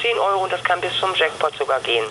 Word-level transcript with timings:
10 0.00 0.18
Euro 0.18 0.44
und 0.44 0.52
das 0.52 0.62
kann 0.64 0.80
bis 0.80 0.92
zum 0.98 1.14
Jackpot 1.14 1.56
sogar 1.56 1.80
gehen. 1.80 2.04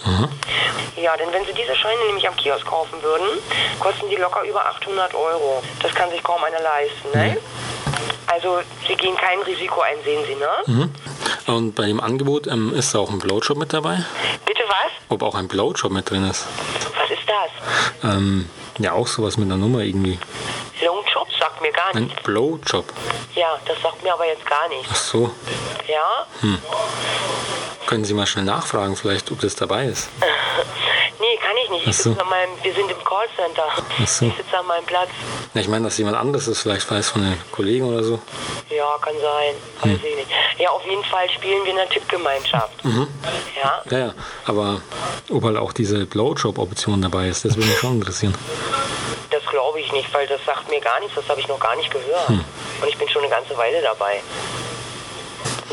Ja, 0.98 1.16
denn 1.18 1.32
wenn 1.32 1.46
Sie 1.46 1.54
diese 1.54 1.76
Scheine 1.76 2.00
nämlich 2.08 2.28
am 2.28 2.36
Kiosk 2.36 2.66
kaufen 2.66 3.02
würden, 3.02 3.40
kosten 3.80 4.10
die 4.10 4.16
locker 4.18 4.44
über 4.44 4.66
800 4.66 5.14
Euro. 5.16 5.64
Das 5.82 5.94
kann 5.96 6.10
sich 6.12 6.22
kaum 6.22 6.44
einer 6.44 6.60
leisten, 6.62 7.10
ne? 7.18 7.38
Also 8.28 8.60
Sie 8.88 8.96
gehen 8.96 9.16
kein 9.18 9.40
Risiko 9.42 9.82
ein, 9.82 9.98
sehen 10.04 10.24
Sie, 10.26 10.36
ne? 10.36 10.90
Und 11.48 11.76
bei 11.76 11.86
dem 11.88 12.00
Angebot 12.00 12.48
ähm, 12.48 12.74
ist 12.76 12.94
da 12.94 13.00
auch 13.00 13.10
ein 13.10 13.20
Blowjob 13.20 13.58
mit 13.58 13.74
dabei? 13.74 14.04
Bitte 14.46 14.64
was? 14.68 14.92
Ob 15.10 15.24
auch 15.24 15.36
ein 15.36 15.48
Blowjob 15.48 15.92
mit 15.92 16.10
drin 16.10 16.30
ist? 16.30 16.46
Was 17.00 17.10
ist 17.10 17.28
das? 17.28 18.12
Ähm, 18.14 18.50
ja, 18.78 18.94
auch 18.94 19.08
sowas 19.08 19.38
mit 19.38 19.48
einer 19.48 19.58
Nummer 19.58 19.80
irgendwie. 19.80 20.20
Longjob 20.84 21.28
sagt 21.40 21.62
mir 21.62 21.72
gar 21.72 21.94
Ein 21.96 22.06
nichts. 22.06 22.22
Blowjob. 22.24 22.86
Ja, 23.36 23.58
das 23.66 23.82
sagt 23.82 24.02
mir 24.04 24.14
aber 24.14 24.26
jetzt 24.28 24.46
gar 24.46 24.60
Ach 24.66 24.70
nichts. 24.70 25.10
so. 25.10 25.32
Ja? 25.88 26.26
Können 27.92 28.06
Sie 28.06 28.14
mal 28.14 28.26
schnell 28.26 28.46
nachfragen, 28.46 28.96
vielleicht, 28.96 29.34
ob 29.34 29.42
das 29.42 29.54
dabei 29.56 29.88
ist? 29.88 30.08
Nee, 31.20 31.38
kann 31.38 31.56
ich 31.64 31.70
nicht. 31.70 31.86
Ich 31.88 31.98
so. 31.98 32.10
meinem, 32.10 32.50
wir 32.64 32.74
sind 32.74 32.90
im 32.90 33.04
Callcenter. 33.04 33.64
So. 34.08 34.26
Ich 34.26 34.38
sitze 34.38 34.58
an 34.58 34.66
meinem 34.66 34.86
Platz. 34.86 35.10
Ja, 35.54 35.62
ich 35.62 35.68
meine, 35.68 35.86
dass 35.86 35.96
jemand 36.00 36.18
anderes 36.18 36.48
das 36.48 36.62
vielleicht 36.62 36.90
weiß 36.90 37.10
von 37.10 37.22
den 37.22 37.38
Kollegen 37.52 37.86
oder 37.86 38.04
so. 38.04 38.20
Ja, 38.72 38.98
kann 39.00 39.14
sein. 39.22 39.54
Weiß 39.82 40.00
ich 40.04 40.16
nicht. 40.16 40.28
Ja, 40.58 40.72
auf 40.72 40.84
jeden 40.84 41.04
Fall 41.04 41.30
spielen 41.30 41.64
wir 41.64 41.74
in 41.74 41.78
einer 41.78 41.88
Tippgemeinschaft. 41.92 42.74
Ja? 42.84 43.84
Ja, 43.92 43.98
ja. 44.08 44.14
Aber 44.46 44.82
ob 45.30 45.44
halt 45.44 45.58
auch 45.58 45.74
diese 45.74 46.08
Blowjob-Option 46.08 47.04
dabei 47.04 47.28
ist, 47.28 47.46
das 47.46 47.56
würde 47.56 47.70
mich 47.70 47.78
schon 47.78 47.98
interessieren. 47.98 48.34
Das 49.30 49.46
glaube 49.46 49.80
ich 49.80 49.92
nicht, 49.92 50.12
weil 50.16 50.26
das 50.26 50.44
sagt 50.44 50.72
mir 50.72 50.82
gar 50.82 51.00
nichts. 51.02 51.14
Das 51.14 51.30
habe 51.30 51.40
ich 51.40 51.48
noch 51.48 51.60
gar 51.60 51.76
nicht 51.76 51.92
gehört. 51.92 52.30
Hm. 52.30 52.44
Und 52.82 52.88
ich 52.88 52.98
bin 52.98 53.08
schon 53.10 53.22
eine 53.22 53.30
ganze 53.30 53.56
Weile 53.56 53.80
dabei. 53.84 54.24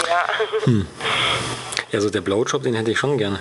Ja, 0.07 0.27
Hm. 0.65 0.87
Ja, 1.93 2.01
so 2.01 2.11
der 2.11 2.21
Blowjob, 2.21 2.63
den 2.63 2.75
hätte 2.75 2.91
ich 2.91 2.99
schon 2.99 3.17
gerne. 3.17 3.39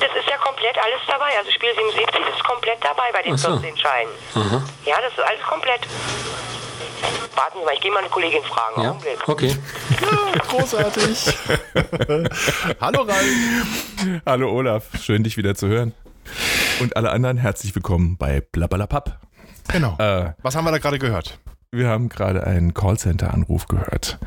das 0.00 0.10
ist 0.16 0.28
ja 0.30 0.36
komplett 0.38 0.76
alles 0.78 1.00
dabei. 1.08 1.36
Also 1.38 1.50
Spiel 1.50 1.70
77 1.74 2.20
ist 2.34 2.44
komplett 2.44 2.78
dabei 2.82 3.10
bei 3.12 3.22
den 3.22 3.36
so. 3.36 3.58
14 3.58 3.76
Scheinen. 3.76 4.10
Aha. 4.34 4.62
Ja, 4.84 4.96
das 5.02 5.12
ist 5.12 5.20
alles 5.24 5.42
komplett. 5.42 5.80
Warten 7.34 7.58
Sie 7.58 7.64
mal, 7.64 7.74
ich 7.74 7.80
gehe 7.80 7.90
mal 7.90 7.98
eine 8.00 8.08
Kollegin 8.08 8.42
fragen. 8.44 8.82
Ja, 8.82 8.90
Augenblick. 8.90 9.28
okay. 9.28 9.56
Großartig. 10.48 11.26
Hallo 12.80 13.02
Ralf. 13.02 14.22
Hallo 14.24 14.50
Olaf, 14.52 14.84
schön 15.02 15.24
dich 15.24 15.36
wieder 15.36 15.54
zu 15.54 15.66
hören. 15.68 15.92
Und 16.80 16.96
alle 16.96 17.10
anderen 17.10 17.36
herzlich 17.36 17.74
willkommen 17.74 18.16
bei 18.16 18.40
Blablabla 18.40 19.18
Genau. 19.68 19.96
Äh, 19.98 20.32
Was 20.42 20.54
haben 20.54 20.64
wir 20.64 20.70
da 20.70 20.78
gerade 20.78 20.98
gehört? 20.98 21.38
wir 21.72 21.88
haben 21.88 22.08
gerade 22.08 22.44
einen 22.46 22.72
Callcenter-Anruf 22.72 23.66
gehört. 23.66 24.18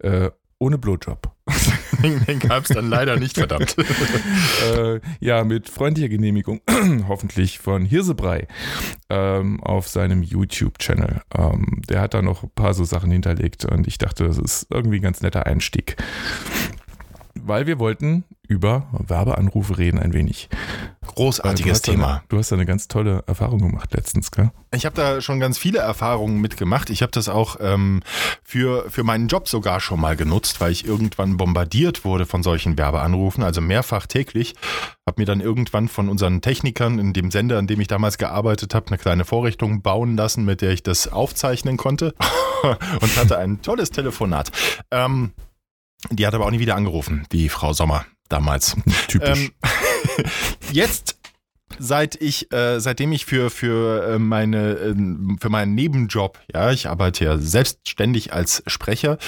Äh, 0.00 0.30
ohne 0.58 0.78
Blowjob. 0.78 1.32
Den, 2.02 2.38
gab 2.38 2.64
es 2.64 2.68
dann 2.68 2.88
leider 2.88 3.16
nicht, 3.16 3.36
verdammt. 3.36 3.76
äh, 4.76 5.00
ja, 5.20 5.42
mit 5.44 5.68
freundlicher 5.68 6.08
Genehmigung, 6.08 6.60
hoffentlich 7.08 7.58
von 7.58 7.84
Hirsebrei 7.84 8.46
ähm, 9.10 9.62
auf 9.62 9.88
seinem 9.88 10.22
YouTube-Channel. 10.22 11.22
Ähm, 11.36 11.82
der 11.88 12.00
hat 12.00 12.14
da 12.14 12.22
noch 12.22 12.44
ein 12.44 12.50
paar 12.54 12.74
so 12.74 12.84
Sachen 12.84 13.10
hinterlegt 13.10 13.64
und 13.64 13.88
ich 13.88 13.98
dachte, 13.98 14.24
das 14.24 14.38
ist 14.38 14.68
irgendwie 14.70 14.96
ein 14.96 15.02
ganz 15.02 15.22
netter 15.22 15.46
Einstieg. 15.46 15.96
Weil 17.48 17.66
wir 17.66 17.78
wollten 17.78 18.24
über 18.46 18.88
Werbeanrufe 18.92 19.78
reden 19.78 19.98
ein 19.98 20.12
wenig. 20.12 20.50
Großartiges 21.06 21.80
du 21.80 21.92
Thema. 21.92 22.08
Eine, 22.08 22.22
du 22.28 22.36
hast 22.36 22.52
da 22.52 22.56
eine 22.56 22.66
ganz 22.66 22.88
tolle 22.88 23.24
Erfahrung 23.26 23.60
gemacht 23.60 23.94
letztens, 23.94 24.30
gell? 24.30 24.50
Ich 24.74 24.84
habe 24.84 24.94
da 24.94 25.22
schon 25.22 25.40
ganz 25.40 25.56
viele 25.56 25.78
Erfahrungen 25.78 26.42
mitgemacht. 26.42 26.90
Ich 26.90 27.00
habe 27.00 27.10
das 27.10 27.30
auch 27.30 27.56
ähm, 27.60 28.02
für, 28.44 28.90
für 28.90 29.02
meinen 29.02 29.28
Job 29.28 29.48
sogar 29.48 29.80
schon 29.80 29.98
mal 29.98 30.14
genutzt, 30.14 30.60
weil 30.60 30.72
ich 30.72 30.86
irgendwann 30.86 31.38
bombardiert 31.38 32.04
wurde 32.04 32.26
von 32.26 32.42
solchen 32.42 32.76
Werbeanrufen, 32.76 33.42
also 33.42 33.62
mehrfach 33.62 34.06
täglich. 34.06 34.54
Habe 35.06 35.22
mir 35.22 35.26
dann 35.26 35.40
irgendwann 35.40 35.88
von 35.88 36.10
unseren 36.10 36.42
Technikern 36.42 36.98
in 36.98 37.14
dem 37.14 37.30
Sender, 37.30 37.56
an 37.56 37.66
dem 37.66 37.80
ich 37.80 37.88
damals 37.88 38.18
gearbeitet 38.18 38.74
habe, 38.74 38.88
eine 38.88 38.98
kleine 38.98 39.24
Vorrichtung 39.24 39.80
bauen 39.80 40.18
lassen, 40.18 40.44
mit 40.44 40.60
der 40.60 40.72
ich 40.72 40.82
das 40.82 41.08
aufzeichnen 41.08 41.78
konnte 41.78 42.14
und 43.00 43.16
hatte 43.16 43.38
ein 43.38 43.62
tolles 43.62 43.90
Telefonat. 43.90 44.52
Ähm, 44.90 45.32
die 46.10 46.26
hat 46.26 46.34
aber 46.34 46.46
auch 46.46 46.50
nie 46.50 46.60
wieder 46.60 46.76
angerufen, 46.76 47.26
die 47.32 47.48
Frau 47.48 47.72
Sommer 47.72 48.06
damals. 48.28 48.76
Typisch. 49.08 49.50
Ähm, 50.18 50.24
jetzt 50.72 51.18
seit 51.78 52.20
ich, 52.20 52.52
äh, 52.52 52.80
seitdem 52.80 53.12
ich 53.12 53.26
für, 53.26 53.50
für 53.50 54.14
äh, 54.14 54.18
meine, 54.18 54.72
ähm, 54.74 55.38
für 55.40 55.50
meinen 55.50 55.74
Nebenjob, 55.74 56.38
ja, 56.52 56.70
ich 56.70 56.88
arbeite 56.88 57.24
ja 57.24 57.38
selbstständig 57.38 58.32
als 58.32 58.62
Sprecher 58.66 59.18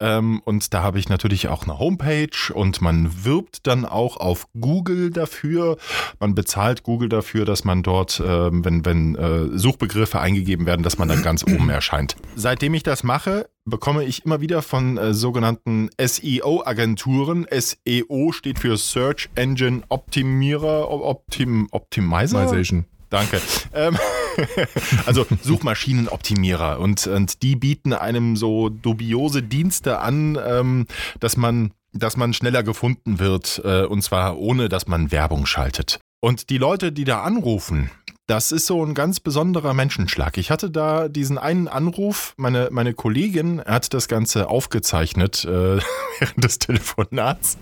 ähm, 0.00 0.40
und 0.44 0.72
da 0.72 0.82
habe 0.82 0.98
ich 0.98 1.08
natürlich 1.08 1.48
auch 1.48 1.64
eine 1.64 1.78
Homepage 1.78 2.52
und 2.52 2.80
man 2.80 3.24
wirbt 3.24 3.66
dann 3.66 3.84
auch 3.84 4.16
auf 4.16 4.46
Google 4.58 5.10
dafür. 5.10 5.76
Man 6.18 6.34
bezahlt 6.34 6.82
Google 6.82 7.08
dafür, 7.08 7.44
dass 7.44 7.64
man 7.64 7.82
dort, 7.82 8.22
ähm, 8.24 8.64
wenn, 8.64 8.84
wenn 8.84 9.14
äh, 9.14 9.58
Suchbegriffe 9.58 10.20
eingegeben 10.20 10.66
werden, 10.66 10.82
dass 10.82 10.98
man 10.98 11.08
dann 11.08 11.22
ganz 11.22 11.44
oben 11.44 11.68
erscheint. 11.70 12.16
Seitdem 12.34 12.74
ich 12.74 12.82
das 12.82 13.02
mache, 13.02 13.49
bekomme 13.64 14.04
ich 14.04 14.24
immer 14.24 14.40
wieder 14.40 14.62
von 14.62 14.98
äh, 14.98 15.14
sogenannten 15.14 15.90
SEO-Agenturen. 16.00 17.46
SEO 17.50 18.32
steht 18.32 18.58
für 18.58 18.76
Search 18.76 19.28
Engine 19.34 19.82
Optimierer, 19.88 20.90
Optim, 20.90 21.68
Optimizer. 21.70 22.38
Optimization. 22.38 22.86
Danke. 23.10 23.40
Ähm, 23.74 23.98
also 25.06 25.26
Suchmaschinenoptimierer 25.42 26.78
und, 26.78 27.06
und 27.08 27.42
die 27.42 27.56
bieten 27.56 27.92
einem 27.92 28.36
so 28.36 28.68
dubiose 28.68 29.42
Dienste 29.42 29.98
an, 29.98 30.38
ähm, 30.42 30.86
dass 31.18 31.36
man 31.36 31.72
dass 31.92 32.16
man 32.16 32.32
schneller 32.32 32.62
gefunden 32.62 33.18
wird 33.18 33.60
äh, 33.64 33.82
und 33.84 34.02
zwar 34.02 34.38
ohne, 34.38 34.68
dass 34.68 34.86
man 34.86 35.10
Werbung 35.10 35.44
schaltet. 35.44 35.98
Und 36.20 36.50
die 36.50 36.58
Leute, 36.58 36.92
die 36.92 37.04
da 37.04 37.22
anrufen, 37.22 37.90
das 38.30 38.52
ist 38.52 38.66
so 38.66 38.86
ein 38.86 38.94
ganz 38.94 39.18
besonderer 39.18 39.74
Menschenschlag. 39.74 40.38
Ich 40.38 40.52
hatte 40.52 40.70
da 40.70 41.08
diesen 41.08 41.36
einen 41.36 41.66
Anruf, 41.66 42.34
meine, 42.36 42.68
meine 42.70 42.94
Kollegin 42.94 43.60
hat 43.60 43.92
das 43.92 44.06
Ganze 44.06 44.48
aufgezeichnet 44.48 45.44
äh, 45.44 45.48
während 46.20 46.44
des 46.44 46.60
Telefonats. 46.60 47.58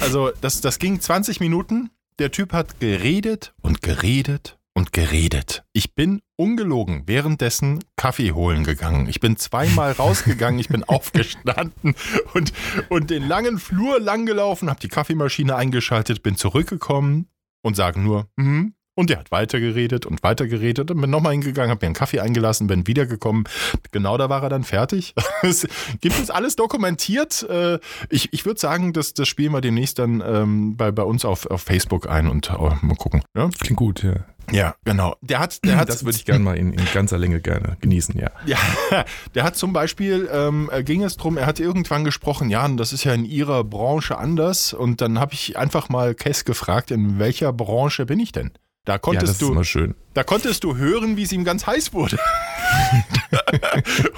Also 0.00 0.30
das, 0.40 0.60
das 0.60 0.78
ging 0.78 1.00
20 1.00 1.40
Minuten. 1.40 1.90
Der 2.20 2.30
Typ 2.30 2.52
hat 2.52 2.78
geredet 2.78 3.52
und 3.62 3.82
geredet 3.82 4.58
und 4.74 4.92
geredet. 4.92 5.64
Ich 5.72 5.96
bin 5.96 6.22
ungelogen 6.36 7.02
währenddessen 7.06 7.82
Kaffee 7.96 8.30
holen 8.30 8.62
gegangen. 8.62 9.08
Ich 9.08 9.18
bin 9.18 9.36
zweimal 9.36 9.90
rausgegangen, 9.90 10.60
ich 10.60 10.68
bin 10.68 10.84
aufgestanden 10.88 11.96
und, 12.32 12.52
und 12.90 13.10
den 13.10 13.26
langen 13.26 13.58
Flur 13.58 13.98
lang 13.98 14.24
gelaufen, 14.24 14.70
habe 14.70 14.78
die 14.78 14.88
Kaffeemaschine 14.88 15.56
eingeschaltet, 15.56 16.22
bin 16.22 16.36
zurückgekommen 16.36 17.26
und 17.62 17.74
sage 17.74 17.98
nur, 17.98 18.28
mhm. 18.36 18.74
Und 18.94 19.08
der 19.08 19.18
hat 19.18 19.30
weitergeredet 19.30 20.04
und 20.04 20.22
weitergeredet 20.22 20.90
und 20.90 21.00
bin 21.00 21.08
nochmal 21.08 21.32
hingegangen, 21.32 21.70
habe 21.70 21.84
mir 21.84 21.88
einen 21.88 21.94
Kaffee 21.94 22.20
eingelassen, 22.20 22.66
bin 22.66 22.86
wiedergekommen. 22.86 23.44
Genau 23.90 24.18
da 24.18 24.28
war 24.28 24.42
er 24.42 24.50
dann 24.50 24.64
fertig. 24.64 25.14
Es 25.42 25.66
gibt 26.00 26.18
es 26.20 26.30
alles 26.30 26.56
dokumentiert. 26.56 27.42
Äh, 27.48 27.78
Ich, 28.10 28.32
ich 28.32 28.44
würde 28.44 28.60
sagen, 28.60 28.92
das, 28.92 29.14
das 29.14 29.26
spielen 29.28 29.52
wir 29.52 29.60
demnächst 29.60 29.98
dann 29.98 30.22
ähm, 30.24 30.76
bei, 30.76 30.92
bei 30.92 31.02
uns 31.02 31.24
auf, 31.24 31.46
auf 31.46 31.62
Facebook 31.62 32.08
ein 32.08 32.28
und 32.28 32.50
äh, 32.50 32.52
mal 32.52 32.96
gucken. 32.96 33.22
Ja, 33.36 33.48
Klingt 33.58 33.78
gut, 33.78 34.02
ja. 34.02 34.24
ja 34.52 34.74
genau. 34.84 35.16
Der 35.22 35.40
hat, 35.40 35.64
der 35.64 35.76
hat 35.78 35.88
das 35.88 36.04
würde 36.04 36.16
ich 36.16 36.24
gerne 36.24 36.44
mal 36.44 36.56
in, 36.56 36.72
in 36.72 36.84
ganzer 36.92 37.18
Länge 37.18 37.40
gerne 37.40 37.76
genießen, 37.80 38.18
ja. 38.18 38.30
Ja, 38.46 38.58
der 39.34 39.42
hat 39.44 39.56
zum 39.56 39.72
Beispiel, 39.72 40.28
ähm, 40.32 40.70
äh, 40.72 40.84
ging 40.84 41.02
es 41.02 41.16
drum, 41.16 41.38
er 41.38 41.46
hat 41.46 41.58
irgendwann 41.58 42.04
gesprochen, 42.04 42.50
ja, 42.50 42.68
das 42.68 42.92
ist 42.92 43.04
ja 43.04 43.14
in 43.14 43.24
ihrer 43.24 43.64
Branche 43.64 44.18
anders. 44.18 44.74
Und 44.74 45.00
dann 45.00 45.18
habe 45.18 45.32
ich 45.32 45.56
einfach 45.56 45.88
mal 45.88 46.14
Kess 46.14 46.44
gefragt, 46.44 46.90
in 46.90 47.18
welcher 47.18 47.52
Branche 47.52 48.06
bin 48.06 48.20
ich 48.20 48.32
denn? 48.32 48.52
Da 48.84 48.94
Ja, 48.94 48.98
das 48.98 49.02
konntest 49.02 49.32
ist 49.32 49.42
du, 49.42 49.52
immer 49.52 49.64
schön. 49.64 49.94
da 50.14 50.24
konntest 50.24 50.64
du 50.64 50.76
hören, 50.76 51.16
wie 51.16 51.22
es 51.22 51.30
ihm 51.32 51.44
ganz 51.44 51.66
heiß 51.66 51.92
wurde. 51.92 52.18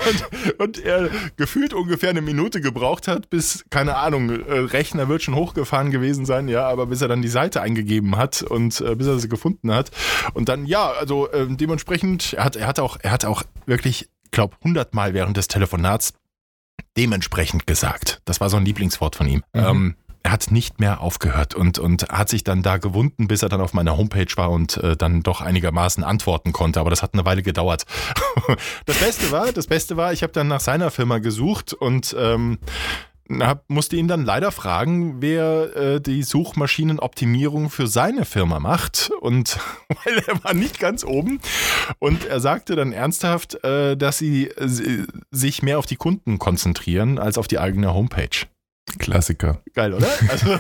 und, 0.09 0.61
und 0.61 0.79
er 0.79 1.11
gefühlt 1.37 1.75
ungefähr 1.75 2.11
eine 2.11 2.23
Minute 2.23 2.61
gebraucht 2.61 3.09
hat, 3.09 3.29
bis, 3.31 3.65
keine 3.71 3.97
Ahnung, 3.97 4.31
äh, 4.31 4.59
Rechner 4.59 5.09
wird 5.09 5.23
schon 5.23 5.35
hochgefahren 5.35 5.91
gewesen 5.91 6.25
sein, 6.25 6.49
ja, 6.49 6.67
aber 6.69 6.87
bis 6.87 7.03
er 7.03 7.09
dann 7.09 7.21
die 7.23 7.29
Seite 7.29 7.61
eingegeben 7.61 8.17
hat 8.17 8.43
und 8.43 8.81
äh, 8.81 8.95
bis 8.95 9.07
er 9.07 9.19
sie 9.19 9.29
gefunden 9.29 9.73
hat. 9.73 9.91
Und 10.33 10.49
dann, 10.49 10.67
ja, 10.67 10.91
also 10.93 11.31
äh, 11.31 11.47
dementsprechend, 11.49 12.33
er 12.35 12.45
hat, 12.45 12.57
er 12.57 12.67
hat 12.67 12.79
auch, 12.79 12.97
er 13.03 13.11
hat 13.11 13.25
auch 13.25 13.43
wirklich, 13.67 14.09
glaub, 14.31 14.57
hundertmal 14.65 15.15
während 15.15 15.37
des 15.37 15.49
Telefonats 15.49 16.15
dementsprechend 16.97 17.67
gesagt. 17.67 18.23
Das 18.25 18.41
war 18.41 18.49
so 18.51 18.57
ein 18.57 18.65
Lieblingswort 18.65 19.17
von 19.17 19.27
ihm. 19.29 19.43
Ähm, 19.53 19.97
er 20.04 20.04
hat 20.27 20.51
nicht 20.51 20.81
mehr 20.81 21.01
aufgehört 21.01 21.55
und, 21.55 21.79
und 21.79 22.09
hat 22.09 22.29
sich 22.29 22.45
dann 22.45 22.63
da 22.63 22.79
gewunden, 22.79 23.29
bis 23.29 23.43
er 23.43 23.49
dann 23.49 23.61
auf 23.61 23.75
meiner 23.75 23.97
Homepage 23.97 24.33
war 24.37 24.51
und 24.51 24.79
äh, 24.79 24.97
dann 24.97 25.23
doch 25.23 25.41
einigermaßen 25.41 26.03
antworten 26.03 26.53
konnte. 26.53 26.81
Aber 26.81 26.91
das 26.91 27.03
hat 27.03 27.15
eine 27.15 27.25
Weile 27.25 27.43
gedauert. 27.43 27.85
das 28.87 28.99
Beste 28.99 29.31
war, 29.31 29.53
das 29.53 29.67
Beste 29.67 29.97
war, 29.97 30.13
ich 30.13 30.23
habe 30.23 30.33
dann 30.33 30.49
nach 30.49 30.61
seiner 30.61 30.91
Firma 30.91 31.19
gesucht 31.19 31.75
und 31.75 32.17
ähm, 32.19 32.59
hab, 33.41 33.69
musste 33.69 33.97
ihn 33.97 34.09
dann 34.09 34.25
leider 34.25 34.53
fragen, 34.53 35.21
wer 35.21 35.77
äh, 35.77 36.01
die 36.01 36.23
Suchmaschinenoptimierung 36.23 37.71
für 37.71 37.87
seine 37.87 38.25
Firma 38.25 38.61
macht. 38.61 39.11
Und 39.21 39.59
weil 40.05 40.23
er 40.27 40.43
war 40.45 40.55
nicht 40.55 40.79
ganz 40.79 41.05
oben. 41.05 41.41
Und 41.99 42.25
er 42.25 42.41
sagte 42.41 42.77
dann 42.77 42.93
ernsthaft, 42.93 43.63
äh, 43.65 43.97
dass 43.97 44.19
sie 44.19 44.49
äh, 44.49 45.07
sich 45.31 45.63
mehr 45.63 45.79
auf 45.79 45.87
die 45.87 45.97
Kunden 45.97 46.39
konzentrieren 46.39 47.19
als 47.19 47.39
auf 47.39 47.49
die 47.49 47.59
eigene 47.59 47.95
Homepage. 47.95 48.47
Klassiker. 48.99 49.63
Geil, 49.73 49.95
oder? 49.95 50.09
Also, 50.29 50.59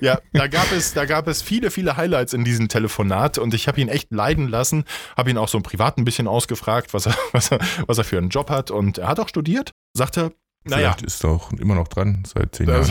ja, 0.00 0.18
da 0.32 0.46
gab 0.46 0.70
es, 0.72 0.94
da 0.94 1.04
gab 1.04 1.28
es 1.28 1.42
viele, 1.42 1.70
viele 1.70 1.96
Highlights 1.96 2.32
in 2.32 2.44
diesem 2.44 2.68
Telefonat 2.68 3.38
und 3.38 3.54
ich 3.54 3.68
habe 3.68 3.80
ihn 3.80 3.88
echt 3.88 4.12
leiden 4.12 4.48
lassen, 4.48 4.84
habe 5.16 5.30
ihn 5.30 5.38
auch 5.38 5.48
so 5.48 5.60
Privat 5.60 5.98
ein 5.98 6.04
bisschen 6.04 6.28
ausgefragt, 6.28 6.94
was 6.94 7.06
er, 7.06 7.16
was 7.32 7.50
er, 7.50 7.58
was 7.86 7.98
er 7.98 8.04
für 8.04 8.18
einen 8.18 8.28
Job 8.28 8.50
hat 8.50 8.70
und 8.70 8.98
er 8.98 9.08
hat 9.08 9.20
auch 9.20 9.28
studiert, 9.28 9.72
sagte, 9.94 10.32
naja. 10.64 10.92
Vielleicht 10.92 11.02
ist 11.02 11.24
er 11.24 11.30
auch 11.30 11.52
immer 11.52 11.74
noch 11.74 11.88
dran, 11.88 12.22
seit 12.26 12.54
zehn 12.54 12.68
Jahren. 12.68 12.88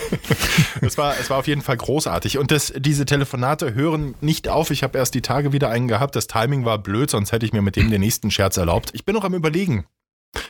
es, 0.80 0.96
war, 0.96 1.18
es 1.18 1.30
war 1.30 1.38
auf 1.38 1.46
jeden 1.46 1.62
Fall 1.62 1.76
großartig. 1.76 2.38
Und 2.38 2.50
das, 2.50 2.72
diese 2.76 3.04
Telefonate 3.04 3.74
hören 3.74 4.14
nicht 4.20 4.48
auf. 4.48 4.70
Ich 4.70 4.82
habe 4.82 4.98
erst 4.98 5.14
die 5.14 5.22
Tage 5.22 5.52
wieder 5.52 5.68
einen 5.68 5.88
gehabt. 5.88 6.14
Das 6.14 6.28
Timing 6.28 6.64
war 6.64 6.78
blöd, 6.78 7.10
sonst 7.10 7.32
hätte 7.32 7.44
ich 7.44 7.52
mir 7.52 7.62
mit 7.62 7.76
dem 7.76 7.90
den 7.90 8.00
nächsten 8.00 8.30
Scherz 8.30 8.56
erlaubt. 8.56 8.90
Ich 8.94 9.04
bin 9.04 9.14
noch 9.14 9.24
am 9.24 9.34
Überlegen. 9.34 9.84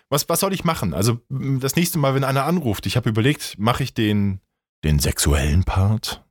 Was, 0.09 0.29
was 0.29 0.41
soll 0.41 0.53
ich 0.53 0.65
machen? 0.65 0.95
Also 0.95 1.21
das 1.29 1.77
nächste 1.77 1.99
Mal, 1.99 2.15
wenn 2.15 2.25
einer 2.25 2.45
anruft, 2.45 2.87
ich 2.87 2.97
habe 2.97 3.09
überlegt, 3.09 3.59
mache 3.59 3.83
ich 3.83 3.95
den, 3.95 4.41
den 4.85 4.99
sexuellen 4.99 5.65
Part 5.65 6.25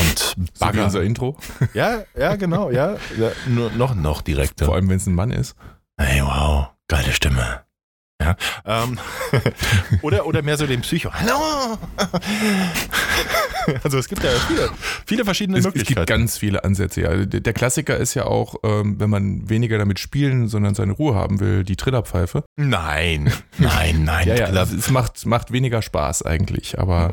und 0.00 0.36
Bagger. 0.58 0.78
So 0.78 0.84
unser 0.84 1.02
Intro. 1.02 1.36
Ja, 1.74 2.04
ja, 2.16 2.36
genau, 2.36 2.70
ja. 2.70 2.96
ja 3.18 3.30
nur 3.46 3.70
noch, 3.70 3.94
noch 3.94 4.22
direkter. 4.22 4.66
Vor 4.66 4.74
allem, 4.74 4.88
wenn 4.88 4.96
es 4.96 5.06
ein 5.06 5.14
Mann 5.14 5.30
ist. 5.30 5.54
Hey, 5.96 6.22
wow, 6.22 6.68
geile 6.88 7.12
Stimme. 7.12 7.64
Ja, 8.20 8.36
ähm, 8.66 8.98
oder, 10.02 10.26
oder 10.26 10.42
mehr 10.42 10.56
so 10.56 10.66
den 10.66 10.80
Psycho. 10.80 11.12
Hallo! 11.12 11.78
also 13.84 13.98
es 13.98 14.08
gibt 14.08 14.24
ja 14.24 14.30
viele, 14.48 14.70
viele 15.06 15.24
verschiedene 15.24 15.58
es, 15.58 15.64
Möglichkeiten. 15.64 16.00
Es 16.00 16.06
gibt 16.06 16.08
ganz 16.08 16.36
viele 16.36 16.64
Ansätze. 16.64 17.02
Ja. 17.02 17.14
Der 17.24 17.52
Klassiker 17.52 17.96
ist 17.96 18.14
ja 18.14 18.24
auch, 18.24 18.56
ähm, 18.64 18.98
wenn 18.98 19.08
man 19.08 19.48
weniger 19.48 19.78
damit 19.78 20.00
spielen, 20.00 20.48
sondern 20.48 20.74
seine 20.74 20.94
Ruhe 20.94 21.14
haben 21.14 21.38
will, 21.38 21.62
die 21.62 21.76
Trillerpfeife. 21.76 22.42
Nein, 22.56 23.32
nein, 23.58 24.02
nein. 24.02 24.26
ja, 24.28 24.34
ja, 24.34 24.62
es 24.62 24.90
macht, 24.90 25.24
macht 25.24 25.52
weniger 25.52 25.80
Spaß 25.80 26.22
eigentlich, 26.22 26.76
aber 26.76 27.12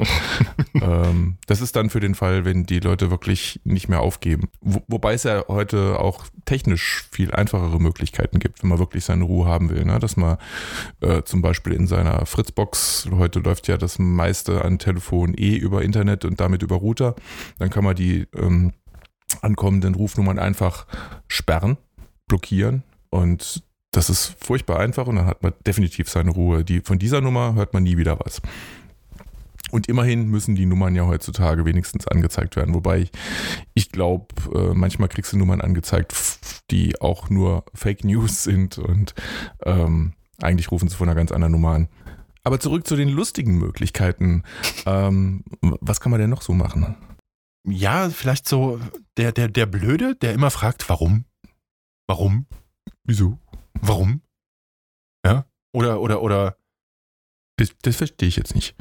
ähm, 0.82 1.38
das 1.48 1.62
ist 1.62 1.76
dann 1.76 1.90
für 1.90 2.00
den 2.00 2.16
Fall, 2.16 2.46
wenn 2.46 2.66
die 2.66 2.80
Leute 2.80 3.12
wirklich 3.12 3.60
nicht 3.64 3.90
mehr 3.90 4.02
aufgeben. 4.02 4.50
Wo, 4.62 4.82
wobei 4.88 5.14
es 5.14 5.24
ja 5.24 5.44
heute 5.48 6.00
auch 6.00 6.26
technisch 6.46 7.08
viel 7.12 7.32
einfachere 7.32 7.80
Möglichkeiten 7.80 8.40
gibt, 8.40 8.62
wenn 8.62 8.70
man 8.70 8.80
wirklich 8.80 9.06
seine 9.06 9.24
Ruhe 9.24 9.46
haben 9.46 9.70
will. 9.70 9.86
Ne? 9.86 10.00
Dass 10.00 10.18
man 10.18 10.38
äh, 11.02 11.24
zum 11.24 11.42
Beispiel 11.42 11.74
in 11.74 11.88
seiner 11.88 12.26
Fritzbox, 12.26 13.10
heute 13.12 13.40
läuft 13.40 13.68
ja 13.68 13.78
das 13.78 14.00
meiste 14.00 14.64
an 14.64 14.80
Telefon 14.80 15.34
eh 15.38 15.56
über 15.56 15.82
Internet 15.82 16.26
und 16.26 16.40
damit 16.40 16.64
über 16.64 16.76
Router, 16.76 17.16
dann 17.60 17.70
kann 17.70 17.84
man 17.84 17.96
die 17.96 18.28
ähm, 18.36 18.74
ankommenden 19.42 19.96
Rufnummern 19.96 20.40
einfach 20.40 20.86
sperren, 21.28 21.78
blockieren 22.28 22.84
und 23.10 23.64
das 23.92 24.10
ist 24.10 24.36
furchtbar 24.44 24.80
einfach 24.80 25.08
und 25.08 25.16
dann 25.16 25.26
hat 25.26 25.42
man 25.42 25.54
definitiv 25.66 26.10
seine 26.10 26.32
Ruhe. 26.32 26.66
Die, 26.66 26.82
von 26.82 27.00
dieser 27.00 27.22
Nummer 27.22 27.56
hört 27.56 27.74
man 27.74 27.84
nie 27.84 27.98
wieder 27.98 28.20
was. 28.20 28.42
Und 29.76 29.90
immerhin 29.90 30.30
müssen 30.30 30.56
die 30.56 30.66
Nummern 30.66 30.96
ja 30.96 31.06
heutzutage 31.06 31.66
wenigstens 31.66 32.08
angezeigt 32.08 32.56
werden. 32.56 32.74
Wobei 32.74 33.00
ich, 33.00 33.12
ich 33.74 33.92
glaube, 33.92 34.28
äh, 34.54 34.74
manchmal 34.74 35.10
kriegst 35.10 35.34
du 35.34 35.38
Nummern 35.38 35.60
angezeigt, 35.60 36.16
die 36.72 37.02
auch 37.02 37.30
nur 37.30 37.66
Fake 37.74 38.06
News 38.06 38.44
sind 38.44 38.78
und 38.78 39.16
ähm, 39.66 40.14
eigentlich 40.42 40.72
rufen 40.72 40.88
sie 40.88 40.96
von 40.96 41.10
einer 41.10 41.16
ganz 41.18 41.34
anderen 41.34 41.52
Nummer 41.52 41.72
an. 41.72 41.90
Aber 42.46 42.58
zurück 42.62 42.88
zu 42.88 42.96
den 42.96 43.10
lustigen 43.10 43.58
Möglichkeiten. 43.58 44.44
Ähm, 44.86 45.44
was 45.60 46.00
kann 46.00 46.12
man 46.12 46.22
denn 46.22 46.30
noch 46.30 46.42
so 46.42 46.54
machen? 46.54 46.96
Ja, 47.68 48.10
vielleicht 48.10 48.48
so 48.48 48.80
der, 49.18 49.34
der, 49.34 49.50
der 49.50 49.66
Blöde, 49.66 50.16
der 50.16 50.32
immer 50.32 50.52
fragt, 50.52 50.88
warum? 50.88 51.26
Warum? 52.08 52.46
Wieso? 53.04 53.40
Warum? 53.82 54.22
Ja? 55.26 55.46
Oder, 55.74 56.00
oder, 56.00 56.22
oder. 56.22 56.56
Das, 57.58 57.72
das 57.82 57.98
verstehe 57.98 58.30
ich 58.30 58.38
jetzt 58.38 58.56
nicht. 58.56 58.74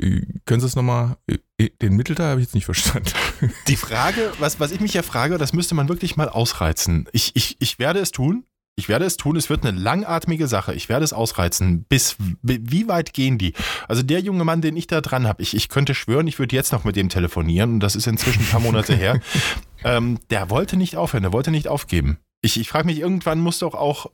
Äh, 0.00 0.22
können 0.46 0.60
Sie 0.60 0.66
es 0.66 0.76
nochmal, 0.76 1.16
äh, 1.26 1.68
den 1.82 1.96
Mittelteil 1.96 2.30
habe 2.30 2.40
ich 2.40 2.46
jetzt 2.46 2.54
nicht 2.54 2.64
verstanden. 2.64 3.10
Die 3.68 3.76
Frage, 3.76 4.32
was, 4.38 4.60
was 4.60 4.72
ich 4.72 4.80
mich 4.80 4.94
ja 4.94 5.02
frage, 5.02 5.38
das 5.38 5.52
müsste 5.52 5.74
man 5.74 5.88
wirklich 5.88 6.16
mal 6.16 6.28
ausreizen. 6.28 7.08
Ich, 7.12 7.36
ich, 7.36 7.56
ich 7.60 7.78
werde 7.78 8.00
es 8.00 8.10
tun. 8.10 8.44
Ich 8.76 8.88
werde 8.88 9.04
es 9.04 9.18
tun, 9.18 9.36
es 9.36 9.50
wird 9.50 9.66
eine 9.66 9.78
langatmige 9.78 10.46
Sache. 10.46 10.72
Ich 10.72 10.88
werde 10.88 11.04
es 11.04 11.12
ausreizen. 11.12 11.84
Bis 11.84 12.16
wie 12.40 12.88
weit 12.88 13.12
gehen 13.12 13.36
die? 13.36 13.52
Also 13.88 14.02
der 14.02 14.20
junge 14.20 14.44
Mann, 14.44 14.62
den 14.62 14.74
ich 14.74 14.86
da 14.86 15.02
dran 15.02 15.26
habe, 15.26 15.42
ich, 15.42 15.54
ich 15.54 15.68
könnte 15.68 15.94
schwören, 15.94 16.26
ich 16.26 16.38
würde 16.38 16.56
jetzt 16.56 16.72
noch 16.72 16.84
mit 16.84 16.96
dem 16.96 17.10
telefonieren 17.10 17.74
und 17.74 17.80
das 17.80 17.94
ist 17.94 18.06
inzwischen 18.06 18.40
ein 18.40 18.48
paar 18.48 18.60
Monate 18.60 18.94
her. 18.94 19.20
Ähm, 19.82 20.18
der 20.28 20.50
wollte 20.50 20.76
nicht 20.76 20.96
aufhören, 20.96 21.22
der 21.22 21.32
wollte 21.32 21.50
nicht 21.50 21.66
aufgeben. 21.66 22.18
Ich, 22.42 22.60
ich 22.60 22.68
frage 22.68 22.84
mich, 22.84 22.98
irgendwann 22.98 23.40
muss 23.40 23.60
doch 23.60 23.72
auch 23.72 24.10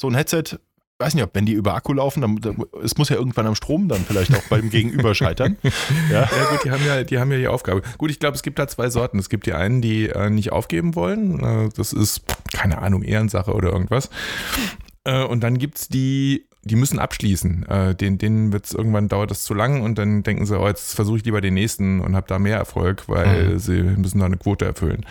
so 0.00 0.06
ein 0.06 0.14
Headset 0.14 0.60
weiß 0.98 1.14
nicht, 1.14 1.24
ob 1.24 1.34
wenn 1.34 1.46
die 1.46 1.52
über 1.52 1.74
Akku 1.74 1.92
laufen, 1.92 2.20
dann, 2.20 2.36
dann, 2.36 2.62
es 2.82 2.96
muss 2.96 3.08
ja 3.08 3.16
irgendwann 3.16 3.46
am 3.46 3.54
Strom 3.54 3.88
dann 3.88 4.04
vielleicht 4.04 4.34
auch 4.34 4.42
beim 4.48 4.70
Gegenüber 4.70 5.14
scheitern. 5.14 5.56
Ja. 6.10 6.22
ja, 6.22 6.50
gut, 6.50 6.64
die 6.64 6.70
haben 6.70 6.84
ja, 6.84 7.02
die 7.02 7.18
haben 7.18 7.32
ja 7.32 7.38
die 7.38 7.48
Aufgabe. 7.48 7.82
Gut, 7.98 8.10
ich 8.10 8.18
glaube, 8.20 8.36
es 8.36 8.42
gibt 8.42 8.58
da 8.58 8.68
zwei 8.68 8.90
Sorten. 8.90 9.18
Es 9.18 9.28
gibt 9.28 9.46
die 9.46 9.52
einen, 9.52 9.80
die 9.80 10.08
äh, 10.08 10.30
nicht 10.30 10.52
aufgeben 10.52 10.94
wollen. 10.94 11.40
Äh, 11.40 11.68
das 11.76 11.92
ist, 11.92 12.22
keine 12.52 12.78
Ahnung, 12.78 13.02
Ehrensache 13.02 13.52
oder 13.52 13.72
irgendwas. 13.72 14.10
Äh, 15.04 15.24
und 15.24 15.42
dann 15.42 15.58
gibt 15.58 15.78
es 15.78 15.88
die, 15.88 16.46
die 16.62 16.76
müssen 16.76 16.98
abschließen. 16.98 17.66
Äh, 17.66 17.94
den, 17.94 18.18
denen 18.18 18.52
wird's 18.52 18.72
irgendwann 18.72 19.08
dauert 19.08 19.30
das 19.30 19.44
zu 19.44 19.54
lang 19.54 19.82
und 19.82 19.98
dann 19.98 20.22
denken 20.22 20.46
sie, 20.46 20.58
oh, 20.58 20.66
jetzt 20.66 20.94
versuche 20.94 21.18
ich 21.18 21.24
lieber 21.24 21.40
den 21.40 21.54
nächsten 21.54 22.00
und 22.00 22.16
habe 22.16 22.26
da 22.26 22.38
mehr 22.38 22.56
Erfolg, 22.56 23.08
weil 23.08 23.54
mhm. 23.54 23.58
sie 23.58 23.82
müssen 23.82 24.18
da 24.20 24.26
eine 24.26 24.36
Quote 24.36 24.64
erfüllen. 24.64 25.04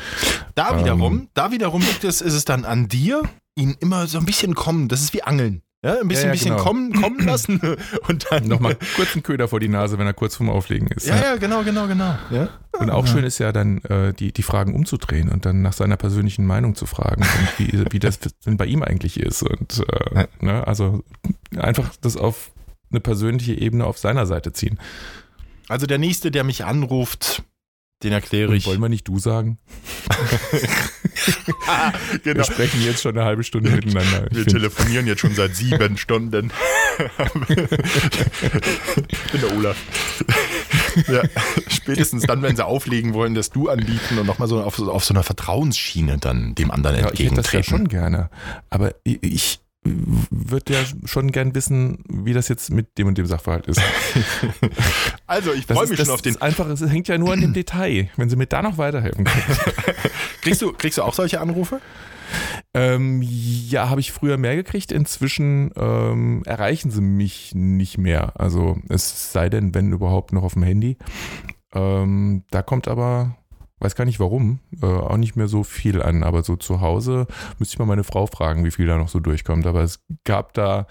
Da 0.56 0.80
wiederum, 0.80 1.14
ähm, 1.14 1.30
da 1.34 1.52
wiederum 1.52 1.82
liegt 1.82 2.04
es, 2.04 2.22
ist 2.22 2.34
es 2.34 2.46
dann 2.46 2.66
an 2.66 2.88
dir, 2.88 3.24
ihn 3.56 3.76
immer 3.80 4.08
so 4.08 4.18
ein 4.18 4.26
bisschen 4.26 4.56
kommen. 4.56 4.88
Das 4.88 5.02
ist 5.02 5.14
wie 5.14 5.24
Angeln. 5.24 5.62
Ja, 5.84 6.00
ein 6.00 6.08
bisschen, 6.08 6.24
ja, 6.24 6.28
ja, 6.28 6.32
bisschen 6.32 6.52
genau. 6.52 6.64
kommen, 6.64 6.94
kommen 6.94 7.20
lassen 7.26 7.60
und 8.08 8.26
dann. 8.30 8.48
Nochmal 8.48 8.78
kurz 8.96 9.14
einen 9.14 9.24
Köder 9.24 9.50
vor 9.50 9.60
die 9.60 9.68
Nase, 9.68 9.98
wenn 9.98 10.08
er 10.08 10.14
kurz 10.14 10.38
vorm 10.38 10.50
Auflegen 10.50 10.88
ist. 10.88 11.06
Ja, 11.06 11.18
ja, 11.18 11.36
genau, 11.36 11.64
genau, 11.64 11.88
genau. 11.88 12.16
Ja? 12.32 12.48
Und 12.80 12.90
auch 12.90 13.06
schön 13.06 13.26
ist 13.26 13.38
ja 13.40 13.52
dann, 13.52 13.80
äh, 13.84 14.14
die, 14.14 14.32
die 14.32 14.44
Fragen 14.44 14.74
umzudrehen 14.76 15.28
und 15.28 15.46
dann 15.46 15.62
nach 15.62 15.74
seiner 15.74 15.98
persönlichen 15.98 16.46
Meinung 16.46 16.76
zu 16.76 16.86
fragen 16.86 17.24
und 17.24 17.60
wie, 17.60 17.86
wie 17.92 18.00
das 18.00 18.20
denn 18.20 18.56
bei 18.56 18.66
ihm 18.66 18.82
eigentlich 18.82 19.20
ist. 19.20 19.44
Und 19.44 19.84
äh, 19.90 20.28
ne, 20.40 20.66
also 20.66 21.04
einfach 21.58 21.92
das 22.00 22.16
auf 22.16 22.52
eine 22.90 23.02
persönliche 23.02 23.54
Ebene 23.54 23.86
auf 23.86 23.98
seiner 23.98 24.26
Seite 24.26 24.54
ziehen. 24.54 24.80
Also 25.68 25.86
der 25.86 25.98
nächste, 25.98 26.32
der 26.32 26.46
mich 26.46 26.64
anruft, 26.64 27.44
den 28.04 28.14
erkläre 28.14 28.56
ich. 28.56 28.66
wollen 28.66 28.82
wir 28.82 28.90
nicht 28.90 29.08
du 29.08 29.20
sagen? 29.20 29.58
genau. 32.24 32.38
Wir 32.38 32.44
sprechen 32.44 32.84
jetzt 32.84 33.02
schon 33.02 33.18
eine 33.18 33.26
halbe 33.26 33.44
Stunde 33.44 33.72
miteinander. 33.72 34.28
Wir 34.32 34.46
telefonieren 34.46 35.08
jetzt 35.08 35.22
schon 35.22 35.36
seit 35.36 35.56
sieben 35.56 35.98
Stunden. 36.04 36.52
ich 39.08 39.32
bin 39.32 39.42
der 39.42 39.58
Olaf. 39.58 39.78
ja, 41.08 41.24
spätestens 41.68 42.24
dann, 42.24 42.42
wenn 42.42 42.56
sie 42.56 42.66
auflegen 42.66 43.14
wollen, 43.14 43.36
das 43.36 43.50
Du 43.50 43.70
anbieten 43.70 44.18
und 44.18 44.26
nochmal 44.26 44.48
so 44.48 44.62
auf, 44.62 44.80
auf 44.80 45.06
so 45.06 45.14
einer 45.14 45.24
Vertrauensschiene 45.24 46.18
dann 46.18 46.56
dem 46.56 46.72
anderen 46.72 46.98
ja, 46.98 47.08
entgegentreten. 47.08 47.40
Ich 47.40 47.48
hätte 47.48 47.58
das 47.58 47.68
ja 47.68 47.78
schon 47.78 47.88
gerne. 47.88 48.30
Aber 48.70 48.94
ich, 49.04 49.60
würde 49.84 50.74
ja 50.74 50.80
schon 51.06 51.32
gern 51.32 51.56
wissen, 51.56 52.04
wie 52.08 52.34
das 52.34 52.48
jetzt 52.48 52.72
mit 52.72 52.98
dem 52.98 53.08
und 53.08 53.18
dem 53.18 53.26
Sachverhalt 53.26 53.68
ist. 53.68 53.82
Also, 55.26 55.52
ich 55.54 55.66
freue 55.66 55.88
mich 55.88 55.98
schon 55.98 56.10
auf 56.10 56.22
den. 56.22 56.40
Einfach, 56.42 56.68
es 56.68 56.82
hängt 56.82 57.08
ja 57.08 57.18
nur 57.18 57.34
an 57.34 57.42
dem 57.42 57.54
Detail, 57.54 58.10
wenn 58.18 58.30
Sie 58.30 58.36
mir 58.36 58.46
da 58.46 58.62
noch 58.62 58.78
weiterhelfen 58.78 59.24
können. 59.24 59.44
kriegst, 60.42 60.62
du, 60.62 60.74
kriegst 60.74 60.98
du 60.98 61.02
auch 61.02 61.14
solche 61.14 61.40
Anrufe? 61.40 61.82
Ähm, 62.74 63.22
ja, 63.24 63.90
habe 63.90 64.02
ich 64.02 64.12
früher 64.12 64.38
mehr 64.38 64.56
gekriegt. 64.56 64.92
Inzwischen 64.92 65.72
ähm, 65.76 66.44
erreichen 66.46 66.92
sie 66.92 67.02
mich 67.02 67.54
nicht 67.56 67.98
mehr. 67.98 68.40
Also 68.40 68.78
es 68.90 69.32
sei 69.32 69.50
denn, 69.50 69.74
wenn 69.74 69.92
überhaupt 69.92 70.34
noch 70.34 70.44
auf 70.44 70.54
dem 70.54 70.64
Handy. 70.64 70.98
Ähm, 71.74 72.44
da 72.52 72.62
kommt 72.62 72.88
aber 72.88 73.38
weiß 73.84 73.96
gar 73.96 74.06
nicht 74.06 74.20
warum, 74.20 74.60
äh, 74.82 74.86
auch 74.86 75.18
nicht 75.18 75.36
mehr 75.36 75.48
so 75.48 75.64
viel 75.64 76.02
an, 76.02 76.24
aber 76.24 76.44
so 76.44 76.56
zu 76.56 76.82
Hause 76.82 77.28
müsste 77.60 77.74
ich 77.74 77.80
mal 77.80 77.86
meine 77.86 78.04
Frau 78.04 78.26
fragen, 78.28 78.66
wie 78.66 78.72
viel 78.72 78.88
da 78.88 78.98
noch 78.98 79.10
so 79.10 79.20
durchkommt. 79.20 79.66
Aber 79.66 79.82
es 79.82 80.00
gab 80.24 80.54
da, 80.54 80.88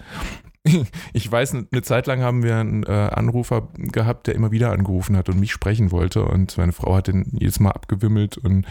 ich 1.13 1.29
weiß, 1.29 1.55
eine 1.55 1.81
Zeit 1.81 2.07
lang 2.07 2.21
haben 2.21 2.43
wir 2.43 2.57
einen 2.57 2.83
äh, 2.83 2.91
Anrufer 2.91 3.67
gehabt, 3.77 4.27
der 4.27 4.35
immer 4.35 4.51
wieder 4.51 4.71
angerufen 4.71 5.17
hat 5.17 5.27
und 5.29 5.39
mich 5.39 5.51
sprechen 5.51 5.91
wollte 5.91 6.23
und 6.23 6.57
meine 6.57 6.71
Frau 6.71 6.95
hat 6.95 7.07
den 7.07 7.25
jedes 7.33 7.59
Mal 7.59 7.71
abgewimmelt 7.71 8.37
und 8.37 8.65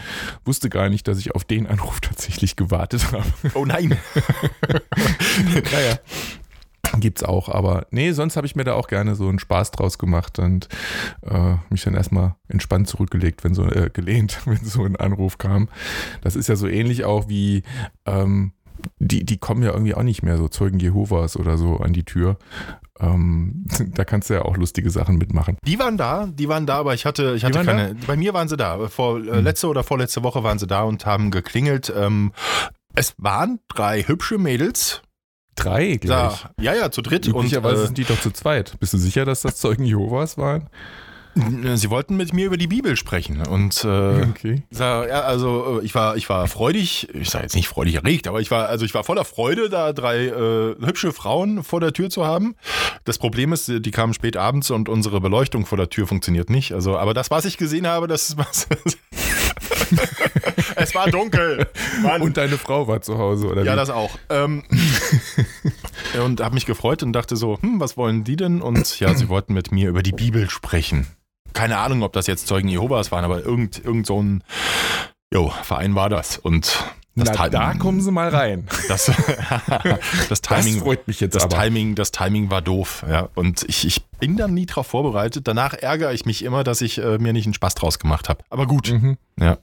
wusste 0.45 0.69
gar 0.69 0.89
nicht, 0.89 1.07
dass 1.07 1.19
ich 1.19 1.35
auf 1.35 1.43
den 1.43 1.67
Anruf 1.67 1.99
tatsächlich 2.01 2.55
gewartet 2.55 3.11
habe. 3.11 3.25
Oh 3.53 3.65
nein! 3.65 3.97
naja. 5.53 5.99
Gibt's 6.99 7.23
auch, 7.23 7.49
aber 7.49 7.87
nee, 7.91 8.11
sonst 8.11 8.35
habe 8.37 8.45
ich 8.45 8.55
mir 8.55 8.63
da 8.63 8.73
auch 8.73 8.87
gerne 8.87 9.15
so 9.15 9.27
einen 9.27 9.39
Spaß 9.39 9.71
draus 9.71 9.97
gemacht 9.97 10.39
und 10.39 10.67
äh, 11.21 11.55
mich 11.69 11.83
dann 11.83 11.95
erstmal 11.95 12.35
entspannt 12.47 12.87
zurückgelegt, 12.87 13.43
wenn 13.43 13.53
so 13.53 13.65
äh, 13.65 13.89
gelehnt, 13.91 14.39
wenn 14.45 14.63
so 14.63 14.83
ein 14.83 14.95
Anruf 14.95 15.37
kam. 15.37 15.69
Das 16.21 16.35
ist 16.35 16.49
ja 16.49 16.55
so 16.55 16.67
ähnlich 16.67 17.05
auch 17.05 17.27
wie 17.27 17.63
ähm, 18.05 18.53
die, 18.99 19.25
die 19.25 19.37
kommen 19.37 19.63
ja 19.63 19.71
irgendwie 19.71 19.95
auch 19.95 20.03
nicht 20.03 20.23
mehr, 20.23 20.37
so 20.37 20.47
Zeugen 20.47 20.79
Jehovas 20.79 21.37
oder 21.37 21.57
so 21.57 21.77
an 21.77 21.93
die 21.93 22.03
Tür. 22.03 22.37
Ähm, 22.99 23.65
da 23.95 24.05
kannst 24.05 24.29
du 24.29 24.35
ja 24.35 24.43
auch 24.43 24.57
lustige 24.57 24.89
Sachen 24.89 25.17
mitmachen. 25.17 25.57
Die 25.65 25.79
waren 25.79 25.97
da, 25.97 26.27
die 26.27 26.47
waren 26.47 26.65
da, 26.65 26.77
aber 26.77 26.93
ich 26.93 27.05
hatte, 27.05 27.33
ich 27.35 27.43
hatte 27.43 27.63
keine. 27.63 27.95
Da? 27.95 28.05
Bei 28.07 28.15
mir 28.15 28.33
waren 28.33 28.47
sie 28.47 28.57
da. 28.57 28.87
Vor 28.87 29.19
äh, 29.19 29.37
hm. 29.37 29.43
letzte 29.43 29.67
oder 29.67 29.83
vorletzte 29.83 30.23
Woche 30.23 30.43
waren 30.43 30.59
sie 30.59 30.67
da 30.67 30.83
und 30.83 31.05
haben 31.05 31.31
geklingelt. 31.31 31.91
Ähm, 31.95 32.33
es 32.95 33.15
waren 33.17 33.59
drei 33.69 34.03
hübsche 34.03 34.37
Mädels 34.37 35.01
Drei 35.55 35.97
gleich. 35.97 36.41
Da, 36.41 36.51
ja, 36.61 36.73
ja, 36.73 36.91
zu 36.91 37.01
dritt. 37.01 37.27
Und 37.27 37.35
Üblicherweise 37.35 37.83
äh, 37.83 37.85
sind 37.85 37.97
die 37.97 38.05
doch 38.05 38.19
zu 38.19 38.31
zweit. 38.31 38.79
Bist 38.79 38.93
du 38.93 38.97
sicher, 38.97 39.25
dass 39.25 39.41
das 39.41 39.57
Zeugen 39.57 39.85
Jehovas 39.85 40.37
waren? 40.37 40.69
sie 41.35 41.89
wollten 41.89 42.15
mit 42.15 42.33
mir 42.33 42.45
über 42.45 42.57
die 42.57 42.67
Bibel 42.67 42.95
sprechen. 42.95 43.45
Und 43.45 43.83
äh, 43.83 43.87
Okay. 44.33 44.63
Ja, 44.71 45.01
also 45.01 45.79
äh, 45.79 45.85
ich 45.85 45.95
war, 45.95 46.15
ich 46.15 46.29
war 46.29 46.47
freudig, 46.47 47.07
ich 47.13 47.29
sage 47.29 47.43
jetzt 47.43 47.55
nicht 47.55 47.67
freudig 47.67 47.95
erregt, 47.95 48.27
aber 48.27 48.41
ich 48.41 48.51
war, 48.51 48.67
also 48.67 48.85
ich 48.85 48.93
war 48.93 49.03
voller 49.03 49.25
Freude, 49.25 49.69
da 49.69 49.93
drei 49.93 50.27
äh, 50.27 50.75
hübsche 50.85 51.11
Frauen 51.11 51.63
vor 51.63 51.79
der 51.79 51.93
Tür 51.93 52.09
zu 52.09 52.25
haben. 52.25 52.55
Das 53.05 53.17
Problem 53.17 53.53
ist, 53.53 53.67
die 53.67 53.91
kamen 53.91 54.13
spät 54.13 54.37
abends 54.37 54.69
und 54.71 54.89
unsere 54.89 55.21
Beleuchtung 55.21 55.65
vor 55.65 55.77
der 55.77 55.89
Tür 55.89 56.07
funktioniert 56.07 56.49
nicht. 56.49 56.73
Also, 56.73 56.97
aber 56.97 57.13
das, 57.13 57.31
was 57.31 57.45
ich 57.45 57.57
gesehen 57.57 57.87
habe, 57.87 58.07
das 58.07 58.29
ist 58.29 58.37
was. 58.37 58.67
Es 60.75 60.95
war 60.95 61.09
dunkel. 61.09 61.67
Mann. 62.01 62.21
Und 62.21 62.37
deine 62.37 62.57
Frau 62.57 62.87
war 62.87 63.01
zu 63.01 63.17
Hause, 63.17 63.47
oder 63.47 63.63
ja, 63.63 63.73
wie? 63.73 63.75
das 63.77 63.89
auch. 63.89 64.17
Ähm, 64.29 64.63
und 66.23 66.41
habe 66.41 66.53
mich 66.55 66.65
gefreut 66.65 67.03
und 67.03 67.13
dachte 67.13 67.35
so, 67.35 67.59
hm, 67.61 67.79
was 67.79 67.97
wollen 67.97 68.23
die 68.23 68.35
denn? 68.35 68.61
Und 68.61 68.99
ja, 68.99 69.13
sie 69.13 69.29
wollten 69.29 69.53
mit 69.53 69.71
mir 69.71 69.89
über 69.89 70.03
die 70.03 70.11
Bibel 70.11 70.49
sprechen. 70.49 71.07
Keine 71.53 71.77
Ahnung, 71.77 72.03
ob 72.03 72.13
das 72.13 72.27
jetzt 72.27 72.47
Zeugen 72.47 72.67
Jehovas 72.67 73.11
waren, 73.11 73.25
aber 73.25 73.43
irgend, 73.43 73.83
irgend 73.83 74.07
so 74.07 74.21
ein 74.21 74.43
jo, 75.33 75.51
Verein 75.63 75.95
war 75.95 76.09
das. 76.09 76.37
Und 76.37 76.83
das 77.15 77.29
Na, 77.37 77.49
da 77.49 77.73
kommen 77.75 78.01
sie 78.01 78.11
mal 78.11 78.29
rein. 78.29 78.67
das, 78.87 79.11
das 80.29 80.41
Timing, 80.41 80.73
Das 80.75 80.83
freut 80.83 81.07
mich 81.07 81.19
jetzt 81.19 81.35
das 81.35 81.43
aber. 81.43 81.57
Timing, 81.57 81.95
das 81.95 82.11
Timing 82.11 82.49
war 82.49 82.61
doof, 82.61 83.05
ja. 83.07 83.29
Und 83.35 83.63
ich, 83.67 83.85
ich 83.85 84.03
bin 84.19 84.35
dann 84.37 84.53
nie 84.53 84.65
drauf 84.65 84.87
vorbereitet. 84.87 85.47
Danach 85.47 85.73
ärgere 85.73 86.13
ich 86.13 86.25
mich 86.25 86.43
immer, 86.43 86.63
dass 86.63 86.81
ich 86.81 86.97
äh, 86.97 87.17
mir 87.19 87.33
nicht 87.33 87.45
einen 87.45 87.53
Spaß 87.53 87.75
draus 87.75 87.99
gemacht 87.99 88.29
habe. 88.29 88.43
Aber 88.49 88.65
gut, 88.67 88.91
Mhm. 88.91 89.17
ja. 89.39 89.57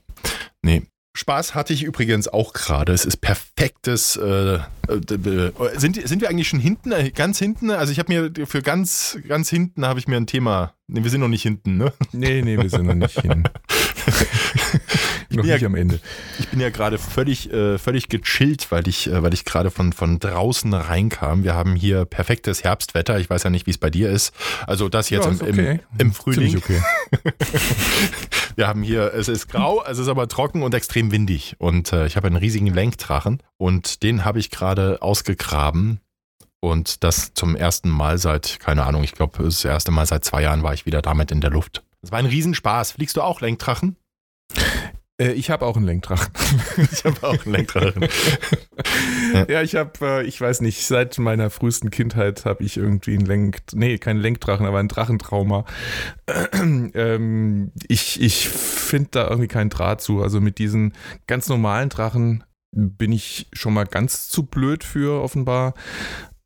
Nee. 0.61 0.83
Spaß 1.13 1.55
hatte 1.55 1.73
ich 1.73 1.83
übrigens 1.83 2.29
auch 2.29 2.53
gerade. 2.53 2.93
Es 2.93 3.03
ist 3.03 3.17
perfektes. 3.17 4.15
Äh, 4.15 4.55
äh, 4.55 4.61
sind, 5.75 6.07
sind 6.07 6.21
wir 6.21 6.29
eigentlich 6.29 6.47
schon 6.47 6.61
hinten? 6.61 6.93
Äh, 6.93 7.11
Ganz 7.11 7.37
hinten? 7.37 7.69
Also 7.69 7.91
ich 7.91 7.99
habe 7.99 8.13
mir 8.31 8.47
für 8.47 8.61
ganz, 8.61 9.17
ganz 9.27 9.49
hinten 9.49 9.85
habe 9.85 9.99
ich 9.99 10.07
mir 10.07 10.15
ein 10.15 10.25
Thema. 10.25 10.73
Nee, 10.87 11.03
wir 11.03 11.09
sind 11.11 11.19
noch 11.19 11.27
nicht 11.27 11.41
hinten, 11.41 11.75
ne? 11.75 11.91
Nee, 12.13 12.41
nee, 12.41 12.57
wir 12.57 12.69
sind 12.69 12.85
noch 12.85 12.93
nicht 12.95 13.19
hin. 13.19 13.43
noch 15.37 15.45
ja- 15.45 15.55
nicht 15.55 15.65
am 15.65 15.75
Ende. 15.75 15.99
Ich 16.39 16.47
bin 16.49 16.59
ja 16.59 16.69
gerade 16.69 16.97
völlig, 16.97 17.51
äh, 17.51 17.77
völlig 17.77 18.09
gechillt, 18.09 18.71
weil 18.71 18.87
ich, 18.87 19.07
äh, 19.07 19.21
weil 19.23 19.33
ich 19.33 19.45
gerade 19.45 19.71
von, 19.71 19.93
von 19.93 20.19
draußen 20.19 20.73
reinkam. 20.73 21.43
Wir 21.43 21.53
haben 21.55 21.75
hier 21.75 22.05
perfektes 22.05 22.63
Herbstwetter. 22.63 23.19
Ich 23.19 23.29
weiß 23.29 23.43
ja 23.43 23.49
nicht, 23.49 23.67
wie 23.67 23.71
es 23.71 23.77
bei 23.77 23.89
dir 23.89 24.09
ist. 24.09 24.33
Also 24.67 24.89
das 24.89 25.09
jetzt 25.09 25.25
Ja, 25.25 25.31
im, 25.31 25.41
okay. 25.41 25.79
im, 25.93 26.07
im 26.07 26.13
Frühling. 26.13 26.57
Okay. 26.57 26.81
Wir 28.55 28.67
haben 28.67 28.83
hier, 28.83 29.13
es 29.13 29.27
ist 29.27 29.47
grau, 29.47 29.83
es 29.87 29.97
ist 29.97 30.07
aber 30.07 30.27
trocken 30.27 30.61
und 30.63 30.73
extrem 30.73 31.11
windig. 31.11 31.55
Und 31.57 31.93
äh, 31.93 32.05
ich 32.05 32.15
habe 32.17 32.27
einen 32.27 32.35
riesigen 32.35 32.67
Lenkdrachen 32.67 33.41
und 33.57 34.03
den 34.03 34.25
habe 34.25 34.39
ich 34.39 34.49
gerade 34.51 35.01
ausgegraben. 35.01 35.99
Und 36.59 37.03
das 37.03 37.33
zum 37.33 37.55
ersten 37.55 37.89
Mal 37.89 38.17
seit, 38.19 38.59
keine 38.59 38.83
Ahnung, 38.83 39.03
ich 39.03 39.13
glaube, 39.13 39.43
das 39.43 39.65
erste 39.65 39.89
Mal 39.91 40.05
seit 40.05 40.23
zwei 40.25 40.43
Jahren 40.43 40.61
war 40.63 40.73
ich 40.73 40.85
wieder 40.85 41.01
damit 41.01 41.31
in 41.31 41.41
der 41.41 41.49
Luft. 41.49 41.83
Das 42.01 42.11
war 42.11 42.19
ein 42.19 42.25
Riesenspaß. 42.27 42.91
Fliegst 42.93 43.15
du 43.17 43.21
auch 43.21 43.41
Lenkdrachen? 43.41 43.95
Äh, 45.21 45.33
ich 45.33 45.49
habe 45.49 45.65
auch 45.65 45.77
einen 45.77 45.85
Lenkdrachen. 45.85 46.33
Ich 46.91 47.05
habe 47.05 47.27
auch 47.27 47.45
einen 47.45 47.53
Lenkdrachen. 47.53 48.07
ja, 49.47 49.61
ich 49.61 49.75
habe, 49.75 49.91
äh, 50.01 50.23
ich 50.23 50.39
weiß 50.39 50.61
nicht, 50.61 50.85
seit 50.85 51.17
meiner 51.19 51.49
frühesten 51.49 51.91
Kindheit 51.91 52.45
habe 52.45 52.63
ich 52.63 52.77
irgendwie 52.77 53.15
einen 53.15 53.25
Lenk, 53.25 53.59
nee, 53.73 53.97
kein 53.97 54.17
Lenkdrachen, 54.17 54.65
aber 54.65 54.79
ein 54.79 54.87
Drachentrauma. 54.87 55.65
ähm, 56.53 57.71
ich 57.87 58.21
ich 58.21 58.49
finde 58.49 59.09
da 59.11 59.27
irgendwie 59.27 59.47
keinen 59.47 59.69
Draht 59.69 60.01
zu. 60.01 60.21
Also 60.21 60.41
mit 60.41 60.57
diesen 60.57 60.93
ganz 61.27 61.49
normalen 61.49 61.89
Drachen 61.89 62.43
bin 62.71 63.11
ich 63.11 63.47
schon 63.53 63.73
mal 63.73 63.85
ganz 63.85 64.29
zu 64.29 64.45
blöd 64.45 64.83
für, 64.83 65.21
offenbar. 65.21 65.73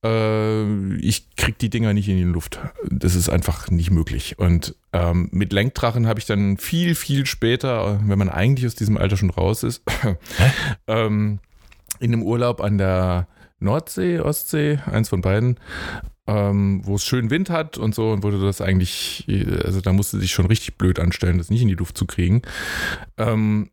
Äh, 0.06 0.96
ich 0.98 1.36
krieg 1.36 1.58
die 1.58 1.70
Dinger 1.70 1.94
nicht 1.94 2.08
in 2.08 2.18
die 2.18 2.24
Luft. 2.24 2.60
Das 2.90 3.16
ist 3.16 3.30
einfach 3.30 3.70
nicht 3.70 3.92
möglich. 3.92 4.38
Und 4.38 4.76
ähm, 4.94 5.30
mit 5.32 5.52
Lenkdrachen 5.52 6.08
habe 6.08 6.20
ich 6.20 6.26
dann 6.26 6.58
viel, 6.58 6.96
viel 6.96 7.26
später, 7.26 8.00
wenn 8.06 8.20
man 8.20 8.30
eigentlich 8.30 8.68
aus 8.68 8.76
diesem 8.76 8.98
Alter 8.98 9.18
schon 9.18 9.32
raus 9.32 9.64
ist, 9.64 9.84
ähm, 10.88 11.40
in 12.00 12.14
einem 12.14 12.24
Urlaub 12.24 12.62
an 12.62 12.78
der 12.78 13.28
Nordsee, 13.60 14.20
Ostsee, 14.20 14.80
eins 14.86 15.10
von 15.10 15.22
beiden, 15.22 15.60
ähm, 16.28 16.82
wo 16.84 16.96
es 16.96 17.06
schön 17.06 17.30
Wind 17.30 17.50
hat 17.50 17.78
und 17.78 17.96
so 17.96 18.12
und 18.12 18.24
wurde 18.24 18.40
das 18.42 18.62
eigentlich, 18.62 19.26
also 19.64 19.80
da 19.82 19.94
musste 19.94 20.20
sich 20.20 20.32
schon 20.32 20.48
richtig 20.48 20.78
blöd 20.78 21.00
anstellen, 21.00 21.38
das 21.38 21.50
nicht 21.50 21.62
in 21.62 21.68
die 21.68 21.76
Luft 21.76 21.98
zu 21.98 22.06
kriegen. 22.06 22.42
Ähm, 23.18 23.70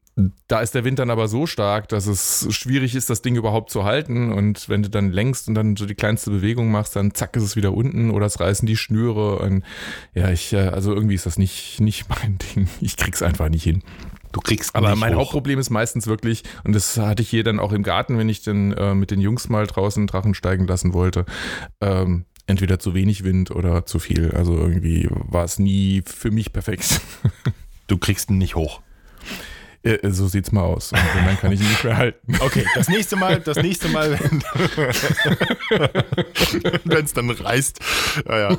da 0.47 0.61
ist 0.61 0.75
der 0.75 0.85
Wind 0.85 0.99
dann 0.99 1.11
aber 1.11 1.27
so 1.27 1.47
stark, 1.47 1.89
dass 1.89 2.07
es 2.07 2.47
schwierig 2.51 2.95
ist, 2.95 3.09
das 3.09 3.23
Ding 3.23 3.35
überhaupt 3.35 3.71
zu 3.71 3.85
halten. 3.85 4.31
Und 4.33 4.69
wenn 4.69 4.83
du 4.83 4.91
dann 4.91 5.11
längst 5.11 5.49
und 5.49 5.55
dann 5.55 5.77
so 5.77 5.87
die 5.87 5.95
kleinste 5.95 6.31
Bewegung 6.31 6.71
machst, 6.71 6.97
dann 6.97 7.15
zack 7.15 7.35
ist 7.37 7.43
es 7.43 7.57
wieder 7.57 7.73
unten 7.73 8.11
oder 8.11 8.27
es 8.27 8.39
reißen 8.39 8.67
die 8.67 8.77
Schnüre. 8.77 9.39
Und 9.39 9.65
ja, 10.15 10.31
ich, 10.31 10.53
äh, 10.53 10.69
also 10.69 10.95
irgendwie 10.95 11.15
ist 11.15 11.25
das 11.25 11.39
nicht, 11.39 11.81
nicht 11.81 12.09
mein 12.11 12.39
Ding. 12.55 12.69
Ich 12.81 12.97
krieg's 12.97 13.23
einfach 13.23 13.49
nicht 13.49 13.63
hin. 13.63 13.83
Du 14.33 14.41
kriegst 14.41 14.75
Aber 14.75 14.91
nicht 14.91 15.01
mein 15.01 15.15
hoch. 15.15 15.21
Hauptproblem 15.21 15.59
ist 15.59 15.71
meistens 15.71 16.07
wirklich, 16.07 16.43
und 16.65 16.75
das 16.75 16.97
hatte 16.99 17.23
ich 17.23 17.29
hier 17.29 17.45
dann 17.45 17.61
auch 17.61 17.73
im 17.73 17.83
Garten, 17.83 18.19
wenn 18.19 18.29
ich 18.29 18.43
dann 18.43 18.73
äh, 18.73 18.95
mit 18.95 19.11
den 19.11 19.21
Jungs 19.21 19.49
mal 19.49 19.67
draußen 19.67 20.07
Drachen 20.07 20.35
steigen 20.35 20.67
lassen 20.67 20.93
wollte, 20.95 21.25
ähm, 21.81 22.25
entweder 22.47 22.79
zu 22.79 22.95
wenig 22.95 23.25
Wind 23.25 23.51
oder 23.51 23.87
zu 23.87 23.99
viel. 23.99 24.33
Also 24.33 24.57
irgendwie 24.57 25.09
war 25.11 25.45
es 25.45 25.59
nie 25.59 26.03
für 26.05 26.31
mich 26.31 26.53
perfekt. 26.53 27.01
Du 27.89 27.99
kriegst 27.99 28.31
ihn 28.31 28.39
nicht 28.39 28.55
hoch. 28.55 28.81
Äh, 29.83 30.11
so 30.11 30.29
sieht's 30.29 30.53
mal 30.53 30.63
aus. 30.63 30.93
Und 30.93 31.01
dann 31.27 31.39
kann 31.39 31.53
ich 31.53 31.61
ihn 31.61 31.69
nicht 31.69 31.85
mehr 31.85 31.97
halten. 31.97 32.37
Okay, 32.41 32.65
das 32.75 32.89
nächste 32.89 33.17
Mal, 33.17 33.41
das 33.41 33.57
nächste 33.59 33.89
Mal, 33.89 34.19
wenn 36.85 37.05
es 37.05 37.13
dann 37.13 37.31
reißt. 37.31 37.79
Ja, 38.29 38.51
ja. 38.51 38.59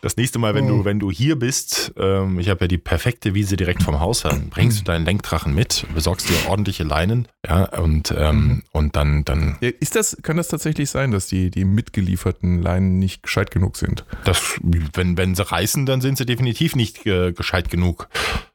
Das 0.00 0.16
nächste 0.16 0.38
Mal, 0.38 0.54
wenn 0.54 0.66
du, 0.66 0.84
wenn 0.84 0.98
du 0.98 1.10
hier 1.10 1.38
bist, 1.38 1.92
ähm, 1.96 2.38
ich 2.38 2.48
habe 2.48 2.64
ja 2.64 2.68
die 2.68 2.78
perfekte 2.78 3.34
Wiese 3.34 3.56
direkt 3.56 3.82
vom 3.82 4.00
Haus 4.00 4.24
an, 4.24 4.48
bringst 4.48 4.80
du 4.80 4.84
deinen 4.84 5.04
Lenkdrachen 5.04 5.54
mit, 5.54 5.86
besorgst 5.94 6.28
dir 6.28 6.48
ordentliche 6.48 6.84
Leinen, 6.84 7.28
ja, 7.46 7.64
und, 7.78 8.14
ähm, 8.16 8.62
und 8.72 8.96
dann, 8.96 9.24
dann, 9.24 9.56
Ist 9.60 9.96
das, 9.96 10.16
kann 10.22 10.36
das 10.36 10.48
tatsächlich 10.48 10.90
sein, 10.90 11.10
dass 11.10 11.26
die, 11.26 11.50
die 11.50 11.64
mitgelieferten 11.64 12.62
Leinen 12.62 12.98
nicht 12.98 13.22
gescheit 13.22 13.50
genug 13.50 13.76
sind? 13.76 14.04
das, 14.24 14.58
wenn, 14.62 15.16
wenn 15.16 15.34
sie 15.34 15.44
reißen, 15.44 15.86
dann 15.86 16.00
sind 16.00 16.18
sie 16.18 16.26
definitiv 16.26 16.76
nicht 16.76 17.04
ge 17.04 17.32
gescheit 17.32 17.70
genug. 17.70 18.08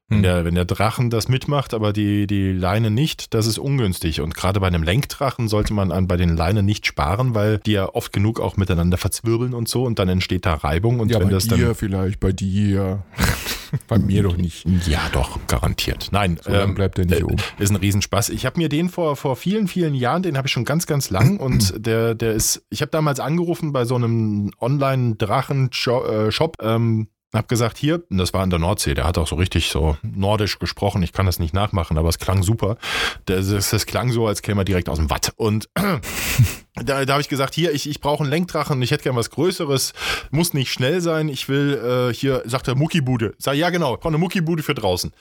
Wenn 0.07 0.17
Hm. 0.17 0.23
der, 0.23 0.45
wenn 0.45 0.55
der 0.55 0.65
Drachen 0.65 1.09
das 1.09 1.27
mitmacht, 1.29 1.73
aber 1.73 1.91
die, 1.91 2.27
die 2.27 2.51
Leine 2.51 2.91
nicht, 2.91 3.33
das 3.33 3.47
ist 3.47 3.57
ungünstig. 3.57 4.21
Und 4.21 4.35
gerade 4.35 4.59
bei 4.59 4.67
einem 4.67 4.83
Lenkdrachen 4.83 5.47
sollte 5.47 5.73
man 5.73 5.91
an, 5.91 6.07
bei 6.07 6.15
den 6.15 6.37
Leinen 6.37 6.63
nicht 6.63 6.85
sparen, 6.85 7.33
weil 7.33 7.57
die 7.59 7.71
ja 7.71 7.89
oft 7.89 8.13
genug 8.13 8.39
auch 8.39 8.55
miteinander 8.55 8.97
verzwirbeln 8.97 9.55
und 9.55 9.67
so 9.67 9.83
und 9.83 9.97
dann 9.97 10.07
entsteht 10.07 10.45
da 10.45 10.53
Reibung. 10.53 10.99
Und 10.99 11.11
wenn 11.11 11.29
das 11.29 11.47
dann. 11.47 11.73
vielleicht, 11.73 12.19
bei 12.19 12.31
dir. 12.31 13.03
bei 13.87 13.97
mir 13.97 14.21
doch 14.21 14.37
nicht. 14.37 14.65
Ja, 14.87 15.01
doch, 15.11 15.39
garantiert. 15.47 16.09
Nein, 16.11 16.39
So 16.43 16.51
ähm, 16.51 16.75
bleibt 16.75 16.99
der 16.99 17.05
nicht 17.05 17.21
äh, 17.21 17.23
oben. 17.23 17.37
ist 17.57 17.71
ein 17.71 17.75
Riesenspaß. 17.75 18.29
Ich 18.29 18.45
habe 18.45 18.59
mir 18.59 18.69
den 18.69 18.89
vor, 18.89 19.15
vor 19.15 19.35
vielen, 19.35 19.67
vielen 19.67 19.95
Jahren, 19.95 20.21
den 20.21 20.37
habe 20.37 20.47
ich 20.47 20.51
schon 20.51 20.65
ganz, 20.65 20.85
ganz 20.85 21.09
lang 21.09 21.37
und 21.39 21.73
der, 21.83 22.13
der 22.13 22.33
ist, 22.33 22.63
ich 22.69 22.81
habe 22.81 22.91
damals 22.91 23.19
angerufen 23.19 23.73
bei 23.73 23.85
so 23.85 23.95
einem 23.95 24.51
Online-Drachen-Shop, 24.59 26.57
ähm, 26.61 27.07
habe 27.33 27.47
gesagt, 27.47 27.77
hier, 27.77 28.03
das 28.09 28.33
war 28.33 28.43
in 28.43 28.49
der 28.49 28.59
Nordsee, 28.59 28.93
der 28.93 29.05
hat 29.05 29.17
auch 29.17 29.27
so 29.27 29.35
richtig 29.35 29.69
so 29.69 29.97
nordisch 30.01 30.59
gesprochen, 30.59 31.03
ich 31.03 31.13
kann 31.13 31.25
das 31.25 31.39
nicht 31.39 31.53
nachmachen, 31.53 31.97
aber 31.97 32.09
es 32.09 32.19
klang 32.19 32.43
super. 32.43 32.77
Das, 33.25 33.49
das, 33.49 33.69
das 33.69 33.85
klang 33.85 34.11
so, 34.11 34.27
als 34.27 34.41
käme 34.41 34.61
er 34.61 34.65
direkt 34.65 34.89
aus 34.89 34.97
dem 34.97 35.09
Watt. 35.09 35.33
Und 35.35 35.69
da, 36.75 37.05
da 37.05 37.13
habe 37.13 37.21
ich 37.21 37.29
gesagt, 37.29 37.55
hier, 37.55 37.73
ich, 37.73 37.89
ich 37.89 37.99
brauche 37.99 38.23
einen 38.23 38.29
Lenkdrachen, 38.29 38.81
ich 38.81 38.91
hätte 38.91 39.03
gern 39.03 39.15
was 39.15 39.29
Größeres, 39.29 39.93
muss 40.31 40.53
nicht 40.53 40.71
schnell 40.71 41.01
sein, 41.01 41.29
ich 41.29 41.49
will 41.49 42.09
äh, 42.11 42.13
hier, 42.13 42.43
sagt 42.45 42.67
er, 42.67 42.75
Muckibude. 42.75 43.33
Sag, 43.37 43.55
ja 43.55 43.69
genau, 43.69 43.95
ich 43.95 43.99
brauche 43.99 44.09
eine 44.09 44.17
Muckibude 44.17 44.63
für 44.63 44.73
draußen. 44.73 45.11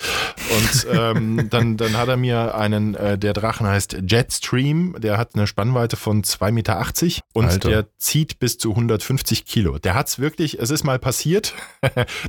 Und 0.50 0.86
ähm, 0.92 1.46
dann, 1.50 1.76
dann 1.76 1.96
hat 1.96 2.08
er 2.08 2.16
mir 2.16 2.54
einen, 2.54 2.94
äh, 2.94 3.18
der 3.18 3.32
Drachen 3.32 3.66
heißt 3.66 3.98
Jetstream, 4.06 4.96
der 4.98 5.18
hat 5.18 5.34
eine 5.34 5.46
Spannweite 5.46 5.96
von 5.96 6.22
2,80 6.22 6.52
Meter 6.52 6.84
und 7.32 7.46
Alter. 7.46 7.68
der 7.68 7.98
zieht 7.98 8.38
bis 8.38 8.58
zu 8.58 8.70
150 8.70 9.44
Kilo. 9.44 9.78
Der 9.78 9.94
hat's 9.94 10.18
wirklich, 10.18 10.58
es 10.58 10.70
ist 10.70 10.84
mal 10.84 10.98
passiert, 10.98 11.54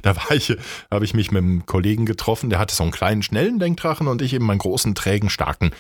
da 0.02 0.16
war 0.16 0.32
ich, 0.32 0.56
habe 0.92 1.06
ich 1.06 1.14
mich 1.14 1.32
mit 1.32 1.44
einem 1.44 1.66
Kollegen 1.66 2.06
getroffen, 2.06 2.50
der 2.50 2.60
hatte 2.60 2.76
so 2.76 2.84
einen 2.84 2.92
kleinen, 2.92 3.24
schnellen 3.24 3.60
Lenkdrachen 3.60 4.08
und 4.08 4.22
ich 4.22 4.34
eben 4.34 4.46
meinen 4.46 4.60
großen, 4.60 4.96
trägen, 4.96 5.30
starken. 5.30 5.72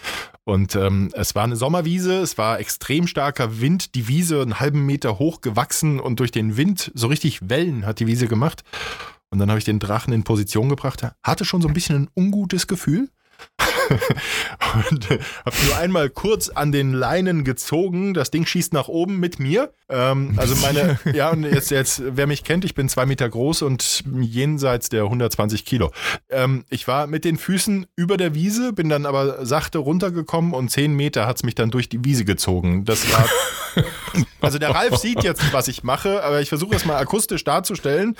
Und 0.43 0.75
ähm, 0.75 1.11
es 1.13 1.35
war 1.35 1.43
eine 1.43 1.55
Sommerwiese, 1.55 2.21
es 2.21 2.37
war 2.37 2.59
extrem 2.59 3.07
starker 3.07 3.59
Wind, 3.61 3.95
die 3.95 4.07
Wiese 4.07 4.41
einen 4.41 4.59
halben 4.59 4.85
Meter 4.85 5.19
hoch 5.19 5.41
gewachsen 5.41 5.99
und 5.99 6.19
durch 6.19 6.31
den 6.31 6.57
Wind 6.57 6.91
so 6.93 7.07
richtig 7.07 7.49
Wellen 7.49 7.85
hat 7.85 7.99
die 7.99 8.07
Wiese 8.07 8.27
gemacht. 8.27 8.63
Und 9.29 9.39
dann 9.39 9.49
habe 9.49 9.59
ich 9.59 9.65
den 9.65 9.79
Drachen 9.79 10.13
in 10.13 10.23
Position 10.23 10.69
gebracht, 10.69 11.05
hatte 11.23 11.45
schon 11.45 11.61
so 11.61 11.67
ein 11.67 11.73
bisschen 11.73 12.03
ein 12.03 12.09
ungutes 12.15 12.67
Gefühl. 12.67 13.09
Und 14.89 15.11
äh, 15.11 15.19
habe 15.45 15.55
nur 15.65 15.77
einmal 15.77 16.09
kurz 16.09 16.49
an 16.49 16.71
den 16.71 16.93
Leinen 16.93 17.43
gezogen. 17.43 18.13
Das 18.13 18.31
Ding 18.31 18.45
schießt 18.45 18.73
nach 18.73 18.87
oben 18.87 19.19
mit 19.19 19.39
mir. 19.39 19.71
Ähm, 19.89 20.33
also 20.37 20.55
meine, 20.55 20.99
ja, 21.13 21.29
und 21.29 21.43
jetzt, 21.43 21.71
jetzt, 21.71 22.01
wer 22.05 22.27
mich 22.27 22.43
kennt, 22.43 22.65
ich 22.65 22.75
bin 22.75 22.89
zwei 22.89 23.05
Meter 23.05 23.29
groß 23.29 23.61
und 23.61 24.03
jenseits 24.19 24.89
der 24.89 25.03
120 25.03 25.65
Kilo. 25.65 25.91
Ähm, 26.29 26.65
ich 26.69 26.87
war 26.87 27.07
mit 27.07 27.25
den 27.25 27.37
Füßen 27.37 27.85
über 27.95 28.17
der 28.17 28.33
Wiese, 28.33 28.73
bin 28.73 28.89
dann 28.89 29.05
aber 29.05 29.45
sachte 29.45 29.77
runtergekommen 29.77 30.53
und 30.53 30.69
zehn 30.69 30.93
Meter 30.93 31.27
hat's 31.27 31.43
mich 31.43 31.55
dann 31.55 31.71
durch 31.71 31.89
die 31.89 32.03
Wiese 32.03 32.25
gezogen. 32.25 32.85
Das 32.85 33.11
war. 33.11 33.27
Also 34.39 34.59
der 34.59 34.69
Ralf 34.69 34.97
sieht 34.97 35.23
jetzt, 35.23 35.51
was 35.51 35.67
ich 35.67 35.83
mache, 35.83 36.23
aber 36.23 36.39
ich 36.39 36.49
versuche 36.49 36.75
es 36.75 36.85
mal 36.85 36.95
akustisch 36.97 37.43
darzustellen. 37.43 38.15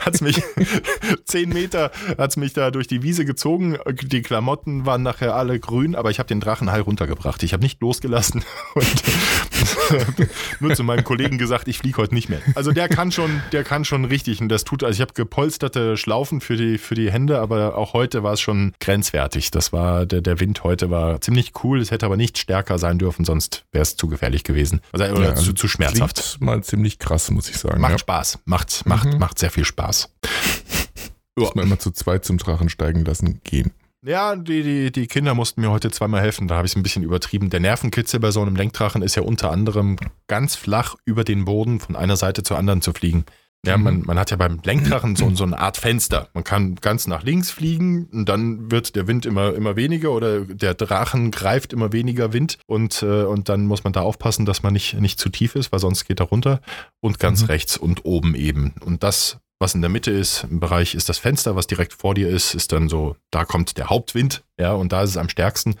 Hat's 0.00 0.20
mich 0.20 0.42
zehn 1.24 1.50
Meter 1.50 1.90
hat's 2.18 2.36
mich 2.36 2.52
da 2.52 2.70
durch 2.70 2.86
die 2.86 3.02
Wiese 3.02 3.24
gezogen. 3.24 3.78
Die 4.02 4.22
Klamotten 4.22 4.86
waren 4.86 5.02
nachher 5.02 5.34
alle 5.34 5.58
grün, 5.58 5.94
aber 5.94 6.10
ich 6.10 6.18
habe 6.18 6.26
den 6.26 6.40
Drachenhai 6.40 6.80
runtergebracht. 6.80 7.42
Ich 7.42 7.52
habe 7.52 7.62
nicht 7.62 7.80
losgelassen 7.80 8.44
und 8.74 9.02
nur 10.60 10.74
zu 10.74 10.84
meinem 10.84 11.04
Kollegen 11.04 11.38
gesagt, 11.38 11.68
ich 11.68 11.78
fliege 11.78 11.96
heute 11.98 12.14
nicht 12.14 12.28
mehr. 12.28 12.40
Also 12.54 12.72
der 12.72 12.88
kann 12.88 13.12
schon, 13.12 13.42
der 13.52 13.64
kann 13.64 13.84
schon 13.84 14.04
richtig 14.04 14.40
und 14.40 14.48
das 14.48 14.64
tut. 14.64 14.82
Also 14.84 14.96
ich 14.96 15.00
habe 15.00 15.12
gepolsterte 15.14 15.96
Schlaufen 15.96 16.40
für 16.40 16.56
die 16.56 16.78
für 16.78 16.94
die 16.94 17.10
Hände, 17.10 17.38
aber 17.40 17.76
auch 17.76 17.92
heute 17.92 18.22
war 18.22 18.32
es 18.34 18.40
schon 18.40 18.72
grenzwertig. 18.80 19.50
Das 19.50 19.72
war 19.72 20.06
der 20.06 20.20
der 20.20 20.40
Wind 20.40 20.64
heute 20.64 20.90
war 20.90 21.20
ziemlich 21.20 21.52
cool. 21.62 21.80
Es 21.80 21.90
hätte 21.90 22.06
aber 22.06 22.16
nicht 22.16 22.38
stärker 22.38 22.78
sein 22.78 22.98
dürfen, 22.98 23.24
sonst 23.24 23.64
wäre 23.72 23.82
es 23.82 23.96
zu 23.96 24.08
gefährlich 24.08 24.44
gewesen. 24.44 24.80
Also 24.92 25.04
oder 25.06 25.24
Ja, 25.30 25.34
zu, 25.34 25.52
zu 25.52 25.68
schmerzhaft. 25.68 26.16
Klingt 26.16 26.40
mal 26.40 26.62
ziemlich 26.64 26.98
krass, 26.98 27.30
muss 27.30 27.48
ich 27.48 27.56
sagen. 27.58 27.80
Macht 27.80 27.92
ja. 27.92 27.98
Spaß. 27.98 28.38
Macht, 28.44 28.86
macht, 28.86 29.04
Mhm. 29.12 29.18
macht 29.18 29.38
sehr 29.38 29.50
viel 29.50 29.64
Spaß. 29.64 30.10
Muss 31.36 31.54
man 31.54 31.66
immer 31.66 31.78
zu 31.78 31.90
zweit 31.90 32.24
zum 32.24 32.38
Drachen 32.38 32.68
steigen 32.68 33.04
lassen 33.04 33.40
gehen. 33.44 33.72
Ja, 34.06 34.36
die, 34.36 34.62
die, 34.62 34.92
die 34.92 35.06
Kinder 35.06 35.34
mussten 35.34 35.62
mir 35.62 35.70
heute 35.70 35.90
zweimal 35.90 36.20
helfen. 36.20 36.46
Da 36.46 36.56
habe 36.56 36.66
ich 36.66 36.72
es 36.72 36.76
ein 36.76 36.82
bisschen 36.82 37.02
übertrieben. 37.04 37.48
Der 37.48 37.60
Nervenkitzel 37.60 38.20
bei 38.20 38.30
so 38.30 38.42
einem 38.42 38.54
Lenkdrachen 38.54 39.00
ist 39.00 39.14
ja 39.14 39.22
unter 39.22 39.50
anderem 39.50 39.96
ganz 40.26 40.56
flach 40.56 40.96
über 41.06 41.24
den 41.24 41.46
Boden 41.46 41.80
von 41.80 41.96
einer 41.96 42.16
Seite 42.16 42.42
zur 42.42 42.58
anderen 42.58 42.82
zu 42.82 42.92
fliegen. 42.92 43.24
Ja, 43.66 43.78
man, 43.78 44.02
man 44.02 44.18
hat 44.18 44.30
ja 44.30 44.36
beim 44.36 44.60
Lenkdrachen 44.62 45.16
so, 45.16 45.34
so 45.34 45.44
eine 45.44 45.58
Art 45.58 45.78
Fenster. 45.78 46.28
Man 46.34 46.44
kann 46.44 46.74
ganz 46.74 47.06
nach 47.06 47.22
links 47.22 47.50
fliegen 47.50 48.04
und 48.12 48.28
dann 48.28 48.70
wird 48.70 48.94
der 48.94 49.06
Wind 49.06 49.24
immer, 49.24 49.54
immer 49.54 49.74
weniger 49.74 50.10
oder 50.10 50.40
der 50.40 50.74
Drachen 50.74 51.30
greift 51.30 51.72
immer 51.72 51.90
weniger 51.90 52.34
Wind 52.34 52.58
und, 52.66 53.02
äh, 53.02 53.22
und 53.22 53.48
dann 53.48 53.64
muss 53.64 53.82
man 53.82 53.94
da 53.94 54.02
aufpassen, 54.02 54.44
dass 54.44 54.62
man 54.62 54.74
nicht, 54.74 55.00
nicht 55.00 55.18
zu 55.18 55.30
tief 55.30 55.54
ist, 55.54 55.72
weil 55.72 55.80
sonst 55.80 56.04
geht 56.04 56.20
er 56.20 56.26
runter. 56.26 56.60
Und 57.00 57.18
ganz 57.18 57.40
Mhm. 57.40 57.46
rechts 57.46 57.78
und 57.78 58.04
oben 58.04 58.34
eben. 58.34 58.74
Und 58.84 59.02
das, 59.02 59.38
was 59.64 59.74
in 59.74 59.80
der 59.80 59.88
Mitte 59.88 60.10
ist, 60.10 60.44
im 60.44 60.60
Bereich 60.60 60.94
ist 60.94 61.08
das 61.08 61.16
Fenster, 61.16 61.56
was 61.56 61.66
direkt 61.66 61.94
vor 61.94 62.14
dir 62.14 62.28
ist, 62.28 62.54
ist 62.54 62.70
dann 62.72 62.90
so, 62.90 63.16
da 63.30 63.46
kommt 63.46 63.78
der 63.78 63.88
Hauptwind, 63.88 64.44
ja, 64.60 64.74
und 64.74 64.92
da 64.92 65.02
ist 65.02 65.10
es 65.10 65.16
am 65.16 65.30
stärksten. 65.30 65.76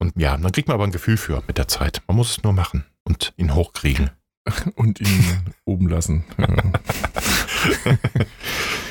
Und 0.00 0.14
ja, 0.16 0.36
dann 0.36 0.50
kriegt 0.50 0.66
man 0.66 0.74
aber 0.74 0.82
ein 0.82 0.90
Gefühl 0.90 1.16
für 1.16 1.40
mit 1.46 1.56
der 1.56 1.68
Zeit. 1.68 2.02
Man 2.08 2.16
muss 2.16 2.30
es 2.32 2.42
nur 2.42 2.52
machen 2.52 2.86
und 3.04 3.32
ihn 3.36 3.54
hochkriegen. 3.54 4.10
Und 4.74 5.00
ihn 5.00 5.54
oben 5.64 5.88
lassen. 5.88 6.24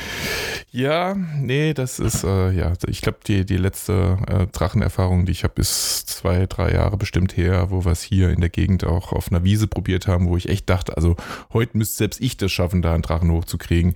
Ja. 0.71 1.15
nee, 1.15 1.73
das 1.73 1.99
ist, 1.99 2.23
äh, 2.23 2.51
ja, 2.51 2.73
ich 2.87 3.01
glaube, 3.01 3.19
die, 3.25 3.45
die 3.45 3.57
letzte 3.57 4.17
äh, 4.27 4.47
Drachenerfahrung, 4.47 5.25
die 5.25 5.31
ich 5.31 5.43
habe, 5.43 5.59
ist 5.61 6.07
zwei, 6.07 6.45
drei 6.45 6.73
Jahre 6.73 6.97
bestimmt 6.97 7.37
her, 7.37 7.71
wo 7.71 7.85
wir 7.85 7.91
es 7.91 8.03
hier 8.03 8.29
in 8.29 8.39
der 8.39 8.49
Gegend 8.49 8.83
auch 8.83 9.11
auf 9.11 9.31
einer 9.31 9.43
Wiese 9.43 9.67
probiert 9.67 10.07
haben, 10.07 10.27
wo 10.27 10.37
ich 10.37 10.49
echt 10.49 10.69
dachte, 10.69 10.95
also 10.95 11.15
heute 11.53 11.77
müsste 11.77 11.97
selbst 11.97 12.21
ich 12.21 12.37
das 12.37 12.51
schaffen, 12.51 12.81
da 12.81 12.93
einen 12.93 13.03
Drachen 13.03 13.31
hochzukriegen. 13.31 13.95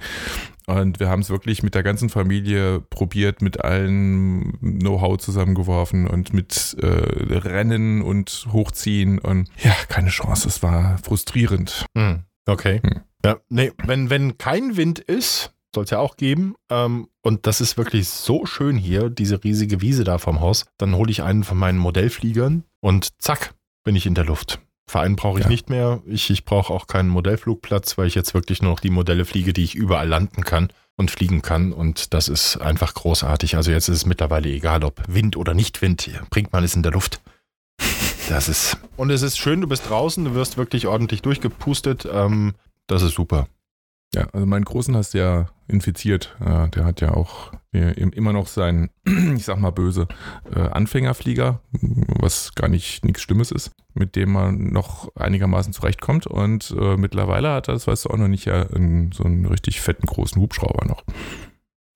Und 0.65 0.99
wir 0.99 1.09
haben 1.09 1.21
es 1.21 1.29
wirklich 1.29 1.61
mit 1.61 1.75
der 1.75 1.83
ganzen 1.83 2.09
Familie 2.09 2.79
probiert, 2.79 3.41
mit 3.41 3.63
allen 3.63 4.57
Know-how 4.61 5.17
zusammengeworfen 5.17 6.07
und 6.07 6.33
mit 6.33 6.77
äh, 6.81 6.87
Rennen 6.87 8.01
und 8.01 8.47
Hochziehen 8.51 9.19
und 9.19 9.49
ja, 9.61 9.75
keine 9.89 10.09
Chance. 10.09 10.47
Es 10.47 10.63
war 10.63 10.97
frustrierend. 10.99 11.85
Hm, 11.97 12.23
okay. 12.45 12.79
Hm. 12.81 13.01
Ja, 13.25 13.37
nee, 13.49 13.71
wenn, 13.85 14.09
wenn 14.09 14.37
kein 14.37 14.75
Wind 14.75 14.99
ist, 14.99 15.52
soll 15.73 15.85
es 15.85 15.89
ja 15.89 15.99
auch 15.99 16.15
geben, 16.17 16.55
ähm, 16.69 17.07
und 17.21 17.47
das 17.47 17.61
ist 17.61 17.77
wirklich 17.77 18.09
so 18.09 18.45
schön 18.45 18.77
hier, 18.77 19.09
diese 19.09 19.43
riesige 19.43 19.81
Wiese 19.81 20.03
da 20.03 20.17
vom 20.17 20.39
Haus, 20.41 20.65
dann 20.77 20.95
hole 20.95 21.09
ich 21.11 21.23
einen 21.23 21.43
von 21.43 21.57
meinen 21.57 21.77
Modellfliegern 21.77 22.63
und 22.81 23.21
zack, 23.21 23.53
bin 23.83 23.95
ich 23.95 24.05
in 24.05 24.15
der 24.15 24.25
Luft. 24.25 24.59
Verein 24.85 25.15
brauche 25.15 25.39
ich 25.39 25.45
Ja. 25.45 25.49
nicht 25.49 25.69
mehr. 25.69 26.01
Ich, 26.05 26.29
ich 26.29 26.43
brauche 26.43 26.73
auch 26.73 26.87
keinen 26.87 27.07
Modellflugplatz, 27.09 27.97
weil 27.97 28.07
ich 28.07 28.15
jetzt 28.15 28.33
wirklich 28.33 28.61
nur 28.61 28.71
noch 28.71 28.81
die 28.81 28.89
Modelle 28.89 29.23
fliege, 29.25 29.53
die 29.53 29.63
ich 29.63 29.75
überall 29.75 30.07
landen 30.07 30.43
kann 30.43 30.67
und 30.97 31.09
fliegen 31.09 31.41
kann. 31.41 31.71
Und 31.71 32.13
das 32.13 32.27
ist 32.27 32.57
einfach 32.57 32.93
großartig. 32.93 33.55
Also 33.55 33.71
jetzt 33.71 33.87
ist 33.87 33.95
es 33.97 34.05
mittlerweile 34.05 34.49
egal, 34.49 34.83
ob 34.83 35.01
Wind 35.07 35.37
oder 35.37 35.53
nicht 35.53 35.81
Wind. 35.81 36.09
Bringt 36.29 36.51
man 36.51 36.65
es 36.65 36.75
in 36.75 36.83
der 36.83 36.91
Luft. 36.91 37.21
Das 38.29 38.49
ist. 38.49 38.77
Und 38.97 39.09
es 39.09 39.21
ist 39.21 39.37
schön, 39.37 39.61
du 39.61 39.67
bist 39.67 39.89
draußen, 39.89 40.23
du 40.25 40.33
wirst 40.35 40.57
wirklich 40.57 40.85
ordentlich 40.85 41.21
durchgepustet. 41.21 42.07
Ähm, 42.11 42.53
das 42.87 43.01
ist 43.01 43.13
super. 43.15 43.47
Ja, 44.13 44.27
also 44.31 44.45
meinen 44.45 44.65
Großen 44.65 44.95
hast 44.95 45.13
du 45.13 45.17
ja 45.19 45.47
infiziert. 45.67 46.35
Äh, 46.39 46.69
der 46.69 46.85
hat 46.85 47.01
ja 47.01 47.11
auch 47.15 47.51
äh, 47.73 47.93
im- 47.99 48.11
immer 48.11 48.31
noch 48.31 48.45
seinen, 48.47 48.89
ich 49.35 49.43
sag 49.45 49.57
mal 49.59 49.71
böse, 49.71 50.07
äh, 50.55 50.59
Anfängerflieger, 50.59 51.61
was 52.19 52.53
gar 52.53 52.67
nicht 52.67 53.03
nichts 53.05 53.23
Schlimmes 53.23 53.49
ist, 53.51 53.71
mit 53.95 54.15
dem 54.15 54.31
man 54.31 54.71
noch 54.71 55.15
einigermaßen 55.15 55.73
zurechtkommt. 55.73 56.27
Und 56.27 56.75
mittlerweile 56.97 57.53
hat 57.53 57.67
er, 57.69 57.73
das 57.73 57.87
weißt 57.87 58.05
du 58.05 58.09
auch 58.09 58.17
noch 58.17 58.27
nicht, 58.27 58.45
ja, 58.45 58.67
so 58.69 59.23
einen 59.23 59.45
richtig 59.45 59.81
fetten 59.81 60.05
großen 60.05 60.39
Hubschrauber 60.41 60.85
noch. 60.85 61.03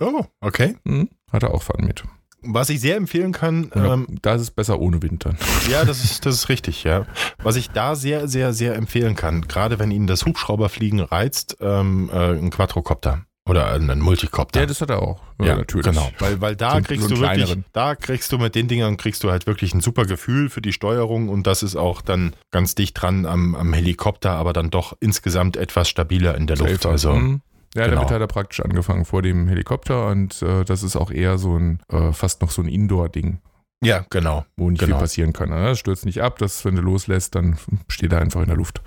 Oh, 0.01 0.25
okay. 0.41 0.75
Hm, 0.88 1.10
hat 1.32 1.43
er 1.43 1.53
auch 1.53 1.63
Fun 1.63 1.86
mit. 1.86 2.03
Was 2.43 2.69
ich 2.69 2.80
sehr 2.80 2.95
empfehlen 2.97 3.32
kann, 3.32 3.71
ähm, 3.76 4.08
da 4.21 4.36
ist 4.36 4.41
es 4.41 4.52
besser 4.52 4.80
ohne 4.80 5.02
Wind 5.02 5.26
dann. 5.26 5.38
ja, 5.71 5.84
das 5.84 6.04
ist, 6.04 6.26
das 6.26 6.36
ist 6.36 6.50
richtig, 6.50 6.84
ja. 6.84 7.06
Was 7.41 7.56
ich 7.56 7.69
da 7.71 7.95
sehr, 7.95 8.28
sehr, 8.28 8.54
sehr 8.54 8.76
empfehlen 8.76 9.15
kann, 9.15 9.41
gerade 9.47 9.80
wenn 9.80 9.91
Ihnen 9.91 10.08
das 10.08 10.26
Hubschrauberfliegen 10.26 11.00
reizt, 11.00 11.58
ähm, 11.62 12.10
äh, 12.13 12.34
ein 12.38 12.50
Quadrocopter 12.52 13.23
oder 13.50 13.71
ein 13.71 14.00
Multicopter. 14.00 14.60
Ja, 14.62 14.65
das 14.65 14.82
hat 14.82 14.89
er 14.89 15.02
auch. 15.02 15.21
Ja, 15.41 15.56
natürlich. 15.56 15.86
genau. 15.88 16.10
Weil, 16.19 16.39
weil 16.41 16.56
da 16.56 16.76
So- 16.76 16.82
kriegst 16.82 17.06
du 17.06 17.17
wirklich, 17.17 17.21
kleineren. 17.45 17.65
da 17.73 17.95
kriegst 17.95 18.32
du 18.32 18.38
mit 18.38 18.56
den 18.56 18.67
Dingern 18.67 18.97
kriegst 18.97 19.23
du 19.23 19.32
halt 19.32 19.47
wirklich 19.47 19.73
ein 19.73 19.80
super 19.82 20.06
Gefühl 20.06 20.50
für 20.50 20.62
die 20.62 20.73
Steuerung 20.73 21.30
und 21.30 21.47
das 21.47 21.63
ist 21.63 21.76
auch 21.78 22.02
dann 22.02 22.34
ganz 22.52 22.76
dicht 22.76 23.02
dran 23.02 23.26
am, 23.26 23.56
am 23.56 23.71
Helikopter, 23.73 24.32
aber 24.32 24.52
dann 24.54 24.69
doch 24.69 24.95
insgesamt 25.00 25.56
etwas 25.58 25.88
stabiler 25.89 26.36
in 26.36 26.45
der 26.45 26.58
Luft. 26.58 26.82
Safer. 26.84 26.89
Also 26.89 27.13
Mhm. 27.13 27.41
Ja, 27.77 27.85
genau. 27.85 27.97
damit 28.01 28.11
hat 28.11 28.21
er 28.21 28.27
praktisch 28.27 28.59
angefangen 28.61 29.05
vor 29.05 29.21
dem 29.21 29.47
Helikopter 29.47 30.07
und 30.07 30.41
äh, 30.41 30.63
das 30.65 30.83
ist 30.83 30.95
auch 30.95 31.11
eher 31.11 31.37
so 31.37 31.57
ein, 31.57 31.79
äh, 31.91 32.11
fast 32.11 32.41
noch 32.41 32.51
so 32.51 32.61
ein 32.61 32.67
Indoor-Ding, 32.67 33.39
ja, 33.83 34.05
genau. 34.09 34.45
wo 34.57 34.69
nicht 34.69 34.79
Genau. 34.79 34.95
viel 34.97 35.01
passieren 35.01 35.33
kann. 35.33 35.49
Ne? 35.49 35.63
Das 35.63 35.79
stürzt 35.79 36.05
nicht 36.05 36.21
ab, 36.21 36.37
das, 36.39 36.65
wenn 36.65 36.75
du 36.75 36.81
loslässt, 36.81 37.35
dann 37.35 37.57
steht 37.87 38.13
er 38.13 38.21
einfach 38.21 38.41
in 38.41 38.47
der 38.47 38.57
Luft. 38.57 38.81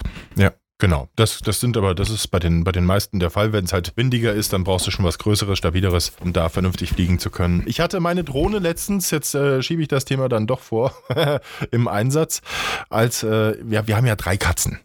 Genau, 0.80 1.08
das, 1.14 1.40
das 1.40 1.60
sind 1.60 1.76
aber, 1.76 1.94
das 1.94 2.08
ist 2.08 2.28
bei 2.28 2.38
den, 2.38 2.64
bei 2.64 2.72
den 2.72 2.86
meisten 2.86 3.20
der 3.20 3.28
Fall. 3.28 3.52
Wenn 3.52 3.66
es 3.66 3.72
halt 3.74 3.92
windiger 3.96 4.32
ist, 4.32 4.54
dann 4.54 4.64
brauchst 4.64 4.86
du 4.86 4.90
schon 4.90 5.04
was 5.04 5.18
Größeres, 5.18 5.58
Stabileres, 5.58 6.12
um 6.20 6.32
da 6.32 6.48
vernünftig 6.48 6.88
fliegen 6.88 7.18
zu 7.18 7.28
können. 7.28 7.62
Ich 7.66 7.80
hatte 7.80 8.00
meine 8.00 8.24
Drohne 8.24 8.60
letztens, 8.60 9.10
jetzt 9.10 9.34
äh, 9.34 9.62
schiebe 9.62 9.82
ich 9.82 9.88
das 9.88 10.06
Thema 10.06 10.30
dann 10.30 10.46
doch 10.46 10.60
vor, 10.60 10.94
im 11.70 11.86
Einsatz, 11.86 12.40
als, 12.88 13.22
äh, 13.22 13.62
ja, 13.68 13.86
wir 13.86 13.94
haben 13.94 14.06
ja 14.06 14.16
drei 14.16 14.38
Katzen. 14.38 14.80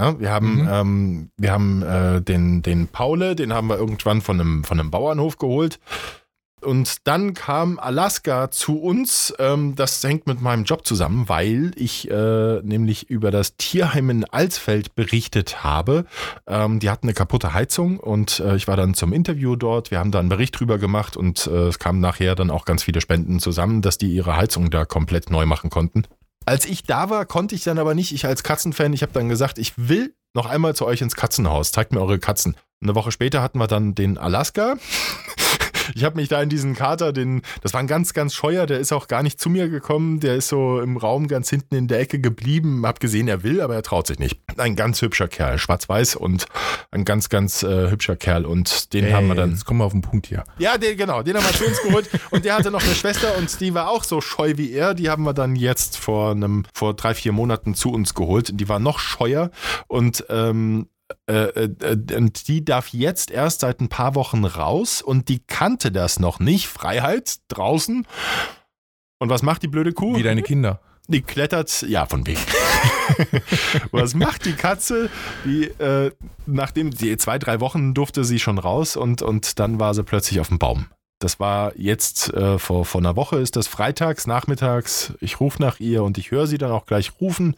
Ja, 0.00 0.18
wir 0.18 0.30
haben, 0.30 0.62
Mhm. 0.62 0.68
ähm, 0.70 1.30
wir 1.36 1.52
haben 1.52 1.82
äh, 1.82 2.22
den, 2.22 2.62
den 2.62 2.88
Paule, 2.88 3.36
den 3.36 3.52
haben 3.52 3.68
wir 3.68 3.76
irgendwann 3.76 4.22
von 4.22 4.40
einem, 4.40 4.64
von 4.64 4.80
einem 4.80 4.90
Bauernhof 4.90 5.36
geholt. 5.36 5.78
Und 6.62 7.06
dann 7.06 7.32
kam 7.34 7.78
Alaska 7.78 8.50
zu 8.50 8.80
uns. 8.80 9.34
Ähm, 9.38 9.74
das 9.76 10.02
hängt 10.02 10.26
mit 10.26 10.40
meinem 10.40 10.64
Job 10.64 10.86
zusammen, 10.86 11.28
weil 11.28 11.72
ich 11.76 12.10
äh, 12.10 12.60
nämlich 12.62 13.08
über 13.08 13.30
das 13.30 13.56
Tierheim 13.56 14.10
in 14.10 14.24
Alsfeld 14.24 14.94
berichtet 14.94 15.64
habe. 15.64 16.04
Ähm, 16.46 16.78
die 16.80 16.88
hatten 16.90 17.06
eine 17.06 17.14
kaputte 17.14 17.52
Heizung 17.54 17.98
und 17.98 18.40
äh, 18.40 18.56
ich 18.56 18.68
war 18.68 18.76
dann 18.76 18.92
zum 18.94 19.12
Interview 19.12 19.56
dort. 19.56 19.90
Wir 19.90 19.98
haben 19.98 20.10
da 20.10 20.18
einen 20.18 20.28
Bericht 20.30 20.58
drüber 20.58 20.78
gemacht 20.78 21.16
und 21.16 21.46
äh, 21.46 21.68
es 21.68 21.78
kamen 21.78 22.00
nachher 22.00 22.34
dann 22.34 22.50
auch 22.50 22.64
ganz 22.66 22.82
viele 22.82 23.00
Spenden 23.02 23.38
zusammen, 23.40 23.80
dass 23.82 23.96
die 23.98 24.14
ihre 24.14 24.36
Heizung 24.36 24.70
da 24.70 24.84
komplett 24.84 25.30
neu 25.30 25.46
machen 25.46 25.70
konnten. 25.70 26.04
Als 26.46 26.66
ich 26.66 26.84
da 26.84 27.10
war, 27.10 27.26
konnte 27.26 27.54
ich 27.54 27.64
dann 27.64 27.78
aber 27.78 27.94
nicht. 27.94 28.12
Ich 28.12 28.26
als 28.26 28.42
Katzenfan, 28.42 28.92
ich 28.92 29.02
habe 29.02 29.12
dann 29.12 29.28
gesagt, 29.28 29.58
ich 29.58 29.74
will 29.76 30.14
noch 30.34 30.46
einmal 30.46 30.74
zu 30.74 30.86
euch 30.86 31.00
ins 31.02 31.16
Katzenhaus. 31.16 31.72
Zeigt 31.72 31.92
mir 31.92 32.00
eure 32.00 32.18
Katzen. 32.18 32.56
Eine 32.82 32.94
Woche 32.94 33.12
später 33.12 33.42
hatten 33.42 33.58
wir 33.58 33.66
dann 33.66 33.94
den 33.94 34.16
Alaska. 34.16 34.76
Ich 35.94 36.04
habe 36.04 36.16
mich 36.16 36.28
da 36.28 36.42
in 36.42 36.48
diesen 36.48 36.74
Kater, 36.74 37.12
den, 37.12 37.42
das 37.62 37.72
war 37.74 37.80
ein 37.80 37.86
ganz, 37.86 38.14
ganz 38.14 38.34
scheuer, 38.34 38.66
der 38.66 38.78
ist 38.78 38.92
auch 38.92 39.08
gar 39.08 39.22
nicht 39.22 39.40
zu 39.40 39.50
mir 39.50 39.68
gekommen, 39.68 40.20
der 40.20 40.36
ist 40.36 40.48
so 40.48 40.80
im 40.80 40.96
Raum 40.96 41.28
ganz 41.28 41.50
hinten 41.50 41.74
in 41.74 41.88
der 41.88 42.00
Ecke 42.00 42.18
geblieben, 42.20 42.86
hab 42.86 43.00
gesehen, 43.00 43.28
er 43.28 43.42
will, 43.42 43.60
aber 43.60 43.74
er 43.74 43.82
traut 43.82 44.06
sich 44.06 44.18
nicht. 44.18 44.40
Ein 44.56 44.76
ganz 44.76 45.02
hübscher 45.02 45.28
Kerl, 45.28 45.58
schwarz-weiß 45.58 46.16
und 46.16 46.46
ein 46.90 47.04
ganz, 47.04 47.28
ganz 47.28 47.62
äh, 47.62 47.90
hübscher 47.90 48.16
Kerl 48.16 48.46
und 48.46 48.92
den 48.92 49.12
haben 49.12 49.28
wir 49.28 49.34
dann 49.34 49.50
Jetzt 49.50 49.64
kommen 49.64 49.80
wir 49.80 49.84
auf 49.84 49.92
den 49.92 50.02
Punkt 50.02 50.26
hier. 50.26 50.44
ja, 50.58 50.78
den, 50.78 50.96
genau, 50.96 51.22
den 51.22 51.36
haben 51.36 51.44
wir 51.44 51.52
zu 51.52 51.66
uns 51.66 51.82
geholt. 51.82 52.08
Und 52.30 52.44
der 52.44 52.56
hatte 52.56 52.70
noch 52.70 52.82
eine 52.82 52.94
Schwester 52.94 53.36
und 53.36 53.60
die 53.60 53.74
war 53.74 53.90
auch 53.90 54.04
so 54.04 54.20
scheu 54.20 54.54
wie 54.56 54.72
er. 54.72 54.94
Die 54.94 55.10
haben 55.10 55.24
wir 55.24 55.34
dann 55.34 55.56
jetzt 55.56 55.96
vor 55.96 56.30
einem, 56.30 56.64
vor 56.72 56.94
drei, 56.94 57.14
vier 57.14 57.32
Monaten 57.32 57.74
zu 57.74 57.90
uns 57.90 58.14
geholt. 58.14 58.58
Die 58.58 58.68
war 58.68 58.78
noch 58.78 58.98
scheuer 58.98 59.50
und 59.88 60.24
ähm, 60.28 60.88
Äh, 61.26 61.34
äh, 61.34 62.16
und 62.16 62.48
die 62.48 62.64
darf 62.64 62.88
jetzt 62.88 63.30
erst 63.30 63.60
seit 63.60 63.80
ein 63.80 63.88
paar 63.88 64.14
Wochen 64.14 64.44
raus 64.44 65.02
und 65.02 65.28
die 65.28 65.40
kannte 65.40 65.92
das 65.92 66.18
noch 66.18 66.40
nicht. 66.40 66.68
Freiheit 66.68 67.38
draußen. 67.48 68.06
Und 69.18 69.28
was 69.28 69.42
macht 69.42 69.62
die 69.62 69.68
blöde 69.68 69.92
Kuh? 69.92 70.16
Wie 70.16 70.22
deine 70.22 70.42
Kinder. 70.42 70.80
Die 71.08 71.22
klettert, 71.22 71.82
ja, 71.88 72.06
von 72.06 72.24
wegen. 72.24 72.40
Was 73.90 74.14
macht 74.14 74.44
die 74.44 74.52
Katze? 74.52 75.10
Die, 75.44 75.64
äh, 75.64 76.12
nachdem 76.46 76.92
die 76.92 77.16
zwei, 77.16 77.36
drei 77.38 77.58
Wochen 77.58 77.94
durfte 77.94 78.22
sie 78.22 78.38
schon 78.38 78.58
raus 78.58 78.96
und, 78.96 79.20
und 79.20 79.58
dann 79.58 79.80
war 79.80 79.92
sie 79.92 80.04
plötzlich 80.04 80.38
auf 80.38 80.48
dem 80.48 80.60
Baum. 80.60 80.86
Das 81.20 81.38
war 81.38 81.76
jetzt 81.76 82.32
äh, 82.32 82.58
vor, 82.58 82.86
vor 82.86 83.00
einer 83.00 83.14
Woche, 83.14 83.36
ist 83.36 83.54
das 83.54 83.68
freitags, 83.68 84.26
nachmittags. 84.26 85.12
Ich 85.20 85.38
rufe 85.38 85.60
nach 85.60 85.78
ihr 85.78 86.02
und 86.02 86.16
ich 86.16 86.30
höre 86.30 86.46
sie 86.46 86.56
dann 86.56 86.72
auch 86.72 86.86
gleich 86.86 87.12
rufen 87.20 87.56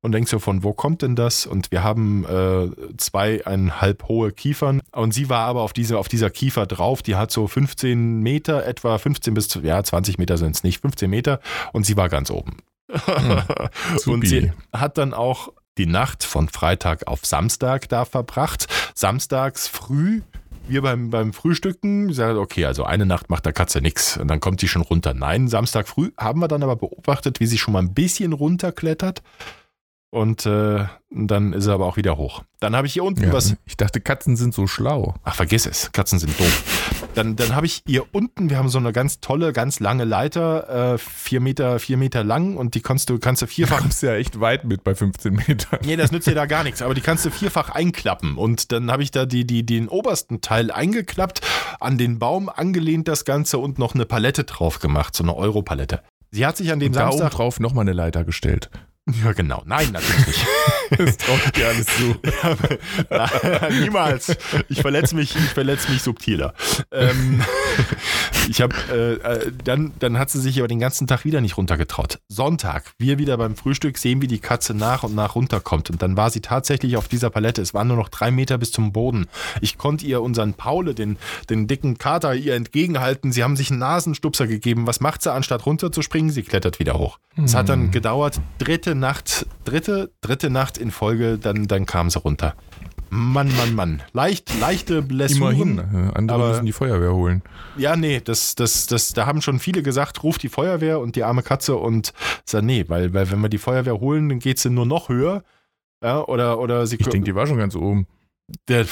und 0.00 0.12
denke 0.12 0.30
so, 0.30 0.38
von 0.38 0.64
wo 0.64 0.72
kommt 0.72 1.02
denn 1.02 1.14
das? 1.14 1.44
Und 1.44 1.70
wir 1.70 1.84
haben 1.84 2.24
äh, 2.24 2.96
zweieinhalb 2.96 4.08
hohe 4.08 4.32
Kiefern 4.32 4.80
und 4.92 5.12
sie 5.12 5.28
war 5.28 5.46
aber 5.46 5.60
auf, 5.60 5.74
diese, 5.74 5.98
auf 5.98 6.08
dieser 6.08 6.30
Kiefer 6.30 6.64
drauf. 6.64 7.02
Die 7.02 7.14
hat 7.14 7.30
so 7.30 7.46
15 7.46 8.20
Meter, 8.20 8.64
etwa 8.66 8.96
15 8.96 9.34
bis 9.34 9.58
ja, 9.62 9.84
20 9.84 10.16
Meter 10.16 10.38
sind 10.38 10.56
es 10.56 10.64
nicht, 10.64 10.80
15 10.80 11.10
Meter 11.10 11.40
und 11.74 11.84
sie 11.84 11.98
war 11.98 12.08
ganz 12.08 12.30
oben. 12.30 12.56
Hm, 12.90 13.42
und 14.06 14.26
sie 14.26 14.52
hat 14.72 14.96
dann 14.96 15.12
auch 15.12 15.52
die 15.76 15.86
Nacht 15.86 16.24
von 16.24 16.48
Freitag 16.48 17.06
auf 17.06 17.26
Samstag 17.26 17.90
da 17.90 18.06
verbracht. 18.06 18.68
Samstags 18.94 19.68
früh, 19.68 20.22
wir 20.72 20.82
beim, 20.82 21.10
beim 21.10 21.32
Frühstücken, 21.32 22.12
sagen, 22.12 22.38
okay, 22.38 22.64
also 22.64 22.84
eine 22.84 23.06
Nacht 23.06 23.30
macht 23.30 23.46
der 23.46 23.52
Katze 23.52 23.80
nichts 23.80 24.16
und 24.16 24.28
dann 24.28 24.40
kommt 24.40 24.62
die 24.62 24.68
schon 24.68 24.82
runter. 24.82 25.14
Nein, 25.14 25.48
Samstag 25.48 25.88
früh 25.88 26.10
haben 26.18 26.40
wir 26.40 26.48
dann 26.48 26.62
aber 26.62 26.76
beobachtet, 26.76 27.40
wie 27.40 27.46
sie 27.46 27.58
schon 27.58 27.72
mal 27.72 27.80
ein 27.82 27.94
bisschen 27.94 28.32
runterklettert 28.32 29.22
und 30.10 30.44
äh, 30.44 30.84
dann 31.10 31.52
ist 31.52 31.66
er 31.66 31.74
aber 31.74 31.86
auch 31.86 31.96
wieder 31.96 32.16
hoch. 32.18 32.42
Dann 32.60 32.76
habe 32.76 32.86
ich 32.86 32.92
hier 32.92 33.04
unten 33.04 33.24
Ja, 33.24 33.32
was. 33.32 33.56
ich 33.64 33.76
dachte, 33.76 34.00
Katzen 34.00 34.36
sind 34.36 34.54
so 34.54 34.66
schlau. 34.66 35.14
Ach, 35.24 35.34
vergiss 35.34 35.66
es. 35.66 35.90
Katzen 35.92 36.18
sind 36.18 36.38
doof. 36.38 37.01
Dann, 37.14 37.36
dann 37.36 37.54
habe 37.54 37.66
ich 37.66 37.82
hier 37.86 38.04
unten, 38.14 38.48
wir 38.48 38.56
haben 38.56 38.70
so 38.70 38.78
eine 38.78 38.90
ganz 38.92 39.20
tolle, 39.20 39.52
ganz 39.52 39.80
lange 39.80 40.04
Leiter, 40.04 40.94
äh, 40.94 40.98
vier 40.98 41.40
Meter, 41.40 41.78
vier 41.78 41.98
Meter 41.98 42.24
lang 42.24 42.56
und 42.56 42.74
die 42.74 42.80
kannst 42.80 43.10
du, 43.10 43.18
kannst 43.18 43.42
du 43.42 43.46
Du 43.46 43.52
vierfach. 43.52 43.80
kommst 43.80 44.02
ja 44.02 44.14
echt 44.14 44.40
weit 44.40 44.64
mit 44.64 44.82
bei 44.82 44.94
15 44.94 45.34
Metern. 45.34 45.80
Nee, 45.84 45.96
das 45.96 46.10
nützt 46.10 46.26
dir 46.26 46.34
da 46.34 46.46
gar 46.46 46.64
nichts, 46.64 46.80
aber 46.80 46.94
die 46.94 47.02
kannst 47.02 47.26
du 47.26 47.30
vierfach 47.30 47.68
einklappen. 47.68 48.36
Und 48.38 48.72
dann 48.72 48.90
habe 48.90 49.02
ich 49.02 49.10
da 49.10 49.26
die, 49.26 49.46
die, 49.46 49.66
den 49.66 49.88
obersten 49.88 50.40
Teil 50.40 50.70
eingeklappt, 50.70 51.42
an 51.80 51.98
den 51.98 52.18
Baum 52.18 52.48
angelehnt 52.48 53.08
das 53.08 53.26
Ganze 53.26 53.58
und 53.58 53.78
noch 53.78 53.94
eine 53.94 54.06
Palette 54.06 54.44
drauf 54.44 54.78
gemacht, 54.78 55.14
so 55.14 55.22
eine 55.22 55.36
Europalette. 55.36 56.00
Sie 56.30 56.46
hat 56.46 56.56
sich 56.56 56.72
an 56.72 56.80
dem 56.80 56.88
Und 56.92 56.96
da 56.96 57.08
oben 57.08 57.18
Samstag. 57.18 57.36
drauf 57.36 57.60
nochmal 57.60 57.82
eine 57.82 57.92
Leiter 57.92 58.24
gestellt. 58.24 58.70
Ja, 59.10 59.32
genau. 59.32 59.62
Nein, 59.66 59.90
natürlich 59.92 60.26
nicht. 60.26 60.46
Das 60.98 61.16
traut 61.16 61.56
dir 61.56 61.68
alles 61.68 61.86
zu. 61.86 62.16
Niemals. 63.80 64.36
Ich 64.68 64.82
verletze 64.82 65.16
mich, 65.16 65.34
ich 65.34 65.48
verletze 65.48 65.90
mich 65.90 66.02
subtiler. 66.02 66.52
Ähm, 66.90 67.42
ich 68.50 68.60
habe 68.60 68.74
äh, 68.92 69.12
äh, 69.14 69.52
dann, 69.64 69.92
dann 70.00 70.18
hat 70.18 70.28
sie 70.28 70.38
sich 70.38 70.58
aber 70.58 70.68
den 70.68 70.80
ganzen 70.80 71.06
Tag 71.06 71.24
wieder 71.24 71.40
nicht 71.40 71.56
runtergetraut. 71.56 72.20
Sonntag, 72.28 72.92
wir 72.98 73.16
wieder 73.16 73.38
beim 73.38 73.56
Frühstück 73.56 73.96
sehen, 73.96 74.20
wie 74.20 74.26
die 74.26 74.38
Katze 74.38 74.74
nach 74.74 75.02
und 75.02 75.14
nach 75.14 75.34
runterkommt. 75.34 75.88
Und 75.88 76.02
dann 76.02 76.18
war 76.18 76.28
sie 76.28 76.42
tatsächlich 76.42 76.98
auf 76.98 77.08
dieser 77.08 77.30
Palette. 77.30 77.62
Es 77.62 77.72
waren 77.72 77.88
nur 77.88 77.96
noch 77.96 78.10
drei 78.10 78.30
Meter 78.30 78.58
bis 78.58 78.70
zum 78.70 78.92
Boden. 78.92 79.28
Ich 79.62 79.78
konnte 79.78 80.04
ihr 80.04 80.20
unseren 80.20 80.52
Paule, 80.52 80.94
den, 80.94 81.16
den 81.48 81.66
dicken 81.66 81.96
Kater, 81.96 82.34
ihr 82.34 82.54
entgegenhalten. 82.54 83.32
Sie 83.32 83.42
haben 83.42 83.56
sich 83.56 83.70
einen 83.70 83.80
Nasenstupser 83.80 84.46
gegeben. 84.46 84.86
Was 84.86 85.00
macht 85.00 85.22
sie, 85.22 85.32
anstatt 85.32 85.64
runterzuspringen? 85.64 86.30
Sie 86.30 86.42
klettert 86.42 86.80
wieder 86.80 86.98
hoch. 86.98 87.18
Es 87.42 87.54
hat 87.54 87.70
dann 87.70 87.90
gedauert, 87.90 88.42
dritte 88.58 88.91
Nacht, 88.94 89.46
dritte, 89.64 90.10
dritte 90.20 90.50
Nacht 90.50 90.78
in 90.78 90.90
Folge, 90.90 91.38
dann, 91.38 91.66
dann 91.68 91.86
kam 91.86 92.10
sie 92.10 92.18
runter. 92.18 92.54
Mann, 93.10 93.54
Mann, 93.56 93.74
Mann. 93.74 94.02
Leicht, 94.14 94.58
leichte 94.58 95.02
Blessuren. 95.02 95.78
Immerhin. 95.78 96.10
äh, 96.10 96.14
Andere 96.14 96.34
Aber- 96.38 96.48
müssen 96.50 96.64
die 96.66 96.72
Feuerwehr 96.72 97.12
holen. 97.12 97.42
Ja, 97.76 97.94
nee, 97.94 98.20
das, 98.24 98.54
das, 98.54 98.86
das, 98.86 99.12
da 99.12 99.26
haben 99.26 99.42
schon 99.42 99.58
viele 99.58 99.82
gesagt, 99.82 100.22
ruf 100.22 100.38
die 100.38 100.48
Feuerwehr 100.48 100.98
und 100.98 101.14
die 101.16 101.22
arme 101.24 101.42
Katze 101.42 101.76
und 101.76 102.14
sag, 102.46 102.62
nee, 102.64 102.84
weil, 102.88 103.12
weil 103.12 103.30
wenn 103.30 103.40
wir 103.40 103.50
die 103.50 103.58
Feuerwehr 103.58 104.00
holen, 104.00 104.30
dann 104.30 104.38
geht 104.38 104.58
sie 104.58 104.70
nur 104.70 104.86
noch 104.86 105.08
höher. 105.10 105.42
Ja, 106.02 106.24
oder, 106.24 106.58
oder 106.58 106.86
sie 106.86 106.96
Ich 106.96 107.06
denke, 107.08 107.26
die 107.26 107.34
war 107.34 107.46
schon 107.46 107.58
ganz 107.58 107.76
oben. 107.76 108.06
der, 108.68 108.86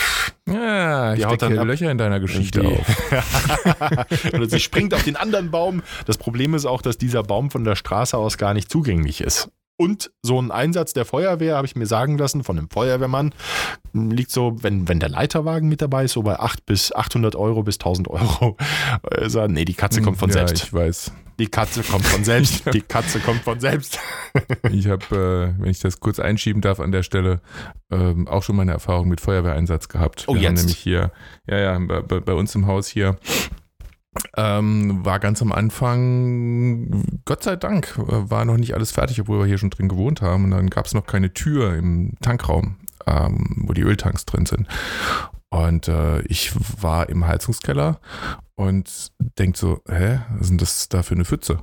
Ja, 0.47 1.15
ich 1.15 1.21
Die 1.21 1.25
haut 1.25 1.41
decke 1.41 1.55
dann 1.55 1.59
ab. 1.61 1.67
Löcher 1.67 1.91
in 1.91 1.97
deiner 1.99 2.21
Geschichte 2.21 2.61
auf. 2.63 2.87
oder 4.35 4.49
sie 4.49 4.61
springt 4.61 4.93
auf 4.95 5.03
den 5.05 5.17
anderen 5.17 5.51
Baum. 5.51 5.83
Das 6.07 6.19
Problem 6.19 6.55
ist 6.55 6.67
auch, 6.67 6.83
dass 6.83 6.99
dieser 6.99 7.23
Baum 7.23 7.51
von 7.51 7.65
der 7.65 7.75
Straße 7.75 8.17
aus 8.19 8.37
gar 8.39 8.53
nicht 8.55 8.71
zugänglich 8.71 9.23
ist. 9.23 9.51
Und 9.81 10.11
so 10.21 10.39
ein 10.39 10.51
Einsatz 10.51 10.93
der 10.93 11.07
Feuerwehr, 11.07 11.57
habe 11.57 11.67
ich 11.67 11.75
mir 11.75 11.87
sagen 11.87 12.19
lassen, 12.19 12.45
von 12.45 12.59
einem 12.59 12.69
Feuerwehrmann, 12.69 13.33
liegt 13.95 14.31
so, 14.31 14.63
wenn, 14.63 14.89
wenn 14.89 15.01
der 15.01 15.09
Leiterwagen 15.09 15.71
mit 15.71 15.81
dabei 15.81 16.05
ist, 16.05 16.13
so 16.13 16.23
bei 16.23 16.39
8 16.39 16.67
bis 16.67 16.93
800 16.93 17.35
Euro 17.35 17.63
bis 17.63 17.77
1000 17.77 18.09
Euro. 18.09 18.59
Er 19.11 19.31
sagt, 19.31 19.51
nee, 19.53 19.65
die 19.65 19.73
Katze 19.73 20.03
kommt 20.03 20.19
von 20.19 20.29
ja, 20.29 20.47
selbst. 20.47 20.65
ich 20.65 20.73
weiß. 20.75 21.13
Die 21.39 21.47
Katze 21.47 21.83
kommt 21.83 22.05
von 22.05 22.23
selbst. 22.25 22.65
Die 22.75 22.83
Katze 22.83 23.21
kommt 23.21 23.41
von 23.41 23.59
selbst. 23.59 23.99
Ich 24.71 24.87
habe, 24.87 25.55
äh, 25.59 25.63
wenn 25.63 25.71
ich 25.71 25.81
das 25.81 25.99
kurz 25.99 26.21
einschieben 26.21 26.61
darf 26.61 26.79
an 26.79 26.93
der 26.93 27.03
Stelle, 27.03 27.41
ähm, 27.91 28.29
auch 28.29 28.43
schon 28.43 28.57
mal 28.57 28.63
eine 28.63 28.73
Erfahrung 28.73 29.09
mit 29.09 29.21
Feuerwehreinsatz 29.21 29.89
gehabt. 29.89 30.27
Oh, 30.29 30.35
Wir 30.35 30.47
haben 30.47 30.57
jetzt? 30.57 30.61
nämlich 30.61 30.79
hier, 30.79 31.11
ja, 31.49 31.59
ja, 31.59 31.79
bei 31.79 32.21
bei 32.21 32.35
uns 32.35 32.55
im 32.55 32.67
Haus 32.67 32.87
hier, 32.87 33.17
ähm, 34.37 35.05
war 35.05 35.21
ganz 35.21 35.41
am 35.43 35.53
Anfang, 35.53 37.05
Gott 37.25 37.43
sei 37.43 37.57
Dank, 37.57 37.95
war 37.97 38.45
noch 38.45 38.57
nicht 38.57 38.75
alles 38.75 38.91
fertig, 38.91 39.21
obwohl 39.21 39.39
wir 39.39 39.47
hier 39.47 39.59
schon 39.59 39.71
drin 39.71 39.89
gewohnt 39.89 40.21
haben. 40.21 40.45
Und 40.45 40.51
dann 40.51 40.71
gab 40.71 40.87
es 40.87 40.95
noch 40.95 41.07
keine 41.07 41.33
Tür 41.33 41.75
im 41.75 42.15
Tankraum, 42.21 42.77
ähm, 43.07 43.65
wo 43.67 43.73
die 43.73 43.83
Öltanks 43.83 44.27
drin 44.27 44.47
sind. 44.47 44.67
Und 45.51 45.89
äh, 45.89 46.23
ich 46.23 46.53
war 46.83 47.09
im 47.09 47.27
Heizungskeller 47.27 48.01
und 48.55 49.13
denk 49.39 49.57
so, 49.57 49.81
hä, 49.89 50.21
was 50.31 50.43
ist 50.43 50.51
denn 50.51 50.59
das 50.59 50.89
da 50.89 51.03
für 51.03 51.15
eine 51.15 51.25
Pfütze? 51.25 51.59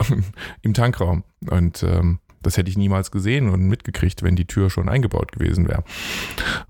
Im 0.62 0.74
Tankraum. 0.74 1.22
Und 1.48 1.82
ähm, 1.84 2.18
das 2.44 2.56
hätte 2.56 2.70
ich 2.70 2.76
niemals 2.76 3.10
gesehen 3.10 3.48
und 3.48 3.62
mitgekriegt, 3.62 4.22
wenn 4.22 4.36
die 4.36 4.46
Tür 4.46 4.70
schon 4.70 4.88
eingebaut 4.88 5.32
gewesen 5.32 5.68
wäre. 5.68 5.84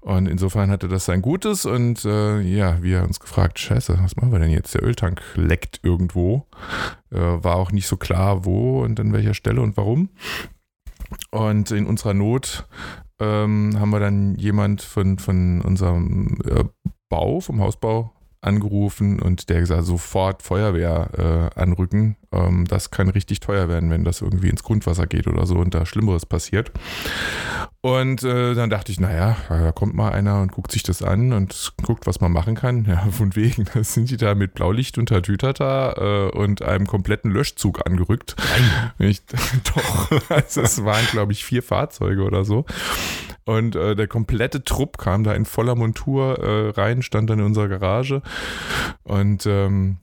Und 0.00 0.26
insofern 0.26 0.70
hatte 0.70 0.88
das 0.88 1.04
sein 1.04 1.22
Gutes 1.22 1.66
und 1.66 2.04
äh, 2.04 2.40
ja, 2.40 2.82
wir 2.82 2.98
haben 2.98 3.08
uns 3.08 3.20
gefragt, 3.20 3.58
scheiße, 3.58 3.98
was 4.00 4.16
machen 4.16 4.32
wir 4.32 4.38
denn 4.38 4.50
jetzt? 4.50 4.74
Der 4.74 4.82
Öltank 4.82 5.22
leckt 5.34 5.80
irgendwo. 5.82 6.46
Äh, 7.10 7.18
war 7.18 7.56
auch 7.56 7.72
nicht 7.72 7.87
so 7.87 7.96
klar, 7.96 8.44
wo 8.44 8.82
und 8.82 8.98
an 9.00 9.12
welcher 9.12 9.34
Stelle 9.34 9.60
und 9.60 9.76
warum. 9.76 10.10
Und 11.30 11.70
in 11.70 11.87
unserer 11.87 12.14
Not 12.14 12.66
ähm, 13.20 13.78
haben 13.78 13.90
wir 13.90 14.00
dann 14.00 14.34
jemand 14.37 14.82
von, 14.82 15.18
von 15.18 15.60
unserem 15.60 16.38
äh, 16.44 16.64
Bau, 17.08 17.40
vom 17.40 17.60
Hausbau 17.60 18.12
angerufen 18.44 19.20
und 19.20 19.48
der 19.48 19.61
gesagt, 19.61 19.85
sofort 19.85 20.42
Feuerwehr 20.42 21.50
äh, 21.57 21.61
anrücken. 21.61 22.16
Ähm, 22.33 22.66
das 22.66 22.90
kann 22.90 23.09
richtig 23.09 23.40
teuer 23.40 23.68
werden, 23.68 23.90
wenn 23.90 24.04
das 24.04 24.20
irgendwie 24.20 24.48
ins 24.48 24.62
Grundwasser 24.62 25.07
geht 25.07 25.26
oder 25.26 25.46
so 25.46 25.57
und 25.57 25.74
da 25.74 25.87
Schlimmeres 25.87 26.26
passiert. 26.26 26.72
Und 27.80 28.22
äh, 28.22 28.54
dann 28.54 28.70
dachte 28.70 28.92
ich, 28.92 28.98
naja, 28.98 29.37
da 29.50 29.70
kommt 29.70 29.94
mal 29.94 30.11
einer 30.11 30.40
und 30.40 30.52
guckt 30.52 30.72
sich 30.72 30.83
das 30.83 31.02
an 31.02 31.35
und 31.35 31.74
guckt, 31.83 32.07
was 32.07 32.20
man 32.20 32.33
machen 32.33 32.54
kann. 32.54 32.85
Ja, 32.94 33.07
von 33.11 33.35
wegen, 33.35 33.66
da 33.72 33.83
sind 33.85 34.11
die 34.11 34.16
da 34.16 34.35
mit 34.35 34.54
Blaulicht 34.54 34.98
und 34.98 35.09
Tatütata 35.09 35.94
äh, 35.96 36.30
und 36.30 36.62
einem 36.62 36.87
kompletten 36.87 37.30
Löschzug 37.30 37.87
angerückt. 37.87 38.37
Ich, 38.98 39.22
doch, 39.74 40.30
also 40.30 40.61
es 40.61 40.85
waren, 40.85 41.04
glaube 41.11 41.33
ich, 41.33 41.44
vier 41.44 41.62
Fahrzeuge 41.62 42.22
oder 42.22 42.44
so. 42.44 42.66
Und 43.44 43.76
äh, 43.76 43.94
der 43.94 44.09
komplette 44.09 44.64
Trupp 44.64 44.98
kam 44.98 45.22
da 45.24 45.35
in 45.35 45.44
voller 45.44 45.74
Montur 45.74 46.38
äh, 46.38 46.70
rein, 46.70 47.02
stand 47.02 47.28
dann 47.28 47.40
in 47.40 47.44
unserer 47.44 47.68
Garage. 47.68 48.22
Und 49.02 49.46
ähm, 49.46 49.98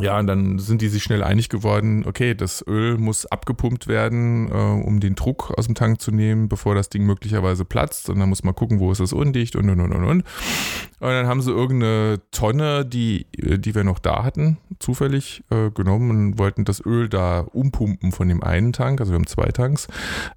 ja, 0.00 0.18
und 0.18 0.26
dann 0.26 0.58
sind 0.58 0.82
die 0.82 0.88
sich 0.88 1.04
schnell 1.04 1.22
einig 1.22 1.48
geworden, 1.48 2.04
okay, 2.06 2.34
das 2.34 2.64
Öl 2.66 2.98
muss 2.98 3.26
abgepumpt 3.26 3.86
werden, 3.86 4.48
äh, 4.50 4.52
um 4.52 4.98
den 4.98 5.14
Druck 5.14 5.52
aus 5.56 5.66
dem 5.66 5.76
Tank 5.76 6.00
zu 6.00 6.10
nehmen, 6.10 6.48
bevor 6.48 6.74
das 6.74 6.88
Ding 6.88 7.04
möglicherweise 7.04 7.64
platzt. 7.64 8.10
Und 8.10 8.18
dann 8.18 8.28
muss 8.28 8.42
man 8.42 8.56
gucken, 8.56 8.80
wo 8.80 8.90
ist 8.90 8.98
es 8.98 9.12
undicht 9.12 9.54
und 9.54 9.70
und 9.70 9.80
und 9.80 9.92
und 9.92 10.04
und. 10.04 10.20
Und 10.20 11.10
dann 11.10 11.26
haben 11.26 11.42
sie 11.42 11.52
irgendeine 11.52 12.20
Tonne, 12.32 12.84
die, 12.84 13.26
äh, 13.36 13.58
die 13.58 13.74
wir 13.74 13.84
noch 13.84 14.00
da 14.00 14.24
hatten, 14.24 14.58
zufällig 14.80 15.44
äh, 15.50 15.70
genommen 15.70 16.10
und 16.10 16.38
wollten 16.38 16.64
das 16.64 16.84
Öl 16.84 17.08
da 17.08 17.40
umpumpen 17.40 18.10
von 18.10 18.28
dem 18.28 18.42
einen 18.42 18.72
Tank, 18.72 19.00
also 19.00 19.12
wir 19.12 19.16
haben 19.16 19.26
zwei 19.28 19.50
Tanks, 19.50 19.86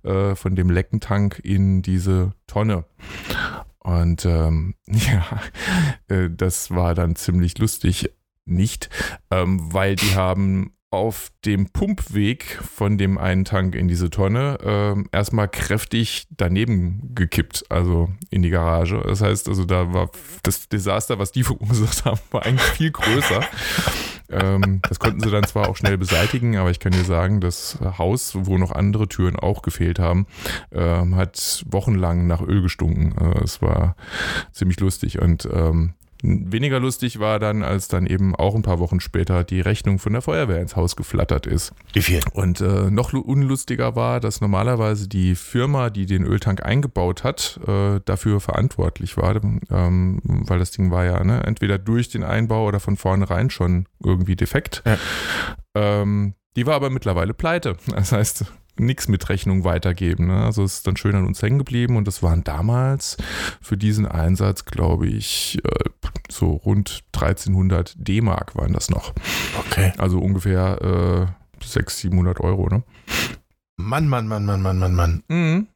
äh, 0.04 0.36
von 0.36 0.56
dem 0.56 0.70
Leckentank 0.70 1.39
in 1.43 1.82
diese 1.82 2.34
Tonne. 2.46 2.86
Und 3.80 4.26
ähm, 4.26 4.76
ja, 4.88 5.26
äh, 6.10 6.30
das 6.30 6.72
war 6.72 6.93
dann 6.93 7.15
ziemlich 7.15 7.58
lustig. 7.58 8.12
Nicht, 8.47 8.89
ähm, 9.29 9.73
weil 9.73 9.95
die 9.95 10.15
haben 10.15 10.73
auf 10.89 11.29
dem 11.43 11.69
Pumpweg 11.69 12.45
von 12.63 12.97
dem 12.97 13.17
einen 13.17 13.43
Tank 13.43 13.75
in 13.75 13.89
diese 13.89 14.10
Tonne 14.10 14.57
ähm, 14.63 15.10
erstmal 15.12 15.49
kräftig 15.49 16.27
daneben 16.31 17.13
gekippt, 17.13 17.65
also 17.69 18.10
in 18.29 18.41
die 18.41 18.49
Garage. 18.49 19.03
Das 19.05 19.21
heißt, 19.21 19.49
also 19.49 19.65
da 19.65 19.93
war 19.93 20.10
das 20.43 20.69
Desaster, 20.69 21.19
was 21.19 21.33
die 21.33 21.43
verursacht 21.43 22.05
haben, 22.05 22.19
war 22.31 22.45
eigentlich 22.45 22.62
viel 22.62 22.91
größer. 22.91 23.41
Ähm, 24.29 24.81
das 24.88 24.99
konnten 24.99 25.19
sie 25.19 25.29
dann 25.29 25.43
zwar 25.43 25.67
auch 25.67 25.75
schnell 25.75 25.97
beseitigen, 25.97 26.55
aber 26.57 26.71
ich 26.71 26.79
kann 26.79 26.93
dir 26.93 27.03
sagen, 27.03 27.41
das 27.41 27.79
Haus, 27.97 28.33
wo 28.39 28.57
noch 28.57 28.71
andere 28.71 29.07
Türen 29.10 29.38
auch 29.38 29.62
gefehlt 29.62 29.99
haben, 29.99 30.25
ähm, 30.71 31.15
hat 31.15 31.65
wochenlang 31.67 32.27
nach 32.27 32.41
Öl 32.41 32.62
gestunken. 32.62 33.13
Äh, 33.17 33.43
es 33.43 33.62
war 33.62 33.95
ziemlich 34.53 34.79
lustig 34.79 35.21
und 35.21 35.47
ähm, 35.51 35.95
Weniger 36.23 36.80
lustig 36.80 37.19
war 37.19 37.39
dann, 37.39 37.63
als 37.63 37.88
dann 37.88 38.08
eben 38.08 38.36
auch 38.36 38.56
ein 38.56 38.63
paar 38.63 38.80
Wochen 38.80 38.99
später 38.99 39.43
die 39.43 39.62
Rechnung 39.62 39.99
von 39.99 40.13
der 40.13 40.21
Feuerwehr 40.21 40.62
ins 40.62 40.75
Haus 40.75 40.95
geflattert 40.95 41.45
ist. 41.45 41.73
Wie 41.93 42.01
viel? 42.01 42.21
Und 42.34 42.62
äh, 42.62 42.89
noch 42.89 43.13
unlustiger 43.13 43.95
war, 43.95 44.19
dass 44.19 44.41
normalerweise 44.41 45.08
die 45.08 45.36
Firma, 45.36 45.89
die 45.89 46.06
den 46.06 46.25
Öltank 46.25 46.63
eingebaut 46.63 47.23
hat, 47.23 47.60
äh, 47.67 47.99
dafür 48.06 48.39
verantwortlich 48.39 49.17
war, 49.17 49.36
ähm, 49.69 50.19
weil 50.23 50.60
das 50.60 50.71
Ding 50.71 50.91
war 50.91 51.06
ja 51.06 51.23
ne, 51.23 51.43
entweder 51.43 51.77
durch 51.77 52.10
den 52.10 52.23
Einbau 52.23 52.67
oder 52.67 52.80
von 52.80 52.97
vornherein 52.97 53.49
schon 53.49 53.86
irgendwie 54.03 54.36
defekt. 54.36 54.84
Ja. 54.86 54.97
Ähm, 55.75 56.34
die 56.56 56.65
war 56.65 56.75
aber 56.75 56.89
mittlerweile 56.89 57.34
pleite. 57.36 57.77
Das 57.88 58.12
heißt, 58.12 58.45
nichts 58.79 59.07
mit 59.07 59.27
Rechnung 59.29 59.63
weitergeben. 59.63 60.27
Ne? 60.27 60.45
Also 60.45 60.63
es 60.63 60.75
ist 60.75 60.87
dann 60.87 60.97
schön 60.97 61.15
an 61.15 61.25
uns 61.25 61.41
hängen 61.41 61.57
geblieben 61.57 61.97
und 61.97 62.07
das 62.07 62.23
waren 62.23 62.43
damals 62.43 63.17
für 63.61 63.77
diesen 63.77 64.05
Einsatz, 64.05 64.65
glaube 64.65 65.07
ich, 65.07 65.59
äh, 65.63 65.89
so 66.29 66.51
rund 66.51 67.03
1300 67.13 67.95
D-Mark 67.97 68.55
waren 68.55 68.73
das 68.73 68.89
noch. 68.89 69.13
Okay. 69.59 69.93
Also 69.97 70.19
ungefähr 70.19 71.29
äh, 71.59 71.65
600, 71.65 71.89
700 71.89 72.39
Euro. 72.41 72.69
Ne? 72.69 72.83
Mann, 73.77 74.07
Mann, 74.07 74.27
Mann, 74.27 74.45
Mann, 74.45 74.61
Mann, 74.61 74.79
Mann, 74.79 74.95
Mann. 74.95 75.23
Mhm. 75.27 75.67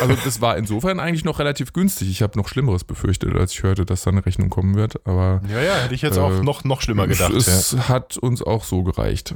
Also 0.00 0.14
das 0.24 0.40
war 0.40 0.56
insofern 0.56 1.00
eigentlich 1.00 1.24
noch 1.24 1.38
relativ 1.38 1.72
günstig. 1.72 2.08
Ich 2.08 2.22
habe 2.22 2.38
noch 2.38 2.48
Schlimmeres 2.48 2.84
befürchtet, 2.84 3.34
als 3.34 3.52
ich 3.52 3.62
hörte, 3.62 3.84
dass 3.84 4.02
da 4.02 4.10
eine 4.10 4.24
Rechnung 4.24 4.48
kommen 4.48 4.76
wird. 4.76 5.06
Aber 5.06 5.40
ja, 5.50 5.60
ja, 5.60 5.74
hätte 5.76 5.94
ich 5.94 6.02
jetzt 6.02 6.16
äh, 6.16 6.20
auch 6.20 6.42
noch, 6.42 6.64
noch 6.64 6.80
schlimmer 6.80 7.06
gedacht. 7.06 7.32
Es 7.32 7.72
ja. 7.72 7.88
hat 7.88 8.16
uns 8.16 8.42
auch 8.42 8.64
so 8.64 8.82
gereicht. 8.82 9.34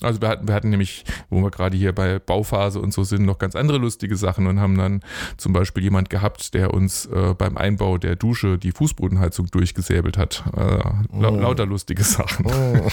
Also 0.00 0.20
wir 0.20 0.28
hatten, 0.28 0.46
wir 0.46 0.54
hatten 0.54 0.70
nämlich, 0.70 1.04
wo 1.28 1.42
wir 1.42 1.50
gerade 1.50 1.76
hier 1.76 1.92
bei 1.92 2.20
Bauphase 2.20 2.80
und 2.80 2.92
so 2.92 3.02
sind, 3.02 3.24
noch 3.24 3.38
ganz 3.38 3.56
andere 3.56 3.78
lustige 3.78 4.16
Sachen 4.16 4.46
und 4.46 4.60
haben 4.60 4.78
dann 4.78 5.00
zum 5.36 5.52
Beispiel 5.52 5.82
jemand 5.82 6.08
gehabt, 6.08 6.54
der 6.54 6.72
uns 6.72 7.06
äh, 7.06 7.34
beim 7.36 7.56
Einbau 7.56 7.98
der 7.98 8.14
Dusche 8.14 8.58
die 8.58 8.70
Fußbodenheizung 8.70 9.46
durchgesäbelt 9.46 10.16
hat. 10.16 10.44
Äh, 10.56 10.60
la 10.60 11.30
oh. 11.30 11.40
Lauter 11.40 11.66
lustige 11.66 12.04
Sachen. 12.04 12.46
Oh. 12.46 12.88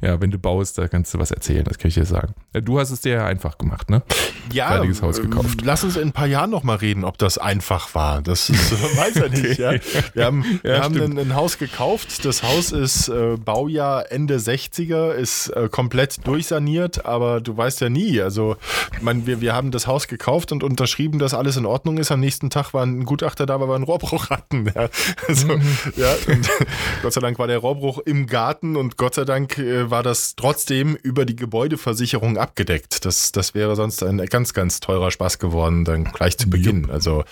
ja, 0.00 0.18
wenn 0.22 0.30
du 0.30 0.38
baust, 0.38 0.78
da 0.78 0.88
kannst 0.88 1.12
du 1.12 1.18
was 1.18 1.30
erzählen, 1.30 1.64
das 1.64 1.76
kann 1.76 1.90
ich 1.90 1.94
dir 1.94 2.06
sagen. 2.06 2.32
Du 2.54 2.78
hast 2.78 2.90
es 2.90 3.02
dir 3.02 3.12
ja 3.12 3.26
einfach 3.26 3.58
gemacht, 3.58 3.90
ne? 3.90 4.02
Ja, 4.52 4.68
Fertiges 4.68 5.02
Haus 5.02 5.20
gekauft. 5.20 5.43
Lass 5.62 5.84
uns 5.84 5.96
in 5.96 6.08
ein 6.08 6.12
paar 6.12 6.26
Jahren 6.26 6.50
nochmal 6.50 6.76
reden, 6.76 7.04
ob 7.04 7.18
das 7.18 7.38
einfach 7.38 7.94
war. 7.94 8.22
Das 8.22 8.50
ist, 8.50 8.72
weiß 8.96 9.16
er 9.16 9.28
nicht. 9.28 9.58
Ja? 9.58 9.72
Wir 10.14 10.24
haben, 10.24 10.60
ja, 10.62 10.70
wir 10.70 10.82
haben 10.82 11.00
ein, 11.00 11.18
ein, 11.18 11.34
Haus 11.34 11.58
gekauft. 11.58 12.24
Das 12.24 12.42
Haus 12.42 12.72
ist 12.72 13.08
äh, 13.08 13.36
Baujahr 13.36 14.10
Ende 14.10 14.36
60er, 14.36 15.12
ist 15.12 15.48
äh, 15.48 15.68
komplett 15.68 16.26
durchsaniert, 16.26 17.04
aber 17.06 17.40
du 17.40 17.56
weißt 17.56 17.80
ja 17.80 17.88
nie. 17.88 18.20
Also, 18.20 18.56
man, 19.00 19.26
wir, 19.26 19.40
wir 19.40 19.54
haben 19.54 19.70
das 19.70 19.86
Haus 19.86 20.08
gekauft 20.08 20.52
und 20.52 20.62
unterschrieben, 20.62 21.18
dass 21.18 21.34
alles 21.34 21.56
in 21.56 21.66
Ordnung 21.66 21.98
ist. 21.98 22.10
Am 22.10 22.20
nächsten 22.20 22.50
Tag 22.50 22.74
war 22.74 22.84
ein 22.84 23.04
Gutachter 23.04 23.46
da, 23.46 23.60
weil 23.60 23.68
wir 23.68 23.74
einen 23.74 23.84
Rohrbruch 23.84 24.30
hatten. 24.30 24.66
Ja, 24.74 24.88
also, 25.28 25.48
mhm. 25.48 25.62
ja 25.96 26.14
und 26.26 26.48
Gott 27.02 27.12
sei 27.12 27.20
Dank 27.20 27.38
war 27.38 27.46
der 27.46 27.58
Rohrbruch 27.58 27.98
im 27.98 28.26
Garten 28.26 28.76
und 28.76 28.96
Gott 28.96 29.14
sei 29.14 29.24
Dank 29.24 29.58
äh, 29.58 29.90
war 29.90 30.02
das 30.02 30.36
trotzdem 30.36 30.96
über 30.96 31.24
die 31.24 31.36
Gebäudeversicherung 31.36 32.38
abgedeckt. 32.38 33.04
Das, 33.04 33.32
das 33.32 33.54
wäre 33.54 33.76
sonst 33.76 34.02
ein 34.02 34.18
ganz, 34.26 34.54
ganz 34.54 34.80
teurer 34.80 35.10
Spaß 35.10 35.33
geworden, 35.38 35.84
dann 35.84 36.04
gleich 36.04 36.38
zu 36.38 36.50
Beginn. 36.50 36.90
Also 36.90 37.24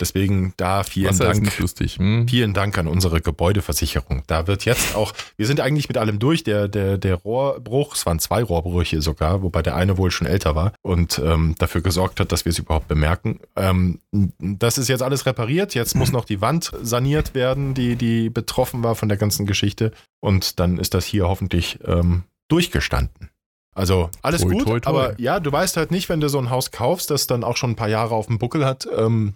deswegen 0.00 0.54
da 0.56 0.82
vielen 0.82 1.10
Wasser 1.10 1.32
Dank. 1.32 1.58
lustig. 1.58 1.98
Hm? 1.98 2.26
Vielen 2.28 2.54
Dank 2.54 2.78
an 2.78 2.88
unsere 2.88 3.20
Gebäudeversicherung. 3.20 4.22
Da 4.26 4.46
wird 4.46 4.64
jetzt 4.64 4.94
auch, 4.94 5.12
wir 5.36 5.46
sind 5.46 5.60
eigentlich 5.60 5.88
mit 5.88 5.98
allem 5.98 6.18
durch. 6.18 6.44
Der, 6.44 6.68
der, 6.68 6.98
der 6.98 7.14
Rohrbruch 7.14 7.76
Rohrbruch. 7.76 7.94
Es 7.94 8.06
waren 8.06 8.18
zwei 8.18 8.42
Rohrbrüche 8.42 9.02
sogar, 9.02 9.42
wobei 9.42 9.62
der 9.62 9.76
eine 9.76 9.98
wohl 9.98 10.10
schon 10.10 10.26
älter 10.26 10.54
war 10.54 10.72
und 10.82 11.20
ähm, 11.24 11.54
dafür 11.58 11.80
gesorgt 11.80 12.20
hat, 12.20 12.32
dass 12.32 12.44
wir 12.44 12.50
es 12.50 12.58
überhaupt 12.58 12.88
bemerken. 12.88 13.40
Ähm, 13.56 14.00
das 14.38 14.78
ist 14.78 14.88
jetzt 14.88 15.02
alles 15.02 15.26
repariert. 15.26 15.74
Jetzt 15.74 15.94
muss 15.94 16.12
noch 16.12 16.24
die 16.24 16.40
Wand 16.40 16.72
saniert 16.82 17.34
werden, 17.34 17.74
die, 17.74 17.96
die 17.96 18.30
betroffen 18.30 18.82
war 18.82 18.94
von 18.94 19.08
der 19.08 19.18
ganzen 19.18 19.46
Geschichte. 19.46 19.92
Und 20.20 20.58
dann 20.58 20.78
ist 20.78 20.94
das 20.94 21.04
hier 21.04 21.28
hoffentlich 21.28 21.78
ähm, 21.84 22.24
durchgestanden. 22.48 23.30
Also 23.76 24.08
alles 24.22 24.40
toi, 24.40 24.52
gut, 24.52 24.64
toi, 24.64 24.80
toi. 24.80 24.88
aber 24.90 25.20
ja, 25.20 25.38
du 25.38 25.52
weißt 25.52 25.76
halt 25.76 25.90
nicht, 25.90 26.08
wenn 26.08 26.20
du 26.20 26.30
so 26.30 26.38
ein 26.38 26.48
Haus 26.48 26.70
kaufst, 26.70 27.10
das 27.10 27.26
dann 27.26 27.44
auch 27.44 27.58
schon 27.58 27.72
ein 27.72 27.76
paar 27.76 27.90
Jahre 27.90 28.14
auf 28.14 28.26
dem 28.26 28.38
Buckel 28.38 28.64
hat, 28.64 28.88
ähm, 28.96 29.34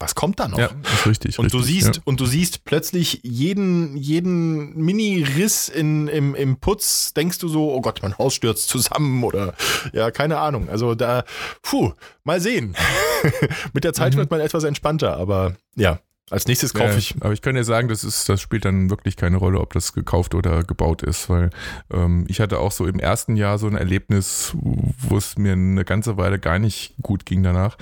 was 0.00 0.16
kommt 0.16 0.40
da 0.40 0.48
noch? 0.48 0.58
Ja, 0.58 0.70
ist 0.82 1.06
richtig. 1.06 1.38
Und 1.38 1.46
richtig, 1.46 1.60
du 1.60 1.64
siehst, 1.64 1.96
ja. 1.96 2.02
und 2.04 2.18
du 2.18 2.26
siehst 2.26 2.64
plötzlich 2.64 3.20
jeden, 3.22 3.96
jeden 3.96 4.74
Mini-Riss 4.74 5.68
in, 5.68 6.08
im, 6.08 6.34
im 6.34 6.56
Putz, 6.56 7.14
denkst 7.14 7.38
du 7.38 7.46
so, 7.46 7.72
oh 7.72 7.80
Gott, 7.80 8.00
mein 8.02 8.18
Haus 8.18 8.34
stürzt 8.34 8.68
zusammen 8.68 9.22
oder 9.22 9.54
ja, 9.92 10.10
keine 10.10 10.38
Ahnung. 10.38 10.68
Also 10.68 10.96
da, 10.96 11.22
puh, 11.62 11.92
mal 12.24 12.40
sehen. 12.40 12.74
Mit 13.72 13.84
der 13.84 13.92
Zeit 13.92 14.14
mhm. 14.14 14.18
wird 14.18 14.30
man 14.32 14.40
etwas 14.40 14.64
entspannter, 14.64 15.16
aber 15.16 15.54
ja, 15.76 16.00
als 16.28 16.46
nächstes 16.48 16.74
kaufe 16.74 16.92
ja, 16.92 16.98
ich. 16.98 17.14
Aber 17.20 17.32
ich 17.32 17.40
kann 17.40 17.54
dir 17.54 17.62
sagen, 17.62 17.86
das 17.86 18.02
ist, 18.02 18.28
das 18.28 18.40
spielt 18.40 18.64
dann 18.64 18.90
wirklich 18.90 19.16
keine 19.16 19.36
Rolle, 19.36 19.60
ob 19.60 19.72
das 19.72 19.92
gekauft 19.92 20.34
oder 20.34 20.64
gebaut 20.64 21.02
ist, 21.02 21.30
weil 21.30 21.50
ähm, 21.92 22.24
ich 22.28 22.40
hatte 22.40 22.58
auch 22.58 22.72
so 22.72 22.86
im 22.86 22.98
ersten 22.98 23.36
Jahr 23.36 23.58
so 23.58 23.68
ein 23.68 23.76
Erlebnis, 23.76 24.56
wo 24.56 25.16
es 25.16 25.38
mir 25.38 25.52
eine 25.52 25.84
ganze 25.84 26.16
Weile 26.16 26.40
gar 26.40 26.58
nicht 26.58 26.94
gut 27.00 27.26
ging 27.26 27.44
danach. 27.44 27.76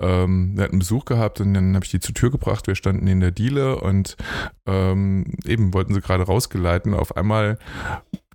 Ähm, 0.00 0.56
wir 0.56 0.64
hatten 0.64 0.80
Besuch 0.80 1.04
gehabt 1.04 1.40
und 1.40 1.54
dann 1.54 1.76
habe 1.76 1.84
ich 1.84 1.92
die 1.92 2.00
zur 2.00 2.14
Tür 2.14 2.32
gebracht. 2.32 2.66
Wir 2.66 2.74
standen 2.74 3.06
in 3.06 3.20
der 3.20 3.30
Diele 3.30 3.80
und 3.80 4.16
ähm, 4.66 5.36
eben 5.44 5.72
wollten 5.72 5.94
sie 5.94 6.00
gerade 6.00 6.24
rausgeleiten. 6.24 6.94
Auf 6.94 7.16
einmal 7.16 7.58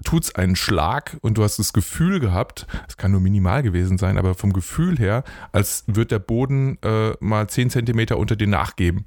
tut 0.05 0.23
es 0.23 0.35
einen 0.35 0.55
Schlag 0.55 1.17
und 1.19 1.37
du 1.37 1.43
hast 1.43 1.59
das 1.59 1.73
Gefühl 1.73 2.21
gehabt, 2.21 2.65
es 2.87 2.95
kann 2.95 3.11
nur 3.11 3.19
minimal 3.19 3.61
gewesen 3.61 3.97
sein, 3.97 4.17
aber 4.17 4.35
vom 4.35 4.53
Gefühl 4.53 4.97
her, 4.97 5.25
als 5.51 5.83
wird 5.87 6.11
der 6.11 6.19
Boden 6.19 6.77
äh, 6.81 7.11
mal 7.19 7.49
10 7.49 7.69
Zentimeter 7.69 8.17
unter 8.17 8.37
dir 8.37 8.47
nachgeben. 8.47 9.05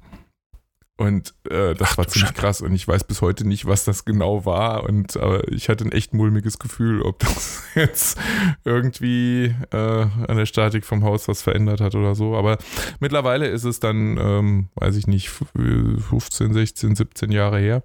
Und 0.95 1.33
äh, 1.49 1.73
das 1.73 1.93
Ach, 1.93 1.97
war 1.97 2.07
ziemlich 2.07 2.35
krass 2.35 2.61
und 2.61 2.71
ich 2.75 2.87
weiß 2.87 3.05
bis 3.05 3.23
heute 3.23 3.47
nicht, 3.47 3.65
was 3.65 3.83
das 3.83 4.05
genau 4.05 4.45
war. 4.45 4.83
Und 4.83 5.17
aber 5.17 5.51
ich 5.51 5.67
hatte 5.67 5.83
ein 5.85 5.91
echt 5.91 6.13
mulmiges 6.13 6.59
Gefühl, 6.59 7.01
ob 7.01 7.17
das 7.17 7.63
jetzt 7.75 8.19
irgendwie 8.63 9.55
äh, 9.71 9.77
an 9.77 10.37
der 10.37 10.45
Statik 10.45 10.85
vom 10.85 11.03
Haus 11.03 11.27
was 11.27 11.41
verändert 11.41 11.81
hat 11.81 11.95
oder 11.95 12.13
so. 12.13 12.35
Aber 12.35 12.59
mittlerweile 12.99 13.47
ist 13.47 13.63
es 13.63 13.79
dann, 13.79 14.17
ähm, 14.19 14.69
weiß 14.75 14.95
ich 14.95 15.07
nicht, 15.07 15.29
15, 15.29 16.53
16, 16.53 16.95
17 16.95 17.31
Jahre 17.31 17.57
her. 17.57 17.81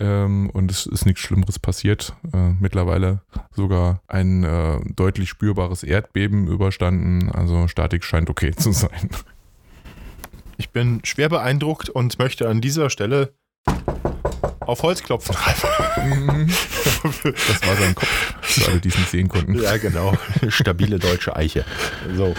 Ähm, 0.00 0.50
und 0.50 0.72
es 0.72 0.86
ist 0.86 1.06
nichts 1.06 1.20
Schlimmeres 1.20 1.60
passiert. 1.60 2.16
Äh, 2.32 2.54
mittlerweile 2.58 3.22
sogar 3.52 4.02
ein 4.08 4.42
äh, 4.42 4.80
deutlich 4.96 5.28
spürbares 5.28 5.84
Erdbeben 5.84 6.48
überstanden. 6.48 7.30
Also 7.30 7.68
Statik 7.68 8.02
scheint 8.02 8.28
okay 8.28 8.50
zu 8.56 8.72
sein. 8.72 9.10
Ich 10.56 10.70
bin 10.70 11.00
schwer 11.04 11.28
beeindruckt 11.28 11.88
und 11.88 12.18
möchte 12.18 12.48
an 12.48 12.60
dieser 12.60 12.90
Stelle 12.90 13.34
auf 14.60 14.82
Holz 14.82 15.02
klopfen. 15.02 15.36
Das 17.04 17.66
war 17.66 17.76
sein 17.76 17.94
Kopf, 17.94 18.34
für 18.40 18.70
alle, 18.70 18.80
die 18.80 18.88
es 18.88 18.96
nicht 18.96 19.10
sehen 19.10 19.28
konnten. 19.28 19.60
Ja, 19.60 19.76
genau. 19.76 20.14
Stabile 20.48 20.98
deutsche 20.98 21.36
Eiche. 21.36 21.66
So. 22.16 22.34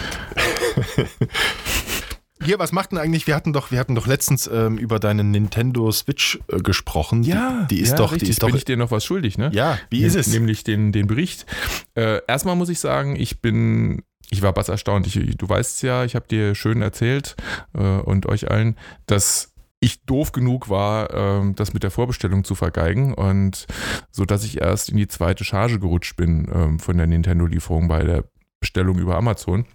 Hier, 2.44 2.58
was 2.58 2.72
macht 2.72 2.90
denn 2.92 2.98
eigentlich? 2.98 3.26
Wir 3.26 3.34
hatten 3.34 3.52
doch, 3.52 3.70
wir 3.70 3.78
hatten 3.78 3.94
doch 3.94 4.06
letztens 4.06 4.48
ähm, 4.52 4.76
über 4.76 4.98
deine 4.98 5.24
Nintendo 5.24 5.90
Switch 5.92 6.38
äh, 6.48 6.58
gesprochen. 6.58 7.22
Ja, 7.22 7.66
die, 7.70 7.76
die 7.76 7.80
ist 7.80 7.90
ja, 7.90 7.96
doch, 7.96 8.12
richtig. 8.12 8.26
die 8.26 8.30
ist 8.32 8.42
doch. 8.42 8.48
Bin 8.48 8.56
ich 8.56 8.64
dir 8.64 8.76
noch 8.76 8.90
was 8.90 9.04
schuldig, 9.04 9.38
ne? 9.38 9.50
Ja, 9.52 9.78
wie 9.90 10.02
ist 10.02 10.16
es? 10.16 10.26
Nämlich 10.26 10.64
den, 10.64 10.92
den 10.92 11.06
Bericht. 11.06 11.46
Äh, 11.94 12.20
erstmal 12.26 12.56
muss 12.56 12.68
ich 12.68 12.80
sagen, 12.80 13.16
ich 13.16 13.40
bin 13.40 14.02
ich 14.30 14.42
war 14.42 14.56
was 14.56 14.68
erstaunt. 14.68 15.06
Ich, 15.06 15.36
du 15.36 15.48
weißt 15.48 15.82
ja, 15.82 16.04
ich 16.04 16.14
habe 16.14 16.26
dir 16.26 16.54
schön 16.54 16.82
erzählt 16.82 17.36
äh, 17.74 17.80
und 17.82 18.26
euch 18.26 18.50
allen, 18.50 18.76
dass 19.06 19.52
ich 19.80 20.04
doof 20.04 20.32
genug 20.32 20.68
war, 20.68 21.10
äh, 21.12 21.52
das 21.54 21.74
mit 21.74 21.82
der 21.82 21.90
Vorbestellung 21.90 22.44
zu 22.44 22.54
vergeigen 22.54 23.14
und 23.14 23.66
so 24.10 24.24
dass 24.24 24.44
ich 24.44 24.60
erst 24.60 24.88
in 24.88 24.96
die 24.96 25.08
zweite 25.08 25.44
Charge 25.44 25.78
gerutscht 25.78 26.16
bin 26.16 26.48
äh, 26.48 26.78
von 26.78 26.96
der 26.96 27.06
Nintendo-Lieferung 27.06 27.88
bei 27.88 28.02
der 28.02 28.24
Bestellung 28.60 28.98
über 28.98 29.16
Amazon. 29.16 29.66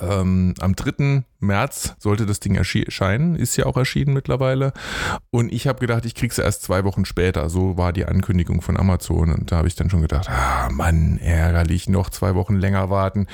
Ähm, 0.00 0.54
am 0.60 0.76
3. 0.76 1.24
März 1.38 1.94
sollte 1.98 2.26
das 2.26 2.40
Ding 2.40 2.54
erscheinen, 2.54 3.34
ist 3.34 3.56
ja 3.56 3.66
auch 3.66 3.76
erschienen 3.76 4.12
mittlerweile. 4.12 4.72
Und 5.30 5.52
ich 5.52 5.66
habe 5.66 5.80
gedacht, 5.80 6.04
ich 6.04 6.14
krieg's 6.14 6.38
erst 6.38 6.62
zwei 6.62 6.84
Wochen 6.84 7.04
später. 7.04 7.48
So 7.48 7.76
war 7.76 7.92
die 7.92 8.04
Ankündigung 8.04 8.60
von 8.60 8.76
Amazon. 8.76 9.32
Und 9.32 9.50
da 9.50 9.56
habe 9.56 9.68
ich 9.68 9.74
dann 9.74 9.90
schon 9.90 10.02
gedacht, 10.02 10.28
ah 10.28 10.68
Mann, 10.70 11.18
ärgerlich, 11.18 11.88
noch 11.88 12.10
zwei 12.10 12.34
Wochen 12.34 12.56
länger 12.56 12.90
warten. 12.90 13.26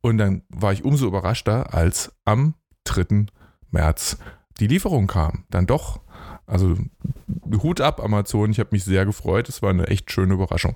Und 0.00 0.18
dann 0.18 0.42
war 0.48 0.72
ich 0.72 0.84
umso 0.84 1.06
überraschter, 1.06 1.72
als 1.72 2.12
am 2.24 2.54
3. 2.84 3.26
März 3.70 4.18
die 4.58 4.66
Lieferung 4.66 5.06
kam. 5.06 5.44
Dann 5.50 5.66
doch. 5.66 6.00
Also 6.46 6.76
Hut 7.62 7.80
ab, 7.80 8.02
Amazon. 8.02 8.50
Ich 8.50 8.58
habe 8.58 8.70
mich 8.72 8.84
sehr 8.84 9.06
gefreut. 9.06 9.48
Es 9.48 9.62
war 9.62 9.70
eine 9.70 9.86
echt 9.86 10.10
schöne 10.10 10.34
Überraschung. 10.34 10.74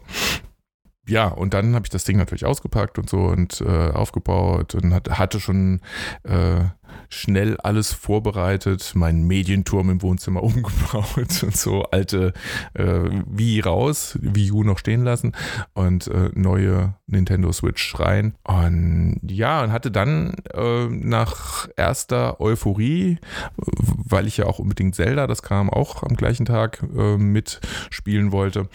Ja, 1.08 1.28
und 1.28 1.54
dann 1.54 1.74
habe 1.74 1.86
ich 1.86 1.90
das 1.90 2.04
Ding 2.04 2.18
natürlich 2.18 2.44
ausgepackt 2.44 2.98
und 2.98 3.08
so 3.08 3.18
und 3.24 3.60
äh, 3.60 3.90
aufgebaut 3.90 4.74
und 4.74 4.94
hat, 4.94 5.18
hatte 5.18 5.40
schon 5.40 5.80
äh, 6.24 6.64
schnell 7.08 7.56
alles 7.58 7.92
vorbereitet, 7.92 8.92
meinen 8.94 9.26
Medienturm 9.26 9.90
im 9.90 10.02
Wohnzimmer 10.02 10.42
umgebaut 10.42 11.42
und 11.42 11.56
so 11.56 11.84
alte 11.84 12.32
äh, 12.74 12.84
Wii 13.26 13.60
raus, 13.60 14.18
Wii 14.20 14.52
U 14.52 14.64
noch 14.64 14.78
stehen 14.78 15.04
lassen 15.04 15.32
und 15.74 16.08
äh, 16.08 16.30
neue 16.34 16.94
Nintendo 17.06 17.52
Switch 17.52 17.98
rein. 17.98 18.34
Und 18.44 19.20
ja, 19.28 19.62
und 19.62 19.72
hatte 19.72 19.90
dann 19.90 20.34
äh, 20.52 20.86
nach 20.88 21.68
erster 21.76 22.40
Euphorie, 22.40 23.18
weil 23.56 24.26
ich 24.26 24.36
ja 24.36 24.46
auch 24.46 24.58
unbedingt 24.58 24.94
Zelda, 24.94 25.26
das 25.26 25.42
kam 25.42 25.70
auch 25.70 26.02
am 26.02 26.16
gleichen 26.16 26.44
Tag, 26.44 26.82
äh, 26.96 27.16
mitspielen 27.16 28.32
wollte, 28.32 28.68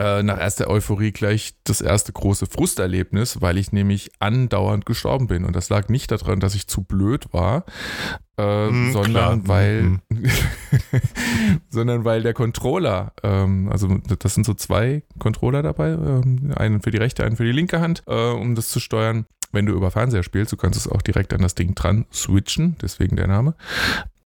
äh, 0.00 0.22
nach 0.22 0.40
erster 0.40 0.68
Euphorie 0.68 1.12
gleich 1.12 1.56
das 1.64 1.82
erste 1.82 2.10
große 2.12 2.46
Frusterlebnis, 2.46 3.42
weil 3.42 3.58
ich 3.58 3.70
nämlich 3.70 4.10
andauernd 4.18 4.86
gestorben 4.86 5.26
bin. 5.26 5.44
Und 5.44 5.54
das 5.54 5.68
lag 5.68 5.90
nicht 5.90 6.10
daran, 6.10 6.40
dass 6.40 6.54
ich 6.54 6.66
zu 6.66 6.82
blöd 6.82 7.26
war, 7.32 7.66
äh, 8.38 8.70
mm, 8.70 8.92
sondern 8.92 9.44
klar. 9.44 9.48
weil 9.48 9.82
mm. 9.82 10.00
sondern 11.68 12.06
weil 12.06 12.22
der 12.22 12.32
Controller, 12.32 13.12
ähm, 13.22 13.68
also 13.70 13.98
das 13.98 14.32
sind 14.32 14.46
so 14.46 14.54
zwei 14.54 15.02
Controller 15.18 15.62
dabei, 15.62 15.90
ähm, 15.90 16.54
einen 16.56 16.80
für 16.80 16.90
die 16.90 16.98
rechte, 16.98 17.22
einen 17.22 17.36
für 17.36 17.44
die 17.44 17.52
linke 17.52 17.80
Hand, 17.80 18.02
äh, 18.06 18.30
um 18.30 18.54
das 18.54 18.70
zu 18.70 18.80
steuern. 18.80 19.26
Wenn 19.52 19.66
du 19.66 19.74
über 19.74 19.90
Fernseher 19.90 20.22
spielst, 20.22 20.52
du 20.52 20.56
kannst 20.56 20.78
es 20.78 20.88
auch 20.88 21.02
direkt 21.02 21.34
an 21.34 21.42
das 21.42 21.56
Ding 21.56 21.74
dran 21.74 22.06
switchen, 22.10 22.76
deswegen 22.80 23.16
der 23.16 23.26
Name 23.26 23.54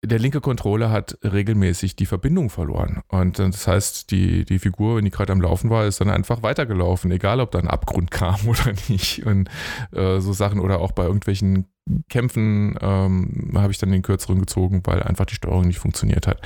der 0.04 0.20
linke 0.20 0.42
Controller 0.42 0.92
hat 0.92 1.18
regelmäßig 1.24 1.96
die 1.96 2.06
Verbindung 2.06 2.50
verloren. 2.50 3.02
Und 3.08 3.40
das 3.40 3.68
heißt, 3.68 4.12
die, 4.12 4.46
die 4.46 4.60
Figur, 4.60 4.98
wenn 4.98 5.06
die 5.06 5.12
gerade 5.12 5.34
am 5.34 5.42
Laufen 5.42 5.70
war, 5.70 5.86
ist 5.86 6.00
dann 6.02 6.10
einfach 6.10 6.44
weitergelaufen, 6.44 7.12
egal 7.12 7.40
ob 7.40 7.52
da 7.52 7.60
ein 7.60 7.68
Abgrund 7.68 8.12
kam 8.12 8.48
oder 8.48 8.74
nicht. 8.90 9.26
Und 9.26 9.50
äh, 9.92 10.20
so 10.20 10.34
Sachen 10.34 10.60
oder 10.60 10.80
auch 10.80 10.92
bei 10.92 11.04
irgendwelchen 11.04 11.68
Kämpfen 12.10 12.78
ähm, 12.82 13.52
habe 13.56 13.72
ich 13.72 13.78
dann 13.78 13.92
den 13.92 14.02
kürzeren 14.02 14.40
gezogen, 14.40 14.82
weil 14.86 15.04
einfach 15.04 15.26
die 15.26 15.36
Steuerung 15.36 15.68
nicht 15.68 15.80
funktioniert 15.80 16.28
hat. 16.28 16.42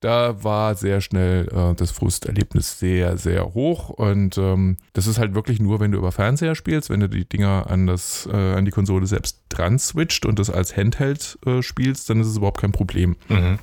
Da 0.00 0.42
war 0.42 0.74
sehr 0.74 1.00
schnell 1.00 1.48
äh, 1.48 1.74
das 1.74 1.90
Frusterlebnis 1.90 2.78
sehr, 2.78 3.18
sehr 3.18 3.54
hoch 3.54 3.90
und 3.90 4.38
ähm, 4.38 4.76
das 4.92 5.06
ist 5.06 5.18
halt 5.18 5.34
wirklich 5.34 5.60
nur, 5.60 5.80
wenn 5.80 5.92
du 5.92 5.98
über 5.98 6.12
Fernseher 6.12 6.54
spielst, 6.54 6.90
wenn 6.90 7.00
du 7.00 7.08
die 7.08 7.28
Dinger 7.28 7.66
an, 7.68 7.86
das, 7.86 8.28
äh, 8.32 8.36
an 8.36 8.64
die 8.64 8.70
Konsole 8.70 9.06
selbst 9.06 9.42
dran 9.48 9.78
switcht 9.78 10.26
und 10.26 10.38
das 10.38 10.50
als 10.50 10.76
Handheld 10.76 11.38
äh, 11.46 11.62
spielst, 11.62 12.10
dann 12.10 12.20
ist 12.20 12.28
es 12.28 12.36
überhaupt 12.36 12.60
kein 12.60 12.72
Problem. 12.72 13.16
Mhm. 13.28 13.58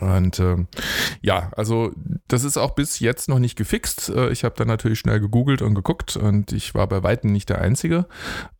Und 0.00 0.38
äh, 0.38 0.56
ja, 1.20 1.50
also 1.56 1.92
das 2.28 2.44
ist 2.44 2.56
auch 2.56 2.74
bis 2.74 3.00
jetzt 3.00 3.28
noch 3.28 3.38
nicht 3.38 3.56
gefixt. 3.56 4.08
Äh, 4.08 4.30
ich 4.30 4.44
habe 4.44 4.54
dann 4.56 4.68
natürlich 4.68 4.98
schnell 4.98 5.20
gegoogelt 5.20 5.62
und 5.62 5.74
geguckt 5.74 6.16
und 6.16 6.52
ich 6.52 6.74
war 6.74 6.86
bei 6.86 7.02
weitem 7.02 7.32
nicht 7.32 7.48
der 7.48 7.60
Einzige, 7.60 8.06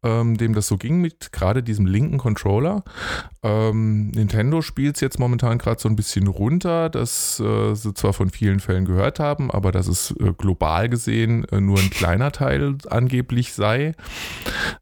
ähm, 0.02 0.36
dem 0.36 0.54
das 0.54 0.66
so 0.66 0.76
ging 0.76 1.00
mit 1.00 1.32
gerade 1.32 1.62
diesem 1.62 1.86
linken 1.86 2.18
Controller. 2.18 2.84
Ähm, 3.46 4.08
Nintendo 4.08 4.60
spielt 4.60 4.96
es 4.96 5.00
jetzt 5.00 5.20
momentan 5.20 5.58
gerade 5.58 5.80
so 5.80 5.88
ein 5.88 5.94
bisschen 5.94 6.26
runter, 6.26 6.88
dass 6.88 7.38
äh, 7.38 7.74
sie 7.74 7.94
zwar 7.94 8.12
von 8.12 8.30
vielen 8.30 8.58
Fällen 8.58 8.84
gehört 8.84 9.20
haben, 9.20 9.52
aber 9.52 9.70
dass 9.70 9.86
es 9.86 10.10
äh, 10.18 10.32
global 10.36 10.88
gesehen 10.88 11.44
äh, 11.52 11.60
nur 11.60 11.78
ein 11.78 11.90
kleiner 11.90 12.32
Teil 12.32 12.76
angeblich 12.90 13.52
sei. 13.52 13.94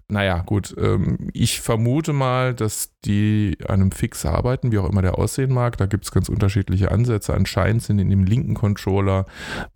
Naja, 0.08 0.38
gut, 0.46 0.74
ähm, 0.78 1.30
ich 1.34 1.60
vermute 1.60 2.14
mal, 2.14 2.54
dass 2.54 2.90
die 3.04 3.58
an 3.68 3.82
einem 3.82 3.90
Fix 3.90 4.24
arbeiten, 4.24 4.72
wie 4.72 4.78
auch 4.78 4.88
immer 4.88 5.02
der 5.02 5.18
aussehen 5.18 5.52
mag. 5.52 5.76
Da 5.76 5.86
gibt 5.86 6.04
es 6.04 6.12
ganz 6.12 6.28
unterschiedliche 6.28 6.90
Ansätze. 6.90 7.34
Anscheinend 7.34 7.82
sind 7.82 7.98
in 7.98 8.08
dem 8.08 8.24
linken 8.24 8.54
Controller 8.54 9.26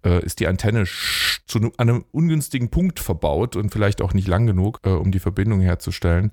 äh, 0.04 0.24
ist 0.24 0.40
die 0.40 0.46
Antenne 0.46 0.84
zu 0.86 1.58
einem, 1.58 1.72
an 1.76 1.88
einem 1.88 2.04
ungünstigen 2.12 2.70
Punkt 2.70 3.00
verbaut 3.00 3.56
und 3.56 3.70
vielleicht 3.70 4.00
auch 4.00 4.14
nicht 4.14 4.28
lang 4.28 4.46
genug, 4.46 4.80
äh, 4.84 4.90
um 4.90 5.10
die 5.10 5.18
Verbindung 5.18 5.60
herzustellen. 5.60 6.32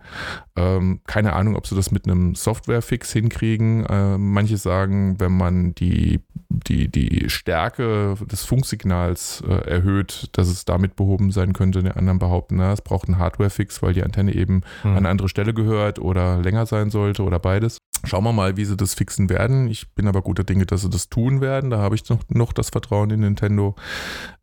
Ähm, 0.56 1.02
keine 1.06 1.34
Ahnung, 1.34 1.56
ob 1.56 1.68
sie 1.68 1.76
das 1.76 1.92
mit 1.92 2.06
einem 2.06 2.36
Software-Fix 2.46 3.12
hinkriegen. 3.12 3.86
Äh, 3.86 4.18
manche 4.18 4.58
sagen, 4.58 5.20
wenn 5.20 5.34
man 5.34 5.76
die, 5.76 6.22
die, 6.50 6.88
die 6.90 7.30
Stärke 7.30 8.16
des 8.32 8.44
Funksignals 8.44 9.44
äh, 9.48 9.70
erhöht, 9.70 10.30
dass 10.34 10.48
es 10.48 10.64
damit 10.64 10.96
behoben 10.96 11.32
sein 11.32 11.54
könnte. 11.54 11.84
Die 11.84 11.92
anderen 11.92 12.20
behaupten, 12.20 12.58
na, 12.58 12.72
es 12.72 12.82
braucht 12.82 13.08
einen 13.08 13.20
Hardware-Fix, 13.20 13.82
weil 13.82 13.94
die 13.94 14.04
Antenne 14.04 14.34
eben 14.34 14.62
hm. 14.84 14.92
an 14.92 14.98
eine 14.98 15.10
andere 15.10 15.28
Stelle 15.28 15.54
gehört 15.54 16.00
oder 16.00 16.42
länger 16.42 16.66
sein 16.66 16.90
sollte 16.90 17.24
oder 17.24 17.40
beides. 17.40 17.80
Schauen 18.04 18.24
wir 18.24 18.34
mal, 18.34 18.58
wie 18.58 18.66
sie 18.66 18.78
das 18.78 18.94
fixen 18.94 19.30
werden. 19.30 19.68
Ich 19.68 19.90
bin 19.94 20.08
aber 20.08 20.22
guter 20.22 20.44
Dinge, 20.44 20.66
dass 20.66 20.82
sie 20.82 20.90
das 20.90 21.10
tun 21.10 21.42
werden. 21.42 21.70
Da 21.70 21.80
habe 21.80 21.96
ich 21.96 22.08
noch, 22.10 22.20
noch 22.30 22.54
das 22.54 22.70
Vertrauen 22.70 23.10
in 23.10 23.22
Nintendo. 23.22 23.76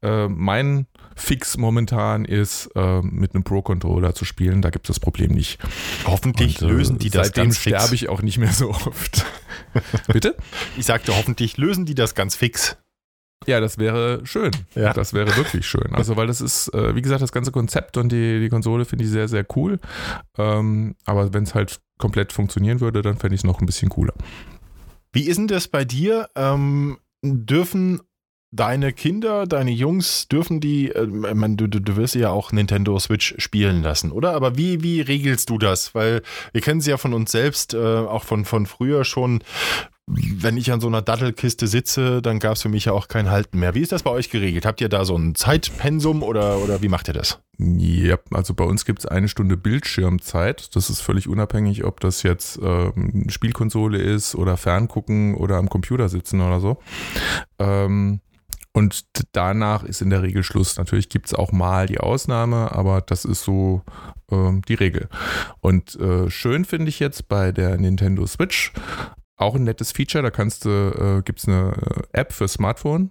Äh, 0.03 0.29
mein 0.29 0.87
Fix 1.15 1.57
momentan 1.57 2.25
ist, 2.25 2.71
äh, 2.75 3.03
mit 3.03 3.35
einem 3.35 3.45
Pro-Controller 3.45 4.15
zu 4.15 4.25
spielen. 4.25 4.63
Da 4.63 4.71
gibt 4.71 4.87
es 4.87 4.97
das 4.97 5.01
Problem 5.01 5.33
nicht. 5.33 5.59
Hoffentlich 6.07 6.61
Und, 6.63 6.69
äh, 6.69 6.73
lösen 6.73 6.99
die 6.99 7.11
das 7.11 7.29
seitdem 7.29 7.45
ganz 7.45 7.59
fix. 7.59 7.77
sterbe 7.79 7.95
ich 7.95 8.09
auch 8.09 8.23
nicht 8.23 8.39
mehr 8.39 8.53
so 8.53 8.71
oft. 8.71 9.25
Bitte? 10.09 10.37
Ich 10.77 10.87
sagte, 10.87 11.17
hoffentlich 11.17 11.57
lösen 11.57 11.85
die 11.85 11.95
das 11.95 12.15
ganz 12.15 12.35
fix. 12.35 12.77
Ja, 13.47 13.61
das 13.61 13.79
wäre 13.79 14.21
schön. 14.25 14.51
Ja. 14.75 14.93
Das 14.93 15.15
wäre 15.15 15.37
wirklich 15.37 15.67
schön. 15.67 15.95
Also, 15.95 16.17
weil 16.17 16.27
das 16.27 16.41
ist, 16.41 16.69
äh, 16.75 16.95
wie 16.95 17.03
gesagt, 17.03 17.23
das 17.23 17.33
ganze 17.33 17.53
Konzept 17.53 17.97
und 17.97 18.11
die, 18.11 18.41
die 18.41 18.49
Konsole 18.49 18.85
finde 18.85 19.05
ich 19.05 19.11
sehr, 19.11 19.29
sehr 19.29 19.45
cool. 19.57 19.79
Ähm, 20.39 20.95
aber 21.05 21.33
wenn 21.35 21.45
es 21.45 21.55
halt 21.55 21.81
komplett 21.99 22.33
funktionieren 22.33 22.81
würde, 22.81 23.03
dann 23.03 23.17
fände 23.17 23.35
ich 23.35 23.41
es 23.41 23.45
noch 23.45 23.61
ein 23.61 23.67
bisschen 23.67 23.89
cooler. 23.89 24.15
Wie 25.13 25.29
ist 25.29 25.37
denn 25.37 25.49
das 25.49 25.69
bei 25.69 25.85
dir? 25.85 26.29
Ähm, 26.35 26.99
dürfen 27.23 28.01
deine 28.53 28.93
Kinder, 28.93 29.47
deine 29.47 29.71
Jungs, 29.71 30.29
dürfen 30.29 30.61
die, 30.61 30.91
äh, 30.91 31.07
man, 31.07 31.57
du, 31.57 31.67
du 31.67 31.97
wirst 31.97 32.15
ja 32.15 32.31
auch 32.31 32.53
Nintendo 32.53 32.99
Switch 32.99 33.35
spielen 33.39 33.83
lassen, 33.83 34.13
oder? 34.13 34.33
Aber 34.35 34.57
wie, 34.57 34.83
wie 34.83 35.01
regelst 35.01 35.49
du 35.51 35.59
das? 35.59 35.95
Weil 35.95 36.23
wir 36.53 36.61
kennen 36.61 36.81
sie 36.81 36.91
ja 36.91 36.99
von 36.99 37.15
uns 37.15 37.33
selbst, 37.33 37.75
äh, 37.75 37.79
auch 37.79 38.25
von, 38.25 38.45
von 38.45 38.67
früher 38.67 39.05
schon. 39.05 39.43
Wenn 40.07 40.57
ich 40.57 40.73
an 40.73 40.81
so 40.81 40.89
einer 40.89 41.01
Dattelkiste 41.01 41.69
sitze, 41.69 42.21
dann 42.23 42.41
gab 42.41 42.55
es 42.55 42.63
für 42.63 42.69
mich 42.69 42.87
ja 42.87 42.93
auch 42.93 43.07
kein 43.07 43.31
Halten 43.31 43.61
mehr. 43.61 43.75
Wie 43.75 43.81
ist 43.81 43.93
das 43.93 44.03
bei 44.03 44.11
euch 44.11 44.31
geregelt? 44.31 44.67
Habt 44.67 44.81
ihr 44.81 44.89
da 44.89 45.05
so 45.05 45.17
ein 45.17 45.37
Zeitpensum 45.37 46.25
oder, 46.25 46.59
oder 46.59 46.83
wie 46.83 46.89
macht 46.89 47.07
ihr 47.09 47.15
das? 47.15 47.39
Ja, 47.59 48.19
also 48.33 48.53
bei 48.53 48.65
uns 48.65 48.85
gibt 48.85 48.99
es 48.99 49.07
eine 49.07 49.29
Stunde 49.29 49.57
Bildschirmzeit. 49.57 50.75
Das 50.75 50.91
ist 50.91 51.01
völlig 51.01 51.29
unabhängig, 51.29 51.85
ob 51.85 52.01
das 52.01 52.25
jetzt 52.25 52.59
ähm, 52.61 53.27
Spielkonsole 53.29 53.99
ist 53.99 54.35
oder 54.35 54.57
Ferngucken 54.57 55.37
oder 55.37 55.57
am 55.57 55.69
Computer 55.69 56.09
sitzen 56.09 56.41
oder 56.41 56.59
so. 56.59 56.79
Ähm, 57.61 58.21
und 58.73 59.05
danach 59.33 59.85
ist 59.85 60.03
in 60.03 60.11
der 60.11 60.23
Regel 60.23 60.43
Schluss. 60.43 60.79
Natürlich 60.79 61.11
gibt 61.11 61.27
es 61.27 61.35
auch 61.35 61.53
mal 61.53 61.87
die 61.87 62.01
Ausnahme, 62.01 62.73
aber 62.73 63.03
das 63.03 63.25
ist 63.25 63.45
so 63.45 63.83
äh, 64.31 64.61
die 64.67 64.75
Regel. 64.75 65.09
Und 65.61 65.95
äh, 66.01 66.29
schön 66.29 66.65
finde 66.65 66.89
ich 66.89 66.99
jetzt 66.99 67.29
bei 67.29 67.53
der 67.53 67.77
Nintendo 67.77 68.27
Switch 68.27 68.73
auch 69.37 69.55
ein 69.55 69.65
nettes 69.65 69.93
Feature. 69.93 70.23
Da 70.23 70.31
kannst 70.31 70.65
du, 70.65 70.69
äh, 70.69 71.23
gibt 71.23 71.41
es 71.41 71.49
eine 71.49 71.73
äh, 71.73 72.19
App 72.19 72.33
für 72.33 72.49
Smartphone 72.49 73.11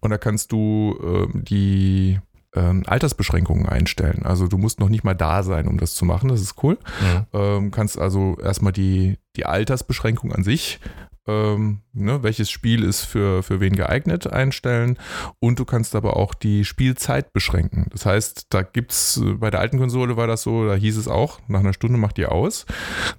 und 0.00 0.10
da 0.10 0.18
kannst 0.18 0.52
du 0.52 0.98
äh, 1.02 1.38
die 1.42 2.18
ähm, 2.54 2.82
Altersbeschränkungen 2.86 3.66
einstellen. 3.66 4.22
Also 4.24 4.48
du 4.48 4.58
musst 4.58 4.80
noch 4.80 4.88
nicht 4.88 5.04
mal 5.04 5.14
da 5.14 5.42
sein, 5.42 5.68
um 5.68 5.78
das 5.78 5.94
zu 5.94 6.04
machen. 6.04 6.28
Das 6.28 6.40
ist 6.40 6.62
cool. 6.62 6.78
Ja. 7.02 7.26
Ähm, 7.32 7.70
kannst 7.70 7.98
also 7.98 8.36
erstmal 8.42 8.72
die, 8.72 9.18
die 9.36 9.46
Altersbeschränkung 9.46 10.32
an 10.32 10.42
sich 10.42 10.80
ähm, 11.28 11.82
ne, 11.92 12.22
welches 12.22 12.50
Spiel 12.50 12.82
ist 12.82 13.04
für, 13.04 13.42
für 13.42 13.60
wen 13.60 13.76
geeignet 13.76 14.26
einstellen 14.26 14.98
und 15.38 15.58
du 15.58 15.64
kannst 15.64 15.94
aber 15.94 16.16
auch 16.16 16.34
die 16.34 16.64
Spielzeit 16.64 17.32
beschränken. 17.32 17.86
Das 17.90 18.06
heißt, 18.06 18.46
da 18.48 18.62
gibt 18.62 18.92
es, 18.92 19.18
äh, 19.18 19.34
bei 19.34 19.50
der 19.50 19.60
alten 19.60 19.78
Konsole 19.78 20.16
war 20.16 20.26
das 20.26 20.42
so, 20.42 20.66
da 20.66 20.74
hieß 20.74 20.96
es 20.96 21.06
auch, 21.06 21.40
nach 21.46 21.60
einer 21.60 21.74
Stunde 21.74 21.98
macht 21.98 22.18
ihr 22.18 22.32
aus. 22.32 22.64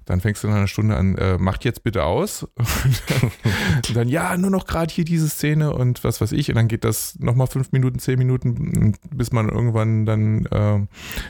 Dann 0.04 0.20
fängst 0.20 0.42
du 0.42 0.48
nach 0.48 0.56
einer 0.56 0.66
Stunde 0.66 0.96
an, 0.96 1.16
äh, 1.16 1.38
macht 1.38 1.64
jetzt 1.64 1.84
bitte 1.84 2.04
aus. 2.04 2.42
und 3.88 3.96
dann, 3.96 4.08
ja, 4.08 4.36
nur 4.36 4.50
noch 4.50 4.66
gerade 4.66 4.92
hier 4.92 5.04
diese 5.04 5.28
Szene 5.28 5.72
und 5.72 6.02
was 6.02 6.20
weiß 6.20 6.32
ich. 6.32 6.48
Und 6.48 6.56
dann 6.56 6.68
geht 6.68 6.84
das 6.84 7.18
nochmal 7.20 7.46
fünf 7.46 7.70
Minuten, 7.70 8.00
zehn 8.00 8.18
Minuten, 8.18 8.96
bis 9.14 9.30
man 9.30 9.48
irgendwann 9.48 10.04
dann 10.04 10.46
äh, 10.46 10.86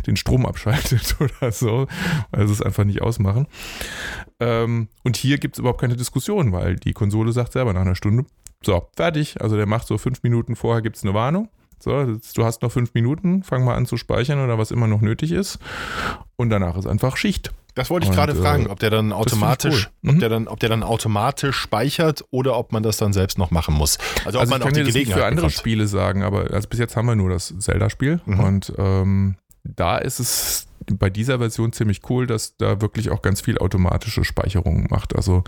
den 0.07 0.17
Strom 0.17 0.47
abschaltet 0.47 1.17
oder 1.21 1.53
so, 1.53 1.87
sie 2.35 2.53
es 2.53 2.63
einfach 2.63 2.85
nicht 2.85 3.03
ausmachen. 3.03 3.47
Ähm, 4.41 4.89
und 5.05 5.17
hier 5.17 5.39
gibt 5.39 5.57
es 5.57 5.59
überhaupt 5.59 5.81
keine 5.81 5.97
Diskussion, 5.97 6.53
weil 6.53 6.70
die 6.77 6.93
Konsole 6.93 7.33
sagt 7.33 7.53
selber 7.53 7.73
nach 7.73 7.83
einer 7.83 7.95
Stunde, 7.95 8.25
so, 8.63 8.89
fertig. 8.95 9.41
Also 9.41 9.57
der 9.57 9.67
macht 9.67 9.87
so 9.87 9.99
fünf 9.99 10.23
Minuten 10.23 10.57
vorher 10.57 10.83
gibt 10.83 10.97
es 10.97 11.03
eine 11.03 11.15
Warnung. 11.15 11.49
So, 11.83 12.05
du 12.35 12.45
hast 12.45 12.61
noch 12.61 12.71
fünf 12.71 12.93
Minuten, 12.93 13.43
fang 13.43 13.65
mal 13.65 13.75
an 13.75 13.87
zu 13.87 13.97
speichern 13.97 14.45
oder 14.45 14.59
was 14.59 14.71
immer 14.71 14.87
noch 14.87 15.01
nötig 15.01 15.33
ist. 15.33 15.59
Und 16.37 16.51
danach 16.51 16.77
ist 16.77 16.87
einfach 16.87 17.17
Schicht. 17.17 17.53
Das 17.75 17.89
wollte 17.89 18.07
ich 18.07 18.13
gerade 18.13 18.33
äh, 18.33 18.37
fragen, 18.37 18.67
ob 18.67 18.81
der 18.81 18.91
dann 18.91 19.13
automatisch, 19.13 19.87
cool. 19.87 20.11
mhm. 20.11 20.11
ob 20.11 20.19
der 20.21 20.29
dann, 20.29 20.49
ob 20.49 20.61
der 20.61 20.69
dann 20.69 20.83
automatisch 20.83 21.57
speichert 21.57 22.25
oder 22.31 22.59
ob 22.59 22.73
man 22.73 22.83
das 22.83 22.99
dann 22.99 23.15
selbst 23.15 23.39
noch 23.39 23.51
machen 23.51 23.75
muss. 23.75 23.97
Also, 24.27 24.39
ob 24.39 24.43
also 24.43 24.51
man 24.51 24.61
ich 24.61 24.65
kann 24.65 24.73
auch 24.73 24.77
die 24.77 24.93
Gelegenheit 24.93 25.19
für 25.19 25.25
andere 25.25 25.47
bekommt. 25.47 25.59
Spiele 25.59 25.87
sagen, 25.87 26.23
aber 26.23 26.51
also 26.51 26.69
bis 26.69 26.79
jetzt 26.79 26.97
haben 26.97 27.07
wir 27.07 27.17
nur 27.17 27.31
das 27.31 27.55
Zelda-Spiel 27.59 28.21
mhm. 28.27 28.41
und 28.41 28.73
ähm, 28.77 29.37
da 29.65 29.99
ist 29.99 30.21
es 30.21 30.67
bei 30.87 31.11
dieser 31.11 31.39
Version 31.39 31.73
ziemlich 31.73 32.09
cool, 32.09 32.27
dass 32.27 32.57
da 32.57 32.81
wirklich 32.81 33.11
auch 33.11 33.23
ganz 33.23 33.41
viel 33.41 33.59
automatische 33.59 34.25
Speicherung 34.25 34.87
macht. 34.91 35.15
Also 35.15 35.45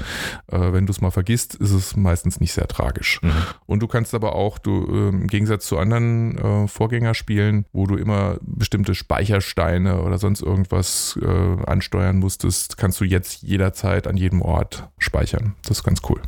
äh, 0.49 0.73
wenn 0.73 0.87
du 0.87 0.93
es 0.93 1.01
mal 1.01 1.11
vergisst, 1.11 1.55
ist 1.55 1.73
es 1.73 1.97
meistens 1.97 2.41
nicht 2.41 2.53
sehr 2.53 2.69
tragisch. 2.69 3.21
Mhm. 3.23 3.33
Und 3.67 3.81
du 3.81 3.89
kannst 3.89 4.15
aber 4.15 4.35
auch, 4.35 4.59
du 4.59 4.87
äh, 4.87 5.09
im 5.09 5.27
Gegensatz 5.27 5.67
zu 5.67 5.79
anderen 5.79 6.39
äh, 6.39 6.69
Vorgängerspielen, 6.69 7.67
wo 7.73 7.87
du 7.87 7.97
immer 7.97 8.37
bestimmte 8.43 8.95
Speichersteine 8.95 10.03
oder 10.03 10.19
sonst 10.19 10.43
irgendwas 10.43 11.19
äh, 11.23 11.65
ansteuern 11.67 12.19
musstest, 12.19 12.77
kannst 12.77 13.01
du 13.01 13.05
jetzt 13.05 13.43
jederzeit 13.43 14.07
an 14.07 14.17
jedem 14.17 14.43
Ort 14.43 14.89
speichern. 14.99 15.55
Das 15.63 15.79
ist 15.79 15.85
ganz 15.85 16.01
cool. 16.09 16.21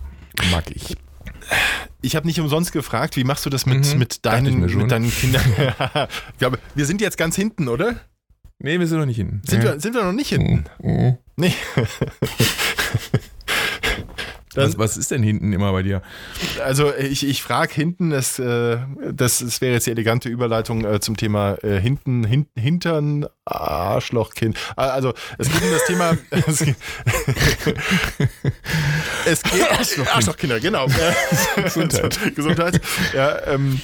Mag 0.50 0.70
ich. 0.70 0.96
Ich 2.02 2.16
habe 2.16 2.26
nicht 2.26 2.40
umsonst 2.40 2.72
gefragt, 2.72 3.16
wie 3.16 3.24
machst 3.24 3.46
du 3.46 3.50
das 3.50 3.66
mit, 3.66 3.92
mhm, 3.92 3.98
mit, 3.98 4.24
deinen, 4.24 4.60
mit 4.60 4.90
deinen 4.90 5.10
Kindern? 5.10 5.42
ich 6.32 6.38
glaube, 6.38 6.58
wir 6.74 6.86
sind 6.86 7.00
jetzt 7.00 7.16
ganz 7.16 7.36
hinten, 7.36 7.68
oder? 7.68 7.96
Nee, 8.58 8.78
wir 8.78 8.86
sind 8.86 8.98
noch 8.98 9.06
nicht 9.06 9.16
hinten. 9.16 9.42
Sind, 9.46 9.64
ja. 9.64 9.72
wir, 9.72 9.80
sind 9.80 9.94
wir 9.94 10.04
noch 10.04 10.12
nicht 10.12 10.28
hinten? 10.28 10.64
Mhm. 10.82 11.18
Nee. 11.36 11.54
was, 14.54 14.78
was, 14.78 14.96
ist 14.96 15.10
denn 15.10 15.22
hinten 15.22 15.52
immer 15.52 15.72
bei 15.72 15.82
dir? 15.82 16.02
Also 16.64 16.92
ich, 16.94 17.26
ich 17.26 17.42
frage 17.42 17.74
hinten, 17.74 18.10
das, 18.10 18.38
äh, 18.38 18.78
das, 19.12 19.38
das 19.38 19.60
wäre 19.60 19.74
jetzt 19.74 19.86
die 19.86 19.90
elegante 19.90 20.28
Überleitung 20.28 20.84
äh, 20.84 21.00
zum 21.00 21.16
Thema 21.16 21.56
äh, 21.62 21.80
hinten, 21.80 22.24
hin, 22.24 22.46
Hintern, 22.56 23.26
Arschlochkind. 23.44 24.56
Also 24.76 25.14
es 25.38 25.50
geht 25.50 25.62
um 25.62 25.70
das 25.70 25.84
Thema. 25.86 26.16
es, 26.30 26.58
geht, 26.58 26.76
es 29.26 29.42
geht 29.42 29.70
Arschlochkind. 29.70 30.16
Arschlochkinder, 30.16 30.60
genau. 30.60 30.86
Gesundheit. 31.56 32.18
Gesundheit. 32.34 32.80
Ja, 33.14 33.46
ähm, 33.46 33.80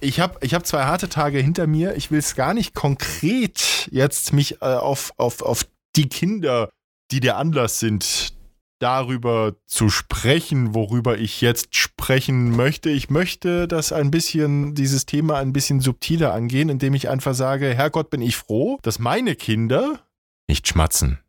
ich 0.00 0.20
habe 0.20 0.38
ich 0.40 0.54
hab 0.54 0.66
zwei 0.66 0.84
harte 0.84 1.08
Tage 1.08 1.38
hinter 1.38 1.66
mir. 1.66 1.96
Ich 1.96 2.10
will 2.10 2.18
es 2.18 2.34
gar 2.34 2.54
nicht 2.54 2.74
konkret 2.74 3.88
jetzt 3.90 4.32
mich 4.32 4.62
äh, 4.62 4.66
auf, 4.66 5.12
auf, 5.16 5.42
auf 5.42 5.66
die 5.96 6.08
Kinder, 6.08 6.70
die 7.10 7.20
der 7.20 7.36
Anlass 7.36 7.78
sind, 7.78 8.32
darüber 8.80 9.54
zu 9.66 9.88
sprechen, 9.88 10.74
worüber 10.74 11.18
ich 11.18 11.40
jetzt 11.40 11.76
sprechen 11.76 12.56
möchte. 12.56 12.90
Ich 12.90 13.10
möchte 13.10 13.68
das 13.68 13.92
ein 13.92 14.10
bisschen, 14.10 14.74
dieses 14.74 15.06
Thema 15.06 15.36
ein 15.36 15.52
bisschen 15.52 15.80
subtiler 15.80 16.32
angehen, 16.34 16.68
indem 16.68 16.94
ich 16.94 17.08
einfach 17.08 17.34
sage, 17.34 17.72
Herrgott, 17.74 18.10
bin 18.10 18.22
ich 18.22 18.36
froh, 18.36 18.78
dass 18.82 18.98
meine 18.98 19.36
Kinder 19.36 20.00
nicht 20.48 20.66
schmatzen 20.66 21.20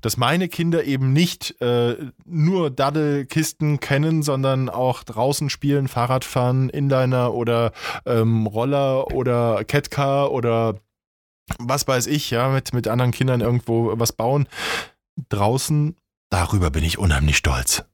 dass 0.00 0.16
meine 0.16 0.48
Kinder 0.48 0.84
eben 0.84 1.12
nicht 1.12 1.60
äh, 1.60 1.96
nur 2.24 2.70
Daddelkisten 2.70 3.80
kennen, 3.80 4.22
sondern 4.22 4.68
auch 4.68 5.02
draußen 5.02 5.50
spielen, 5.50 5.88
Fahrrad 5.88 6.24
fahren, 6.24 6.68
Inliner 6.68 7.34
oder 7.34 7.72
ähm, 8.06 8.46
Roller 8.46 9.12
oder 9.12 9.64
Catcar 9.64 10.30
oder 10.32 10.76
was 11.58 11.88
weiß 11.88 12.06
ich, 12.06 12.30
ja, 12.30 12.48
mit, 12.48 12.72
mit 12.72 12.88
anderen 12.88 13.10
Kindern 13.12 13.40
irgendwo 13.40 13.98
was 13.98 14.12
bauen. 14.12 14.48
Draußen, 15.30 15.96
darüber 16.30 16.70
bin 16.70 16.84
ich 16.84 16.98
unheimlich 16.98 17.36
stolz. 17.36 17.84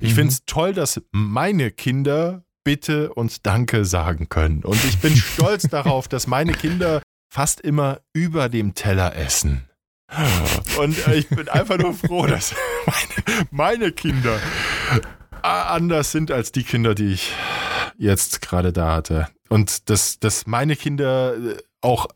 Ich 0.00 0.12
mhm. 0.12 0.14
finde 0.14 0.32
es 0.32 0.44
toll, 0.46 0.72
dass 0.72 1.00
meine 1.12 1.70
Kinder 1.70 2.44
Bitte 2.64 3.14
und 3.14 3.46
Danke 3.46 3.84
sagen 3.84 4.28
können. 4.28 4.64
Und 4.64 4.82
ich 4.84 4.98
bin 4.98 5.14
stolz 5.14 5.62
darauf, 5.70 6.08
dass 6.08 6.26
meine 6.26 6.52
Kinder 6.52 7.00
fast 7.32 7.60
immer 7.60 8.00
über 8.12 8.48
dem 8.48 8.74
Teller 8.74 9.14
essen. 9.14 9.68
Und 10.76 11.06
ich 11.08 11.28
bin 11.28 11.48
einfach 11.48 11.78
nur 11.78 11.94
froh, 11.94 12.26
dass 12.26 12.54
meine, 12.86 13.46
meine 13.50 13.92
Kinder 13.92 14.40
anders 15.42 16.10
sind 16.10 16.32
als 16.32 16.50
die 16.50 16.64
Kinder, 16.64 16.94
die 16.94 17.12
ich 17.12 17.32
jetzt 17.98 18.42
gerade 18.42 18.72
da 18.72 18.96
hatte. 18.96 19.28
Und 19.48 19.88
dass, 19.88 20.18
dass 20.18 20.46
meine 20.46 20.74
Kinder 20.74 21.34
auch 21.80 22.08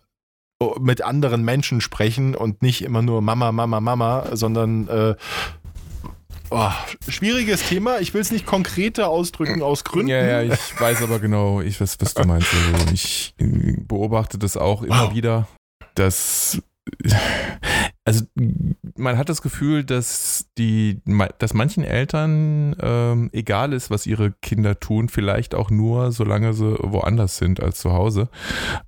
mit 0.78 1.02
anderen 1.02 1.42
Menschen 1.42 1.80
sprechen 1.80 2.34
und 2.34 2.62
nicht 2.62 2.82
immer 2.82 3.02
nur 3.02 3.22
Mama, 3.22 3.50
Mama, 3.50 3.80
Mama, 3.80 4.26
sondern 4.32 4.88
äh, 4.88 5.14
oh, 6.50 6.70
schwieriges 7.08 7.66
Thema. 7.68 8.00
Ich 8.00 8.12
will 8.12 8.20
es 8.20 8.30
nicht 8.30 8.44
konkreter 8.44 9.08
ausdrücken 9.08 9.62
aus 9.62 9.84
Gründen. 9.84 10.08
Ja, 10.08 10.42
ja, 10.42 10.42
ich 10.42 10.80
weiß 10.80 11.02
aber 11.02 11.18
genau, 11.18 11.62
ich 11.62 11.80
weiß, 11.80 11.96
was 12.00 12.14
du 12.14 12.24
meinst. 12.24 12.48
Also 12.74 12.92
ich 12.92 13.34
beobachte 13.38 14.38
das 14.38 14.56
auch 14.56 14.82
immer 14.82 15.06
wow. 15.06 15.14
wieder, 15.14 15.48
dass 15.94 16.62
also 18.05 18.24
man 18.96 19.18
hat 19.18 19.28
das 19.28 19.42
Gefühl, 19.42 19.84
dass 19.84 20.46
die, 20.57 21.01
dass 21.38 21.55
manchen 21.55 21.84
Eltern 21.84 22.74
ähm, 22.80 23.30
egal 23.32 23.72
ist, 23.72 23.90
was 23.90 24.07
ihre 24.07 24.32
Kinder 24.42 24.80
tun, 24.80 25.09
vielleicht 25.09 25.55
auch 25.55 25.70
nur, 25.70 26.11
solange 26.11 26.55
sie 26.55 26.76
woanders 26.80 27.36
sind 27.36 27.62
als 27.62 27.78
zu 27.78 27.92
Hause. 27.92 28.28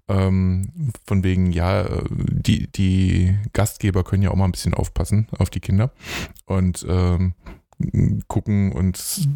Ähm, 0.09 0.93
von 1.07 1.25
wegen, 1.25 1.53
ja, 1.53 1.87
die, 2.11 2.73
die 2.73 3.37
Gastgeber 3.53 4.03
können 4.03 4.23
ja 4.23 4.31
auch 4.31 4.37
mal 4.37 4.47
ein 4.47 4.53
bisschen 4.53 4.75
aufpassen 4.75 5.29
auf 5.39 5.51
die 5.51 5.61
Kinder. 5.61 5.93
Und 6.47 6.87
ähm, 6.89 7.35
gucken 8.29 8.73
und 8.73 9.29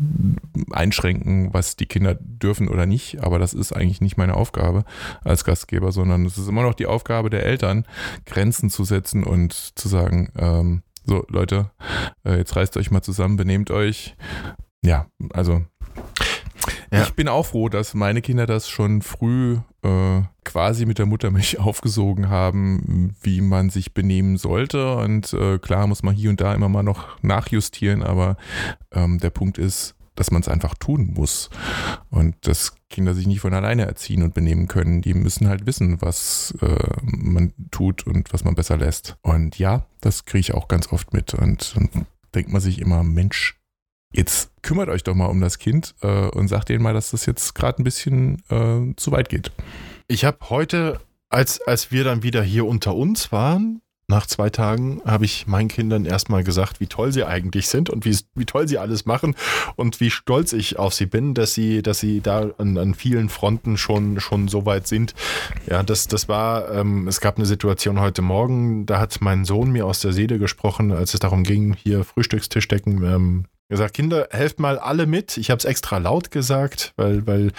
einschränken, 0.70 1.52
was 1.52 1.76
die 1.76 1.86
Kinder 1.86 2.14
dürfen 2.14 2.68
oder 2.68 2.86
nicht. 2.86 3.22
Aber 3.22 3.38
das 3.38 3.54
ist 3.54 3.72
eigentlich 3.72 4.00
nicht 4.00 4.16
meine 4.16 4.34
Aufgabe 4.34 4.84
als 5.22 5.44
Gastgeber, 5.44 5.92
sondern 5.92 6.26
es 6.26 6.38
ist 6.38 6.48
immer 6.48 6.62
noch 6.62 6.74
die 6.74 6.86
Aufgabe 6.86 7.30
der 7.30 7.44
Eltern, 7.44 7.86
Grenzen 8.24 8.70
zu 8.70 8.84
setzen 8.84 9.24
und 9.24 9.52
zu 9.52 9.88
sagen, 9.88 10.30
ähm, 10.36 10.82
so 11.04 11.24
Leute, 11.28 11.70
äh, 12.24 12.36
jetzt 12.36 12.56
reißt 12.56 12.76
euch 12.76 12.90
mal 12.90 13.02
zusammen, 13.02 13.36
benehmt 13.36 13.70
euch. 13.70 14.16
Ja, 14.82 15.06
also 15.32 15.64
ja. 16.96 17.02
Ich 17.04 17.14
bin 17.14 17.28
auch 17.28 17.46
froh, 17.46 17.68
dass 17.68 17.94
meine 17.94 18.22
Kinder 18.22 18.46
das 18.46 18.68
schon 18.68 19.02
früh 19.02 19.58
äh, 19.82 20.22
quasi 20.44 20.86
mit 20.86 20.98
der 20.98 21.06
Muttermilch 21.06 21.58
aufgesogen 21.60 22.28
haben, 22.28 23.14
wie 23.22 23.40
man 23.40 23.70
sich 23.70 23.94
benehmen 23.94 24.36
sollte. 24.36 24.96
Und 24.96 25.32
äh, 25.32 25.58
klar 25.58 25.86
muss 25.86 26.02
man 26.02 26.14
hier 26.14 26.30
und 26.30 26.40
da 26.40 26.54
immer 26.54 26.68
mal 26.68 26.82
noch 26.82 27.22
nachjustieren, 27.22 28.02
aber 28.02 28.36
ähm, 28.92 29.18
der 29.18 29.30
Punkt 29.30 29.58
ist, 29.58 29.94
dass 30.16 30.30
man 30.30 30.40
es 30.40 30.48
einfach 30.48 30.74
tun 30.74 31.12
muss. 31.14 31.50
Und 32.10 32.34
dass 32.46 32.74
Kinder 32.88 33.14
sich 33.14 33.26
nicht 33.26 33.40
von 33.40 33.54
alleine 33.54 33.86
erziehen 33.86 34.22
und 34.22 34.34
benehmen 34.34 34.66
können. 34.66 35.02
Die 35.02 35.14
müssen 35.14 35.48
halt 35.48 35.66
wissen, 35.66 36.00
was 36.00 36.54
äh, 36.60 36.96
man 37.02 37.52
tut 37.70 38.06
und 38.06 38.32
was 38.32 38.44
man 38.44 38.54
besser 38.54 38.76
lässt. 38.76 39.16
Und 39.22 39.58
ja, 39.58 39.86
das 40.00 40.24
kriege 40.24 40.40
ich 40.40 40.54
auch 40.54 40.68
ganz 40.68 40.92
oft 40.92 41.12
mit. 41.12 41.34
Und 41.34 41.76
dann 41.76 42.06
denkt 42.34 42.50
man 42.50 42.60
sich 42.60 42.80
immer, 42.80 43.02
Mensch, 43.02 43.58
Jetzt 44.16 44.50
kümmert 44.62 44.88
euch 44.88 45.04
doch 45.04 45.14
mal 45.14 45.26
um 45.26 45.42
das 45.42 45.58
Kind 45.58 45.94
äh, 46.00 46.28
und 46.28 46.48
sagt 46.48 46.70
denen 46.70 46.82
mal, 46.82 46.94
dass 46.94 47.10
das 47.10 47.26
jetzt 47.26 47.54
gerade 47.54 47.82
ein 47.82 47.84
bisschen 47.84 48.42
äh, 48.48 48.96
zu 48.96 49.12
weit 49.12 49.28
geht. 49.28 49.52
Ich 50.08 50.24
habe 50.24 50.38
heute, 50.48 51.00
als, 51.28 51.60
als 51.60 51.92
wir 51.92 52.02
dann 52.02 52.22
wieder 52.22 52.42
hier 52.42 52.64
unter 52.64 52.94
uns 52.94 53.30
waren, 53.30 53.82
nach 54.08 54.24
zwei 54.24 54.48
Tagen 54.48 55.02
habe 55.04 55.26
ich 55.26 55.46
meinen 55.46 55.68
Kindern 55.68 56.06
erstmal 56.06 56.44
gesagt, 56.44 56.80
wie 56.80 56.86
toll 56.86 57.12
sie 57.12 57.24
eigentlich 57.24 57.68
sind 57.68 57.90
und 57.90 58.06
wie, 58.06 58.16
wie 58.34 58.46
toll 58.46 58.66
sie 58.68 58.78
alles 58.78 59.04
machen 59.04 59.34
und 59.74 60.00
wie 60.00 60.10
stolz 60.10 60.54
ich 60.54 60.78
auf 60.78 60.94
sie 60.94 61.06
bin, 61.06 61.34
dass 61.34 61.52
sie, 61.52 61.82
dass 61.82 61.98
sie 61.98 62.22
da 62.22 62.48
an, 62.56 62.78
an 62.78 62.94
vielen 62.94 63.28
Fronten 63.28 63.76
schon, 63.76 64.18
schon 64.20 64.48
so 64.48 64.64
weit 64.64 64.86
sind. 64.86 65.12
Ja, 65.68 65.82
das, 65.82 66.08
das 66.08 66.26
war, 66.26 66.72
ähm, 66.72 67.06
es 67.06 67.20
gab 67.20 67.36
eine 67.36 67.44
Situation 67.46 68.00
heute 68.00 68.22
Morgen, 68.22 68.86
da 68.86 68.98
hat 68.98 69.20
mein 69.20 69.44
Sohn 69.44 69.72
mir 69.72 69.84
aus 69.84 70.00
der 70.00 70.14
Seele 70.14 70.38
gesprochen, 70.38 70.90
als 70.92 71.12
es 71.12 71.20
darum 71.20 71.42
ging, 71.42 71.74
hier 71.74 72.02
Frühstückstisch 72.04 72.68
decken, 72.68 73.02
ähm, 73.04 73.44
gesagt, 73.68 73.94
Kinder, 73.94 74.28
helft 74.30 74.60
mal 74.60 74.78
alle 74.78 75.06
mit. 75.06 75.36
Ich 75.36 75.50
habe 75.50 75.58
es 75.58 75.64
extra 75.64 75.98
laut 75.98 76.30
gesagt, 76.30 76.92
weil, 76.96 77.26
weil 77.26 77.52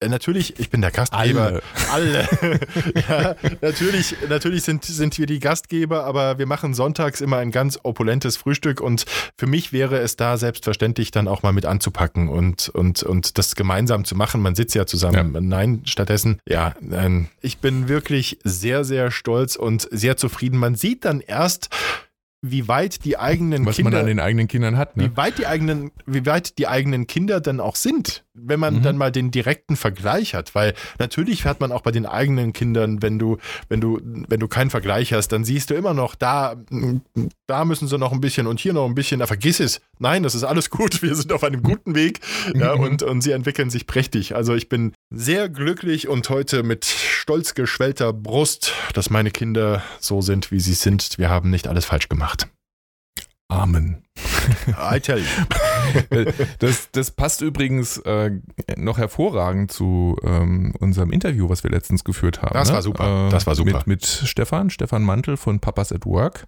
äh, 0.00 0.08
Natürlich, 0.08 0.58
ich 0.58 0.70
bin 0.70 0.80
der 0.80 0.90
Gastgeber. 0.90 1.60
Alle. 1.92 2.28
alle. 2.32 2.60
ja, 3.08 3.36
natürlich, 3.60 4.16
natürlich 4.28 4.62
sind, 4.62 4.84
sind 4.84 5.18
wir 5.18 5.26
die 5.26 5.38
Gastgeber, 5.38 6.04
aber 6.04 6.38
wir 6.38 6.46
machen 6.46 6.72
sonntags 6.74 7.20
immer 7.20 7.36
ein 7.36 7.50
ganz 7.50 7.78
opulentes 7.82 8.36
Frühstück 8.36 8.80
und 8.80 9.04
für 9.36 9.46
mich 9.46 9.72
wäre 9.72 9.98
es 9.98 10.16
da 10.16 10.38
selbstverständlich 10.38 11.10
dann 11.10 11.28
auch 11.28 11.42
mal 11.42 11.52
mit 11.52 11.66
anzupacken 11.66 12.28
und, 12.28 12.70
und, 12.70 13.02
und 13.02 13.36
das 13.36 13.54
gemeinsam 13.54 14.04
zu 14.04 14.14
machen. 14.14 14.40
Man 14.40 14.54
sitzt 14.54 14.74
ja 14.74 14.86
zusammen. 14.86 15.34
Ja. 15.34 15.40
Nein, 15.40 15.82
stattdessen, 15.84 16.40
ja, 16.48 16.74
ich 17.42 17.58
bin 17.58 17.88
wirklich 17.88 18.38
sehr, 18.42 18.84
sehr 18.84 19.10
stolz 19.10 19.56
und 19.56 19.86
sehr 19.90 20.16
zufrieden. 20.16 20.58
Man 20.58 20.74
sieht 20.74 21.04
dann 21.04 21.20
erst, 21.20 21.68
wie 22.42 22.68
weit 22.68 23.04
die 23.04 23.18
eigenen 23.18 23.66
Was 23.66 23.76
Kinder, 23.76 23.90
man 23.90 24.00
an 24.00 24.06
den 24.06 24.20
eigenen 24.20 24.48
Kindern 24.48 24.76
hat, 24.78 24.96
ne? 24.96 25.04
wie 25.04 25.16
weit 25.16 25.38
die 25.38 25.46
eigenen, 25.46 25.90
wie 26.06 26.24
weit 26.24 26.58
die 26.58 26.68
eigenen 26.68 27.06
Kinder 27.06 27.40
dann 27.40 27.60
auch 27.60 27.76
sind, 27.76 28.24
wenn 28.44 28.60
man 28.60 28.76
mhm. 28.76 28.82
dann 28.82 28.96
mal 28.96 29.12
den 29.12 29.30
direkten 29.30 29.76
Vergleich 29.76 30.34
hat, 30.34 30.54
weil 30.54 30.74
natürlich 30.98 31.42
fährt 31.42 31.60
man 31.60 31.72
auch 31.72 31.82
bei 31.82 31.90
den 31.90 32.06
eigenen 32.06 32.52
Kindern, 32.52 33.02
wenn 33.02 33.18
du, 33.18 33.38
wenn 33.68 33.80
du, 33.80 34.00
wenn 34.02 34.40
du 34.40 34.48
keinen 34.48 34.70
Vergleich 34.70 35.12
hast, 35.12 35.28
dann 35.28 35.44
siehst 35.44 35.70
du 35.70 35.74
immer 35.74 35.94
noch, 35.94 36.14
da, 36.14 36.56
da 37.46 37.64
müssen 37.64 37.88
sie 37.88 37.98
noch 37.98 38.12
ein 38.12 38.20
bisschen 38.20 38.46
und 38.46 38.60
hier 38.60 38.72
noch 38.72 38.86
ein 38.86 38.94
bisschen, 38.94 39.20
da 39.20 39.26
vergiss 39.26 39.60
es. 39.60 39.80
Nein, 39.98 40.22
das 40.22 40.34
ist 40.34 40.44
alles 40.44 40.70
gut, 40.70 41.02
wir 41.02 41.14
sind 41.14 41.32
auf 41.32 41.44
einem 41.44 41.62
guten 41.62 41.94
Weg, 41.94 42.20
ja, 42.54 42.76
mhm. 42.76 42.82
und, 42.82 43.02
und 43.02 43.20
sie 43.22 43.32
entwickeln 43.32 43.70
sich 43.70 43.86
prächtig. 43.86 44.34
Also 44.34 44.54
ich 44.54 44.68
bin 44.68 44.92
sehr 45.10 45.48
glücklich 45.48 46.08
und 46.08 46.28
heute 46.30 46.62
mit 46.62 46.84
stolz 46.84 47.54
geschwellter 47.54 48.12
Brust, 48.12 48.72
dass 48.94 49.10
meine 49.10 49.30
Kinder 49.30 49.82
so 49.98 50.20
sind, 50.20 50.50
wie 50.50 50.60
sie 50.60 50.74
sind. 50.74 51.18
Wir 51.18 51.30
haben 51.30 51.50
nicht 51.50 51.68
alles 51.68 51.84
falsch 51.84 52.08
gemacht. 52.08 52.48
Amen. 53.48 54.02
I 54.68 55.00
tell 55.00 55.18
you. 55.18 55.24
das, 56.58 56.90
das 56.92 57.10
passt 57.10 57.42
übrigens 57.42 57.98
äh, 57.98 58.30
noch 58.76 58.98
hervorragend 58.98 59.72
zu 59.72 60.16
ähm, 60.24 60.74
unserem 60.78 61.10
Interview, 61.10 61.48
was 61.48 61.64
wir 61.64 61.70
letztens 61.70 62.04
geführt 62.04 62.42
haben. 62.42 62.54
Das 62.54 62.68
ne? 62.68 62.74
war 62.74 62.82
super. 62.82 63.28
Das 63.30 63.46
war 63.46 63.54
super. 63.54 63.78
Mit, 63.78 63.86
mit 63.86 64.06
Stefan, 64.06 64.70
Stefan 64.70 65.02
Mantel 65.02 65.36
von 65.36 65.60
Papas 65.60 65.92
at 65.92 66.06
Work. 66.06 66.46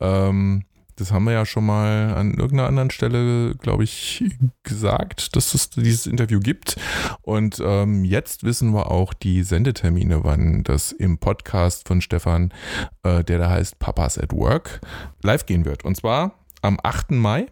Ähm, 0.00 0.64
das 1.00 1.12
haben 1.12 1.24
wir 1.24 1.32
ja 1.32 1.46
schon 1.46 1.64
mal 1.64 2.12
an 2.14 2.34
irgendeiner 2.34 2.68
anderen 2.68 2.90
Stelle, 2.90 3.54
glaube 3.54 3.84
ich, 3.84 4.22
gesagt, 4.64 5.34
dass 5.34 5.54
es 5.54 5.70
dieses 5.70 6.06
Interview 6.06 6.40
gibt. 6.40 6.76
Und 7.22 7.60
ähm, 7.64 8.04
jetzt 8.04 8.44
wissen 8.44 8.74
wir 8.74 8.90
auch 8.90 9.14
die 9.14 9.42
Sendetermine, 9.42 10.24
wann 10.24 10.62
das 10.62 10.92
im 10.92 11.16
Podcast 11.16 11.88
von 11.88 12.02
Stefan, 12.02 12.52
äh, 13.02 13.24
der 13.24 13.38
da 13.38 13.48
heißt 13.48 13.78
Papas 13.78 14.18
at 14.18 14.32
Work, 14.34 14.82
live 15.22 15.46
gehen 15.46 15.64
wird. 15.64 15.86
Und 15.86 15.96
zwar 15.96 16.32
am 16.60 16.78
8. 16.82 17.12
Mai 17.12 17.46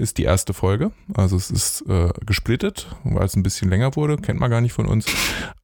ist 0.00 0.18
die 0.18 0.24
erste 0.24 0.52
Folge. 0.52 0.90
Also 1.14 1.36
es 1.36 1.50
ist 1.50 1.82
äh, 1.88 2.12
gesplittet, 2.26 2.88
weil 3.04 3.24
es 3.24 3.36
ein 3.36 3.42
bisschen 3.42 3.70
länger 3.70 3.96
wurde, 3.96 4.16
kennt 4.16 4.40
man 4.40 4.50
gar 4.50 4.60
nicht 4.60 4.72
von 4.72 4.86
uns. 4.86 5.06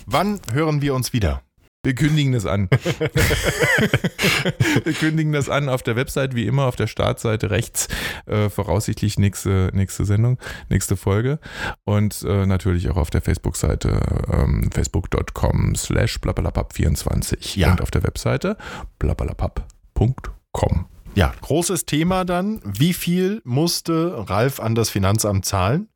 Wann 0.06 0.40
hören 0.52 0.82
wir 0.82 0.94
uns 0.96 1.14
wieder? 1.14 1.42
Wir 1.84 1.96
kündigen 1.96 2.34
das 2.34 2.46
an. 2.46 2.68
wir 4.84 4.94
kündigen 4.94 5.32
das 5.32 5.48
an 5.48 5.70
auf 5.70 5.84
der 5.84 5.96
Website, 5.96 6.36
wie 6.36 6.46
immer, 6.46 6.66
auf 6.66 6.76
der 6.76 6.88
Startseite 6.88 7.50
rechts, 7.50 7.88
äh, 8.26 8.50
voraussichtlich 8.50 9.18
nächste, 9.18 9.70
nächste 9.74 10.04
Sendung, 10.04 10.38
nächste 10.70 10.98
Folge. 10.98 11.40
Und 11.86 12.24
äh, 12.28 12.46
natürlich 12.46 12.90
auch 12.90 12.98
auf 12.98 13.10
der 13.10 13.22
Facebook-Seite 13.22 14.02
ähm, 14.32 14.70
facebook.com 14.74 15.76
slash 15.76 16.18
blablabab24 16.18 17.58
Ja. 17.58 17.72
und 17.72 17.82
auf 17.82 17.92
der 17.92 18.04
Webseite 18.04 18.58
blablabab.com. 19.00 20.86
Ja, 21.16 21.34
großes 21.42 21.86
Thema 21.86 22.26
dann. 22.26 22.60
Wie 22.66 22.94
viel 22.94 23.42
musste 23.46 24.26
Ralf 24.30 24.60
an 24.60 24.76
das 24.76 24.90
Finanzamt 24.90 25.46
zahlen? 25.46 25.88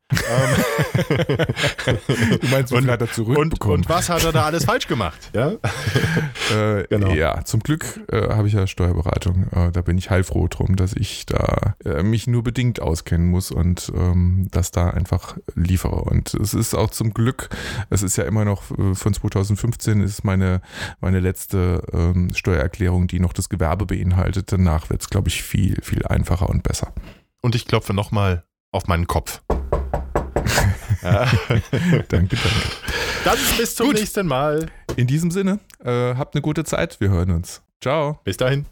Du 2.40 2.48
meinst, 2.48 2.72
wie 2.72 2.76
Und- 2.76 2.88
hat 2.90 3.00
er 3.00 3.06
und, 3.08 3.14
zurückbekommen? 3.14 3.76
und 3.76 3.88
was 3.88 4.08
hat 4.08 4.24
er 4.24 4.32
da 4.32 4.44
alles 4.44 4.64
falsch 4.64 4.86
gemacht? 4.86 5.30
Ja? 5.34 5.52
Äh, 6.50 6.84
Genau. 6.92 7.12
Ja, 7.12 7.44
zum 7.44 7.60
Glück 7.60 8.00
äh, 8.10 8.28
habe 8.34 8.48
ich 8.48 8.54
ja 8.54 8.66
Steuerberatung. 8.66 9.46
Äh, 9.52 9.70
da 9.72 9.80
bin 9.82 9.96
ich 9.98 10.10
heilfroh 10.10 10.46
drum, 10.48 10.76
dass 10.76 10.92
ich 10.94 11.26
da 11.26 11.74
äh, 11.84 12.02
mich 12.02 12.26
nur 12.26 12.42
bedingt 12.42 12.80
auskennen 12.80 13.28
muss 13.28 13.50
und 13.50 13.90
ähm, 13.94 14.48
das 14.50 14.70
da 14.70 14.90
einfach 14.90 15.36
liefere. 15.54 16.02
Und 16.02 16.34
es 16.34 16.52
ist 16.54 16.74
auch 16.74 16.90
zum 16.90 17.14
Glück, 17.14 17.48
es 17.90 18.02
ist 18.02 18.16
ja 18.16 18.24
immer 18.24 18.44
noch 18.44 18.70
äh, 18.78 18.94
von 18.94 19.14
2015 19.14 20.00
ist 20.02 20.24
meine, 20.24 20.60
meine 21.00 21.20
letzte 21.20 21.82
ähm, 21.92 22.30
Steuererklärung, 22.34 23.06
die 23.06 23.20
noch 23.20 23.32
das 23.32 23.48
Gewerbe 23.48 23.86
beinhaltet. 23.86 24.52
Danach 24.52 24.90
wird 24.90 25.02
es, 25.02 25.08
glaube 25.10 25.28
ich, 25.28 25.42
viel, 25.42 25.80
viel 25.82 26.04
einfacher 26.06 26.48
und 26.48 26.62
besser. 26.62 26.92
Und 27.40 27.54
ich 27.54 27.66
klopfe 27.66 27.94
nochmal 27.94 28.44
auf 28.70 28.86
meinen 28.86 29.06
Kopf. 29.06 29.40
Danke, 31.02 32.06
danke. 32.08 32.36
Dann 33.24 33.38
bis 33.56 33.74
zum 33.74 33.88
Gut. 33.88 33.96
nächsten 33.96 34.26
Mal. 34.26 34.66
In 34.96 35.06
diesem 35.06 35.30
Sinne, 35.30 35.58
äh, 35.84 36.14
habt 36.14 36.34
eine 36.34 36.42
gute 36.42 36.64
Zeit. 36.64 37.00
Wir 37.00 37.10
hören 37.10 37.30
uns. 37.30 37.62
Ciao. 37.80 38.20
Bis 38.24 38.36
dahin. 38.36 38.66